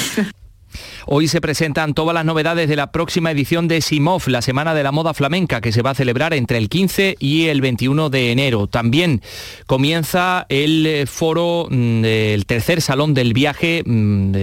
Hoy 1.12 1.28
se 1.28 1.42
presentan 1.42 1.96
todas 1.96 2.14
las 2.14 2.24
novedades 2.24 2.70
de 2.70 2.76
la 2.76 2.92
próxima 2.92 3.32
edición 3.32 3.68
de 3.68 3.82
SIMOF, 3.82 4.28
la 4.28 4.44
Semana 4.44 4.76
de 4.76 4.84
la 4.84 4.92
Moda 4.92 5.16
Flamenca, 5.16 5.60
que 5.60 5.72
se 5.72 5.82
va 5.82 5.90
a 5.90 5.96
celebrar 5.96 6.36
entre 6.36 6.60
el 6.60 6.70
15 6.70 7.16
y 7.18 7.48
el 7.48 7.62
21 7.62 8.12
de 8.12 8.32
enero. 8.32 8.68
También 8.68 9.24
comienza 9.66 10.46
el 10.50 10.86
eh, 10.86 11.08
foro 11.08 11.66
mm, 11.68 12.02
del 12.04 12.46
tercer 12.46 12.84
Salón 12.84 13.16
del 13.16 13.34
Viaje 13.34 13.82
mm, 13.84 14.36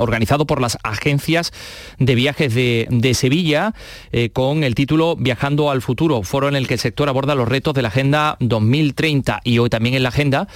organizado 0.00 0.46
por 0.46 0.60
las 0.60 0.76
agencias 0.82 1.50
de 1.98 2.14
viajes 2.14 2.54
de, 2.54 3.14
Sevilla, 3.14 3.72
eh, 4.12 4.28
con 4.28 4.64
el 4.64 4.74
título 4.74 5.16
Viajando 5.16 5.70
al 5.70 5.80
Futuro, 5.80 6.22
foro 6.24 6.46
en 6.46 6.56
el 6.56 6.68
que 6.68 6.74
el 6.74 6.80
sector 6.80 7.08
aborda 7.08 7.34
los 7.34 7.48
retos 7.48 7.72
de 7.72 7.80
la 7.80 7.88
Agenda 7.88 8.36
2030 8.40 9.40
y 9.44 9.60
hoy 9.60 9.70
también 9.70 9.94
en 9.94 10.02
la 10.02 10.10
agenda 10.10 10.46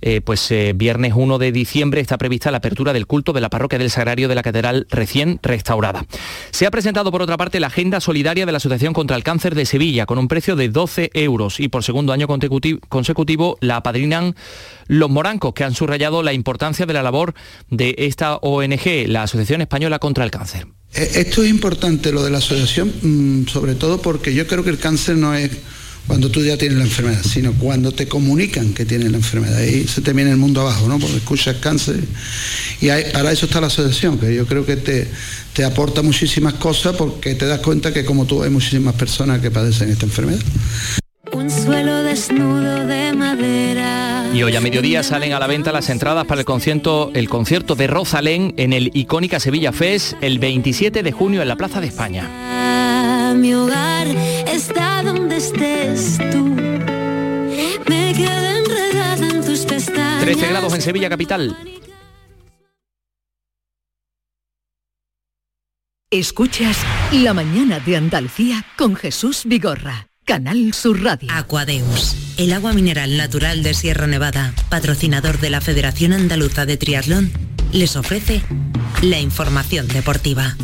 eh, 0.00 0.20
pues 0.20 0.52
viernes 0.74 1.14
1 1.16 1.38
de 1.38 1.50
diciembre 1.50 2.00
está 2.00 2.18
prevista 2.18 2.50
la 2.50 2.58
apertura 2.58 2.92
del 2.92 3.06
culto 3.06 3.32
de 3.32 3.40
la 3.40 3.48
parroquia 3.48 3.78
del 3.78 3.90
Sagrario 3.90 4.28
de 4.28 4.34
la 4.34 4.42
Catedral 4.42 4.86
recién 4.94 5.40
restaurada. 5.42 6.06
Se 6.50 6.66
ha 6.66 6.70
presentado 6.70 7.10
por 7.10 7.22
otra 7.22 7.36
parte 7.36 7.60
la 7.60 7.66
agenda 7.68 8.00
solidaria 8.00 8.46
de 8.46 8.52
la 8.52 8.58
Asociación 8.58 8.92
contra 8.92 9.16
el 9.16 9.24
Cáncer 9.24 9.54
de 9.54 9.66
Sevilla 9.66 10.06
con 10.06 10.18
un 10.18 10.28
precio 10.28 10.56
de 10.56 10.68
12 10.68 11.10
euros 11.14 11.60
y 11.60 11.68
por 11.68 11.84
segundo 11.84 12.12
año 12.12 12.26
consecutivo 12.26 13.58
la 13.60 13.76
apadrinan 13.76 14.34
los 14.86 15.10
morancos 15.10 15.54
que 15.54 15.64
han 15.64 15.74
subrayado 15.74 16.22
la 16.22 16.32
importancia 16.32 16.86
de 16.86 16.92
la 16.92 17.02
labor 17.02 17.34
de 17.70 17.94
esta 17.98 18.36
ONG, 18.36 19.08
la 19.08 19.22
Asociación 19.22 19.60
Española 19.60 19.98
contra 19.98 20.24
el 20.24 20.30
Cáncer. 20.30 20.66
Eh, 20.94 21.10
esto 21.16 21.42
es 21.42 21.50
importante, 21.50 22.12
lo 22.12 22.22
de 22.22 22.30
la 22.30 22.38
asociación, 22.38 22.92
mm, 23.02 23.48
sobre 23.48 23.74
todo 23.74 24.00
porque 24.00 24.32
yo 24.32 24.46
creo 24.46 24.62
que 24.62 24.70
el 24.70 24.78
cáncer 24.78 25.16
no 25.16 25.34
es 25.34 25.50
cuando 26.06 26.30
tú 26.30 26.42
ya 26.42 26.56
tienes 26.56 26.78
la 26.78 26.84
enfermedad, 26.84 27.22
sino 27.22 27.52
cuando 27.54 27.92
te 27.92 28.06
comunican 28.06 28.74
que 28.74 28.84
tienes 28.84 29.10
la 29.10 29.16
enfermedad. 29.16 29.60
Y 29.62 29.86
se 29.88 30.00
te 30.00 30.12
viene 30.12 30.30
el 30.30 30.36
mundo 30.36 30.60
abajo, 30.60 30.86
¿no? 30.88 30.98
Porque 30.98 31.16
escuchas 31.16 31.56
cáncer. 31.56 32.00
Y 32.80 32.88
para 33.12 33.32
eso 33.32 33.46
está 33.46 33.60
la 33.60 33.68
asociación, 33.68 34.18
que 34.18 34.34
yo 34.34 34.46
creo 34.46 34.66
que 34.66 34.76
te, 34.76 35.08
te 35.52 35.64
aporta 35.64 36.02
muchísimas 36.02 36.54
cosas 36.54 36.96
porque 36.96 37.34
te 37.34 37.46
das 37.46 37.60
cuenta 37.60 37.92
que 37.92 38.04
como 38.04 38.26
tú 38.26 38.42
hay 38.42 38.50
muchísimas 38.50 38.94
personas 38.94 39.40
que 39.40 39.50
padecen 39.50 39.90
esta 39.90 40.04
enfermedad. 40.04 40.40
Un 41.32 41.50
suelo 41.50 42.02
desnudo 42.02 42.86
de 42.86 43.12
madera. 43.14 44.30
Y 44.34 44.42
hoy 44.42 44.54
a 44.56 44.60
mediodía 44.60 45.02
salen 45.02 45.32
a 45.32 45.38
la 45.38 45.46
venta 45.46 45.72
las 45.72 45.88
entradas 45.90 46.26
para 46.26 46.40
el 46.40 46.44
concierto, 46.44 47.10
el 47.14 47.28
concierto 47.28 47.76
de 47.76 47.86
Rosalén 47.86 48.52
en 48.56 48.72
el 48.72 48.90
icónica 48.94 49.40
Sevilla 49.40 49.72
Fest 49.72 50.14
el 50.20 50.38
27 50.38 51.02
de 51.02 51.12
junio 51.12 51.40
en 51.40 51.48
la 51.48 51.56
Plaza 51.56 51.80
de 51.80 51.86
España. 51.86 52.28
Mi 53.36 53.54
hogar 53.54 54.06
estés 55.44 56.18
tú. 56.30 56.44
Me 57.88 58.12
quedé 58.14 58.58
enredada 58.58 59.28
en 59.28 59.44
tus 59.44 59.60
pestañas. 59.60 60.22
13 60.22 60.48
grados 60.48 60.74
en 60.74 60.82
Sevilla 60.82 61.08
capital. 61.08 61.56
Escuchas 66.10 66.78
La 67.12 67.34
mañana 67.34 67.80
de 67.80 67.96
Andalucía 67.96 68.64
con 68.78 68.94
Jesús 68.94 69.42
Vigorra. 69.44 70.06
Canal 70.24 70.72
Sur 70.72 71.02
Radio. 71.02 71.28
Aquadeus, 71.30 72.16
el 72.38 72.54
agua 72.54 72.72
mineral 72.72 73.18
natural 73.18 73.62
de 73.62 73.74
Sierra 73.74 74.06
Nevada, 74.06 74.54
patrocinador 74.70 75.38
de 75.38 75.50
la 75.50 75.60
Federación 75.60 76.14
Andaluza 76.14 76.64
de 76.64 76.78
Triatlón, 76.78 77.30
les 77.72 77.96
ofrece 77.96 78.42
la 79.02 79.18
información 79.18 79.86
deportiva. 79.88 80.56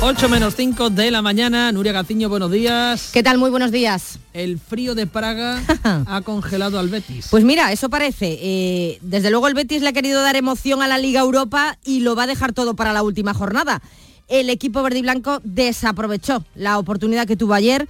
8 0.00 0.28
menos 0.28 0.54
5 0.56 0.90
de 0.90 1.10
la 1.10 1.22
mañana. 1.22 1.72
Nuria 1.72 1.92
Gaciño, 1.92 2.28
buenos 2.28 2.50
días. 2.50 3.10
¿Qué 3.12 3.22
tal? 3.22 3.38
Muy 3.38 3.50
buenos 3.50 3.72
días. 3.72 4.18
El 4.32 4.58
frío 4.58 4.94
de 4.94 5.06
Praga 5.06 5.60
ha 6.06 6.20
congelado 6.22 6.78
al 6.78 6.88
Betis. 6.88 7.28
Pues 7.30 7.44
mira, 7.44 7.72
eso 7.72 7.90
parece. 7.90 8.38
Eh, 8.40 8.98
desde 9.02 9.30
luego 9.30 9.48
el 9.48 9.54
Betis 9.54 9.82
le 9.82 9.88
ha 9.88 9.92
querido 9.92 10.22
dar 10.22 10.36
emoción 10.36 10.82
a 10.82 10.88
la 10.88 10.98
Liga 10.98 11.20
Europa 11.20 11.78
y 11.84 12.00
lo 12.00 12.14
va 12.14 12.22
a 12.24 12.26
dejar 12.26 12.52
todo 12.52 12.74
para 12.74 12.92
la 12.92 13.02
última 13.02 13.34
jornada 13.34 13.82
el 14.28 14.50
equipo 14.50 14.82
verde 14.82 14.98
y 14.98 15.02
blanco 15.02 15.40
desaprovechó 15.42 16.44
la 16.54 16.78
oportunidad 16.78 17.26
que 17.26 17.36
tuvo 17.36 17.54
ayer. 17.54 17.88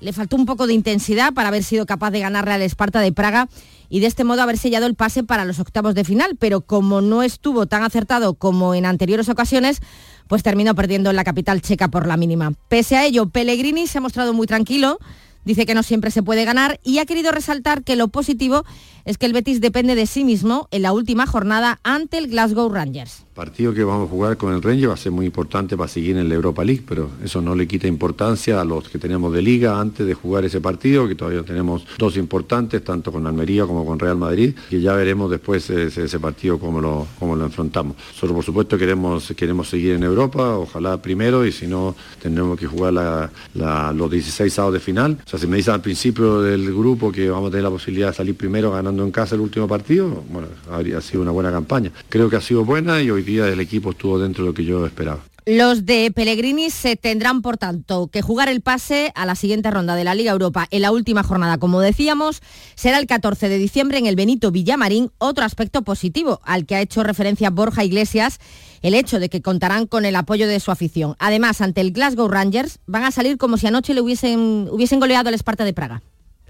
Le 0.00 0.12
faltó 0.12 0.36
un 0.36 0.46
poco 0.46 0.66
de 0.66 0.72
intensidad 0.72 1.34
para 1.34 1.48
haber 1.48 1.62
sido 1.62 1.84
capaz 1.84 2.10
de 2.10 2.20
ganarle 2.20 2.54
al 2.54 2.62
Esparta 2.62 3.00
de 3.00 3.12
Praga 3.12 3.48
y 3.90 4.00
de 4.00 4.06
este 4.06 4.24
modo 4.24 4.40
haber 4.40 4.56
sellado 4.56 4.86
el 4.86 4.94
pase 4.94 5.24
para 5.24 5.44
los 5.44 5.58
octavos 5.58 5.94
de 5.94 6.04
final, 6.04 6.36
pero 6.38 6.62
como 6.62 7.02
no 7.02 7.22
estuvo 7.22 7.66
tan 7.66 7.82
acertado 7.82 8.34
como 8.34 8.74
en 8.74 8.86
anteriores 8.86 9.28
ocasiones, 9.28 9.80
pues 10.28 10.42
terminó 10.44 10.74
perdiendo 10.74 11.10
en 11.10 11.16
la 11.16 11.24
capital 11.24 11.60
checa 11.60 11.88
por 11.88 12.06
la 12.06 12.16
mínima. 12.16 12.52
Pese 12.68 12.96
a 12.96 13.04
ello, 13.04 13.28
Pellegrini 13.28 13.88
se 13.88 13.98
ha 13.98 14.00
mostrado 14.00 14.32
muy 14.32 14.46
tranquilo, 14.46 14.98
dice 15.44 15.66
que 15.66 15.74
no 15.74 15.82
siempre 15.82 16.12
se 16.12 16.22
puede 16.22 16.44
ganar 16.44 16.78
y 16.84 16.98
ha 16.98 17.06
querido 17.06 17.32
resaltar 17.32 17.82
que 17.82 17.96
lo 17.96 18.08
positivo 18.08 18.64
es 19.10 19.18
que 19.18 19.26
el 19.26 19.32
Betis 19.32 19.60
depende 19.60 19.96
de 19.96 20.06
sí 20.06 20.24
mismo 20.24 20.68
en 20.70 20.82
la 20.82 20.92
última 20.92 21.26
jornada 21.26 21.80
ante 21.82 22.16
el 22.16 22.28
Glasgow 22.28 22.68
Rangers 22.68 23.24
partido 23.40 23.72
que 23.72 23.82
vamos 23.84 24.06
a 24.06 24.10
jugar 24.10 24.36
con 24.36 24.52
el 24.52 24.60
Ranger 24.60 24.90
va 24.90 24.94
a 24.94 24.98
ser 24.98 25.12
muy 25.12 25.24
importante 25.24 25.74
para 25.74 25.88
seguir 25.88 26.14
en 26.18 26.28
la 26.28 26.34
Europa 26.34 26.62
League, 26.62 26.82
pero 26.86 27.08
eso 27.24 27.40
no 27.40 27.54
le 27.54 27.66
quita 27.66 27.86
importancia 27.86 28.60
a 28.60 28.66
los 28.66 28.90
que 28.90 28.98
tenemos 28.98 29.32
de 29.32 29.40
liga 29.40 29.80
antes 29.80 30.06
de 30.06 30.12
jugar 30.12 30.44
ese 30.44 30.60
partido, 30.60 31.08
que 31.08 31.14
todavía 31.14 31.42
tenemos 31.42 31.86
dos 31.96 32.18
importantes, 32.18 32.84
tanto 32.84 33.10
con 33.10 33.26
Almería 33.26 33.64
como 33.64 33.86
con 33.86 33.98
Real 33.98 34.18
Madrid, 34.18 34.54
que 34.68 34.82
ya 34.82 34.92
veremos 34.92 35.30
después 35.30 35.70
ese, 35.70 36.04
ese 36.04 36.20
partido 36.20 36.58
cómo 36.58 36.82
lo, 36.82 37.06
cómo 37.18 37.34
lo 37.34 37.46
enfrentamos. 37.46 37.96
Nosotros 38.12 38.32
por 38.32 38.44
supuesto 38.44 38.76
queremos, 38.76 39.32
queremos 39.34 39.70
seguir 39.70 39.92
en 39.92 40.02
Europa, 40.02 40.58
ojalá 40.58 41.00
primero, 41.00 41.46
y 41.46 41.50
si 41.50 41.66
no 41.66 41.96
tendremos 42.20 42.58
que 42.58 42.66
jugar 42.66 43.30
los 43.54 44.10
16 44.10 44.52
sábados 44.52 44.74
de 44.74 44.80
final. 44.80 45.16
O 45.24 45.30
sea, 45.30 45.38
si 45.38 45.46
me 45.46 45.56
dicen 45.56 45.72
al 45.72 45.80
principio 45.80 46.42
del 46.42 46.74
grupo 46.74 47.10
que 47.10 47.30
vamos 47.30 47.48
a 47.48 47.50
tener 47.52 47.64
la 47.64 47.70
posibilidad 47.70 48.08
de 48.08 48.14
salir 48.16 48.36
primero 48.36 48.70
ganando 48.70 48.99
en 49.04 49.10
casa 49.10 49.34
el 49.34 49.40
último 49.40 49.66
partido, 49.68 50.24
bueno, 50.28 50.48
habría 50.70 51.00
sido 51.00 51.22
una 51.22 51.30
buena 51.30 51.50
campaña. 51.50 51.92
Creo 52.08 52.28
que 52.28 52.36
ha 52.36 52.40
sido 52.40 52.64
buena 52.64 53.00
y 53.00 53.10
hoy 53.10 53.22
del 53.22 53.60
equipo 53.60 53.90
estuvo 53.90 54.18
dentro 54.18 54.44
de 54.44 54.50
lo 54.50 54.54
que 54.54 54.64
yo 54.64 54.84
esperaba. 54.84 55.20
Los 55.46 55.86
de 55.86 56.12
Pellegrini 56.14 56.70
se 56.70 56.96
tendrán, 56.96 57.40
por 57.40 57.56
tanto, 57.56 58.08
que 58.08 58.20
jugar 58.20 58.48
el 58.48 58.60
pase 58.60 59.10
a 59.14 59.24
la 59.24 59.34
siguiente 59.34 59.70
ronda 59.70 59.94
de 59.94 60.04
la 60.04 60.14
Liga 60.14 60.32
Europa 60.32 60.66
en 60.70 60.82
la 60.82 60.92
última 60.92 61.22
jornada, 61.22 61.58
como 61.58 61.80
decíamos, 61.80 62.42
será 62.74 62.98
el 62.98 63.06
14 63.06 63.48
de 63.48 63.58
diciembre 63.58 63.98
en 63.98 64.06
el 64.06 64.16
Benito 64.16 64.50
Villamarín. 64.50 65.10
Otro 65.18 65.44
aspecto 65.44 65.82
positivo 65.82 66.40
al 66.44 66.66
que 66.66 66.76
ha 66.76 66.80
hecho 66.80 67.02
referencia 67.02 67.50
Borja 67.50 67.84
Iglesias, 67.84 68.38
el 68.82 68.94
hecho 68.94 69.18
de 69.18 69.30
que 69.30 69.40
contarán 69.40 69.86
con 69.86 70.04
el 70.04 70.16
apoyo 70.16 70.46
de 70.46 70.60
su 70.60 70.70
afición. 70.70 71.16
Además, 71.18 71.60
ante 71.62 71.80
el 71.80 71.92
Glasgow 71.92 72.28
Rangers 72.28 72.78
van 72.86 73.04
a 73.04 73.10
salir 73.10 73.38
como 73.38 73.56
si 73.56 73.66
anoche 73.66 73.94
le 73.94 74.02
hubiesen, 74.02 74.68
hubiesen 74.70 75.00
goleado 75.00 75.28
al 75.28 75.34
Esparta 75.34 75.64
de 75.64 75.72
Praga. 75.72 76.02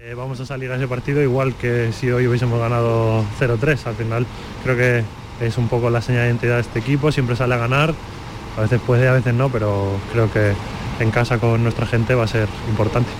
Eh, 0.03 0.15
vamos 0.15 0.39
a 0.39 0.47
salir 0.47 0.71
a 0.71 0.77
ese 0.77 0.87
partido 0.87 1.21
igual 1.21 1.53
que 1.53 1.91
si 1.93 2.09
hoy 2.09 2.25
hubiésemos 2.25 2.59
ganado 2.59 3.23
0-3. 3.39 3.85
Al 3.85 3.93
final 3.93 4.25
creo 4.63 4.75
que 4.75 5.03
es 5.45 5.59
un 5.59 5.67
poco 5.67 5.91
la 5.91 6.01
señal 6.01 6.23
de 6.23 6.29
identidad 6.29 6.55
de 6.55 6.61
este 6.61 6.79
equipo, 6.79 7.11
siempre 7.11 7.35
sale 7.35 7.53
a 7.53 7.59
ganar, 7.59 7.93
a 8.57 8.61
veces 8.61 8.81
puede, 8.81 9.07
a 9.07 9.11
veces 9.11 9.35
no, 9.35 9.51
pero 9.51 9.99
creo 10.11 10.31
que 10.33 10.53
en 10.99 11.11
casa 11.11 11.37
con 11.37 11.61
nuestra 11.61 11.85
gente 11.85 12.15
va 12.15 12.23
a 12.23 12.27
ser 12.27 12.49
importante. 12.67 13.11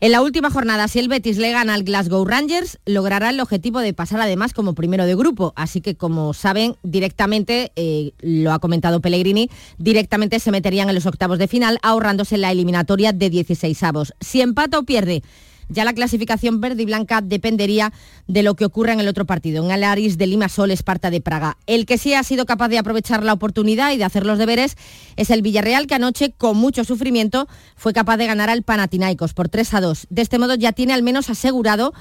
En 0.00 0.12
la 0.12 0.22
última 0.22 0.50
jornada, 0.50 0.88
si 0.88 0.98
el 0.98 1.08
Betis 1.08 1.36
le 1.36 1.52
gana 1.52 1.74
al 1.74 1.84
Glasgow 1.84 2.24
Rangers, 2.24 2.78
logrará 2.86 3.28
el 3.28 3.40
objetivo 3.40 3.80
de 3.80 3.92
pasar 3.92 4.22
además 4.22 4.54
como 4.54 4.74
primero 4.74 5.04
de 5.04 5.14
grupo. 5.14 5.52
Así 5.56 5.82
que, 5.82 5.94
como 5.94 6.32
saben, 6.32 6.76
directamente, 6.82 7.70
eh, 7.76 8.12
lo 8.20 8.52
ha 8.52 8.60
comentado 8.60 9.00
Pellegrini, 9.00 9.50
directamente 9.76 10.40
se 10.40 10.50
meterían 10.50 10.88
en 10.88 10.94
los 10.94 11.04
octavos 11.04 11.38
de 11.38 11.48
final, 11.48 11.78
ahorrándose 11.82 12.38
la 12.38 12.50
eliminatoria 12.50 13.12
de 13.12 13.28
16 13.28 13.82
avos. 13.82 14.14
Si 14.20 14.40
empata 14.40 14.80
pierde 14.82 15.22
ya 15.68 15.84
la 15.84 15.92
clasificación 15.92 16.60
verde 16.60 16.82
y 16.82 16.86
blanca 16.86 17.20
dependería 17.20 17.92
de 18.26 18.42
lo 18.42 18.54
que 18.54 18.64
ocurra 18.64 18.92
en 18.92 19.00
el 19.00 19.08
otro 19.08 19.24
partido, 19.24 19.64
en 19.64 19.70
el 19.70 19.84
Aris 19.84 20.18
de 20.18 20.26
Limasol, 20.26 20.70
Esparta 20.70 21.10
de 21.10 21.20
Praga. 21.20 21.56
El 21.66 21.86
que 21.86 21.98
sí 21.98 22.14
ha 22.14 22.22
sido 22.22 22.46
capaz 22.46 22.68
de 22.68 22.78
aprovechar 22.78 23.22
la 23.24 23.32
oportunidad 23.32 23.92
y 23.92 23.98
de 23.98 24.04
hacer 24.04 24.26
los 24.26 24.38
deberes 24.38 24.76
es 25.16 25.30
el 25.30 25.42
Villarreal, 25.42 25.86
que 25.86 25.94
anoche, 25.94 26.32
con 26.32 26.56
mucho 26.56 26.84
sufrimiento, 26.84 27.48
fue 27.76 27.92
capaz 27.92 28.16
de 28.16 28.26
ganar 28.26 28.50
al 28.50 28.62
Panathinaikos 28.62 29.34
por 29.34 29.48
3 29.48 29.74
a 29.74 29.80
2. 29.80 30.06
De 30.10 30.22
este 30.22 30.38
modo 30.38 30.54
ya 30.54 30.72
tiene 30.72 30.92
al 30.92 31.02
menos 31.02 31.30
asegurado 31.30 31.92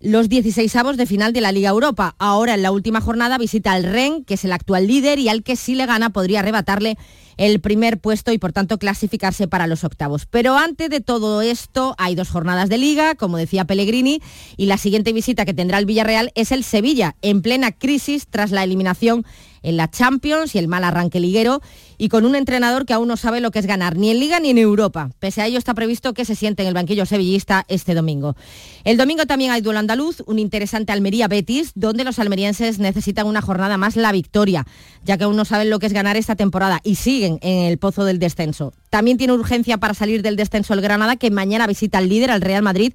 los 0.00 0.30
16 0.30 0.74
avos 0.76 0.96
de 0.96 1.04
final 1.04 1.32
de 1.32 1.42
la 1.42 1.52
Liga 1.52 1.70
Europa. 1.70 2.14
Ahora 2.18 2.54
en 2.54 2.62
la 2.62 2.72
última 2.72 3.00
jornada 3.00 3.36
visita 3.36 3.72
al 3.72 3.84
Ren, 3.84 4.24
que 4.24 4.34
es 4.34 4.44
el 4.44 4.52
actual 4.52 4.86
líder 4.86 5.18
y 5.18 5.28
al 5.28 5.42
que 5.42 5.56
si 5.56 5.74
le 5.74 5.84
gana 5.84 6.10
podría 6.10 6.40
arrebatarle 6.40 6.96
el 7.36 7.60
primer 7.60 7.98
puesto 7.98 8.32
y 8.32 8.38
por 8.38 8.52
tanto 8.52 8.78
clasificarse 8.78 9.46
para 9.46 9.66
los 9.66 9.84
octavos. 9.84 10.26
Pero 10.26 10.56
antes 10.56 10.88
de 10.88 11.00
todo 11.00 11.42
esto 11.42 11.94
hay 11.98 12.14
dos 12.14 12.30
jornadas 12.30 12.68
de 12.68 12.78
liga, 12.78 13.14
como 13.14 13.36
decía 13.36 13.66
Pellegrini, 13.66 14.22
y 14.56 14.66
la 14.66 14.78
siguiente 14.78 15.12
visita 15.12 15.44
que 15.44 15.54
tendrá 15.54 15.78
el 15.78 15.86
Villarreal 15.86 16.32
es 16.34 16.50
el 16.52 16.64
Sevilla, 16.64 17.16
en 17.20 17.42
plena 17.42 17.72
crisis 17.72 18.26
tras 18.28 18.50
la 18.50 18.64
eliminación 18.64 19.24
en 19.62 19.76
la 19.76 19.90
Champions 19.90 20.54
y 20.54 20.58
el 20.58 20.68
mal 20.68 20.84
arranque 20.84 21.20
liguero 21.20 21.60
y 21.98 22.08
con 22.08 22.24
un 22.24 22.34
entrenador 22.34 22.86
que 22.86 22.92
aún 22.92 23.08
no 23.08 23.16
sabe 23.16 23.40
lo 23.40 23.50
que 23.50 23.58
es 23.58 23.66
ganar 23.66 23.96
ni 23.96 24.10
en 24.10 24.20
Liga 24.20 24.40
ni 24.40 24.50
en 24.50 24.58
Europa. 24.58 25.10
Pese 25.18 25.42
a 25.42 25.46
ello 25.46 25.58
está 25.58 25.74
previsto 25.74 26.14
que 26.14 26.24
se 26.24 26.34
siente 26.34 26.62
en 26.62 26.68
el 26.68 26.74
banquillo 26.74 27.06
sevillista 27.06 27.64
este 27.68 27.94
domingo. 27.94 28.36
El 28.84 28.96
domingo 28.96 29.26
también 29.26 29.50
hay 29.50 29.60
duelo 29.60 29.78
andaluz, 29.78 30.22
un 30.26 30.38
interesante 30.38 30.92
Almería-Betis, 30.92 31.72
donde 31.74 32.04
los 32.04 32.18
almerienses 32.18 32.78
necesitan 32.78 33.26
una 33.26 33.42
jornada 33.42 33.76
más 33.76 33.96
la 33.96 34.12
victoria, 34.12 34.66
ya 35.04 35.18
que 35.18 35.24
aún 35.24 35.36
no 35.36 35.44
saben 35.44 35.70
lo 35.70 35.78
que 35.78 35.86
es 35.86 35.92
ganar 35.92 36.16
esta 36.16 36.36
temporada 36.36 36.80
y 36.82 36.94
siguen 36.94 37.38
en 37.42 37.66
el 37.66 37.78
pozo 37.78 38.04
del 38.04 38.18
descenso. 38.18 38.72
También 38.88 39.18
tiene 39.18 39.32
urgencia 39.32 39.78
para 39.78 39.94
salir 39.94 40.22
del 40.22 40.36
descenso 40.36 40.74
el 40.74 40.80
Granada, 40.80 41.16
que 41.16 41.30
mañana 41.30 41.66
visita 41.66 41.98
al 41.98 42.08
líder, 42.08 42.30
al 42.30 42.40
Real 42.40 42.62
Madrid, 42.62 42.92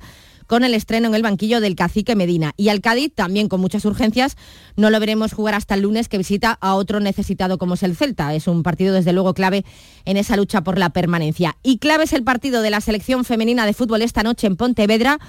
con 0.47 0.63
el 0.63 0.73
estreno 0.73 1.07
en 1.07 1.15
el 1.15 1.21
banquillo 1.21 1.61
del 1.61 1.75
cacique 1.75 2.15
Medina. 2.15 2.53
Y 2.57 2.69
al 2.69 2.81
Cádiz, 2.81 3.13
también 3.13 3.47
con 3.47 3.61
muchas 3.61 3.85
urgencias, 3.85 4.37
no 4.75 4.89
lo 4.89 4.99
veremos 4.99 5.33
jugar 5.33 5.55
hasta 5.55 5.75
el 5.75 5.81
lunes 5.81 6.09
que 6.09 6.17
visita 6.17 6.57
a 6.61 6.75
otro 6.75 6.99
necesitado 6.99 7.57
como 7.57 7.75
es 7.75 7.83
el 7.83 7.95
Celta. 7.95 8.33
Es 8.33 8.47
un 8.47 8.63
partido 8.63 8.93
desde 8.93 9.13
luego 9.13 9.33
clave 9.33 9.65
en 10.05 10.17
esa 10.17 10.37
lucha 10.37 10.63
por 10.63 10.77
la 10.77 10.89
permanencia. 10.89 11.57
Y 11.63 11.77
clave 11.77 12.05
es 12.05 12.13
el 12.13 12.23
partido 12.23 12.61
de 12.61 12.69
la 12.69 12.81
selección 12.81 13.25
femenina 13.25 13.65
de 13.65 13.73
fútbol 13.73 14.01
esta 14.01 14.23
noche 14.23 14.47
en 14.47 14.55
Pontevedra 14.55 15.19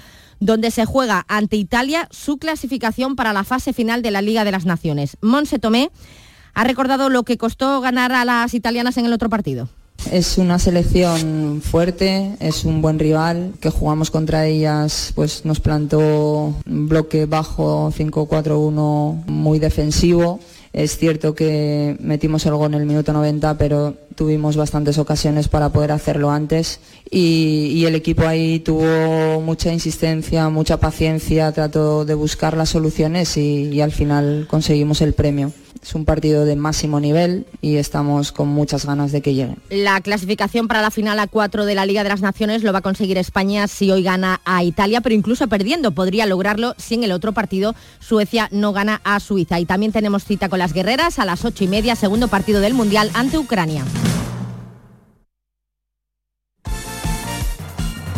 donde 0.41 0.71
se 0.71 0.85
juega 0.85 1.25
ante 1.29 1.57
Italia 1.57 2.09
su 2.11 2.39
clasificación 2.39 3.17
para 3.17 3.33
la 3.33 3.45
fase 3.45 3.73
final 3.73 4.03
de 4.03 4.11
la 4.11 4.23
Liga 4.23 4.45
de 4.45 4.53
las 4.53 4.67
Naciones. 4.67 5.17
Monse 5.23 5.59
Tomé 5.59 5.91
ha 6.55 6.65
recordado 6.65 7.09
lo 7.09 7.25
que 7.25 7.39
costó 7.39 7.81
ganar 7.81 8.13
a 8.13 8.25
las 8.25 8.55
italianas 8.55 8.97
en 8.97 9.07
el 9.07 9.13
otro 9.13 9.29
partido. 9.29 9.69
Es 10.13 10.39
una 10.39 10.59
selección 10.59 11.61
fuerte, 11.63 12.37
es 12.39 12.65
un 12.65 12.81
buen 12.81 12.99
rival, 12.99 13.55
que 13.61 13.71
jugamos 13.71 14.11
contra 14.11 14.47
ellas, 14.47 15.13
pues 15.15 15.45
nos 15.45 15.59
plantó 15.59 16.55
un 16.65 16.89
bloque 16.89 17.27
bajo 17.27 17.91
5-4-1 17.91 19.27
muy 19.27 19.59
defensivo. 19.59 20.39
Es 20.73 20.97
cierto 20.99 21.35
que 21.35 21.97
metimos 22.01 22.47
el 22.47 22.55
gol 22.55 22.75
en 22.75 22.81
el 22.81 22.87
minuto 22.87 23.13
90, 23.13 23.59
pero 23.59 23.95
tuvimos 24.15 24.57
bastantes 24.57 24.99
ocasiones 24.99 25.49
para 25.49 25.71
poder 25.71 25.91
hacerlo 25.91 26.31
antes 26.31 26.81
y, 27.11 27.85
el 27.87 27.95
equipo 27.95 28.27
ahí 28.27 28.61
tuvo 28.61 29.41
mucha 29.41 29.73
insistencia, 29.73 30.49
mucha 30.49 30.79
paciencia, 30.79 31.53
trató 31.53 32.05
de 32.05 32.15
buscar 32.15 32.57
las 32.57 32.71
soluciones 32.71 33.37
y 33.37 33.81
al 33.81 33.93
final 33.93 34.47
conseguimos 34.49 35.01
el 35.03 35.15
premio. 35.15 35.53
Es 35.87 35.95
un 35.95 36.05
partido 36.05 36.45
de 36.45 36.57
máximo 36.57 36.99
nivel 36.99 37.47
y 37.61 37.77
estamos 37.77 38.33
con 38.33 38.49
muchas 38.49 38.87
ganas 38.87 39.13
de 39.13 39.23
que 39.23 39.35
llegue. 39.35 39.55
La 39.71 40.01
clasificación 40.01 40.67
para 40.67 40.83
la 40.83 40.91
final 40.91 41.21
a 41.21 41.29
4 41.29 41.65
de 41.65 41.77
la 41.77 41.87
Liga 41.87 42.03
de 42.03 42.09
las 42.09 42.23
Naciones 42.23 42.65
lo 42.65 42.73
va 42.73 42.81
a 42.81 42.83
conseguir 42.83 43.19
España 43.19 43.69
si 43.69 43.93
hoy 43.93 44.03
gana 44.03 44.41
a 44.45 44.65
Italia, 44.65 45.01
pero 45.01 45.15
incluso 45.15 45.47
perdiendo 45.47 45.93
podría 45.93 46.27
lograrlo 46.27 46.75
si 46.77 46.95
en 46.95 47.05
el 47.05 47.13
otro 47.13 47.33
partido 47.33 47.77
Suecia 48.01 48.49
no 48.51 48.73
gana 48.73 49.01
a 49.05 49.21
Suiza. 49.21 49.61
Y 49.61 49.65
también 49.65 49.93
tenemos 49.93 50.25
cita 50.25 50.49
con 50.49 50.59
las 50.59 50.73
guerreras 50.73 51.21
a 51.21 51.25
las 51.25 51.45
8 51.45 51.63
y 51.63 51.69
media, 51.69 51.95
segundo 51.95 52.27
partido 52.27 52.59
del 52.59 52.75
Mundial 52.75 53.09
ante 53.15 53.39
Ucrania. 53.39 53.85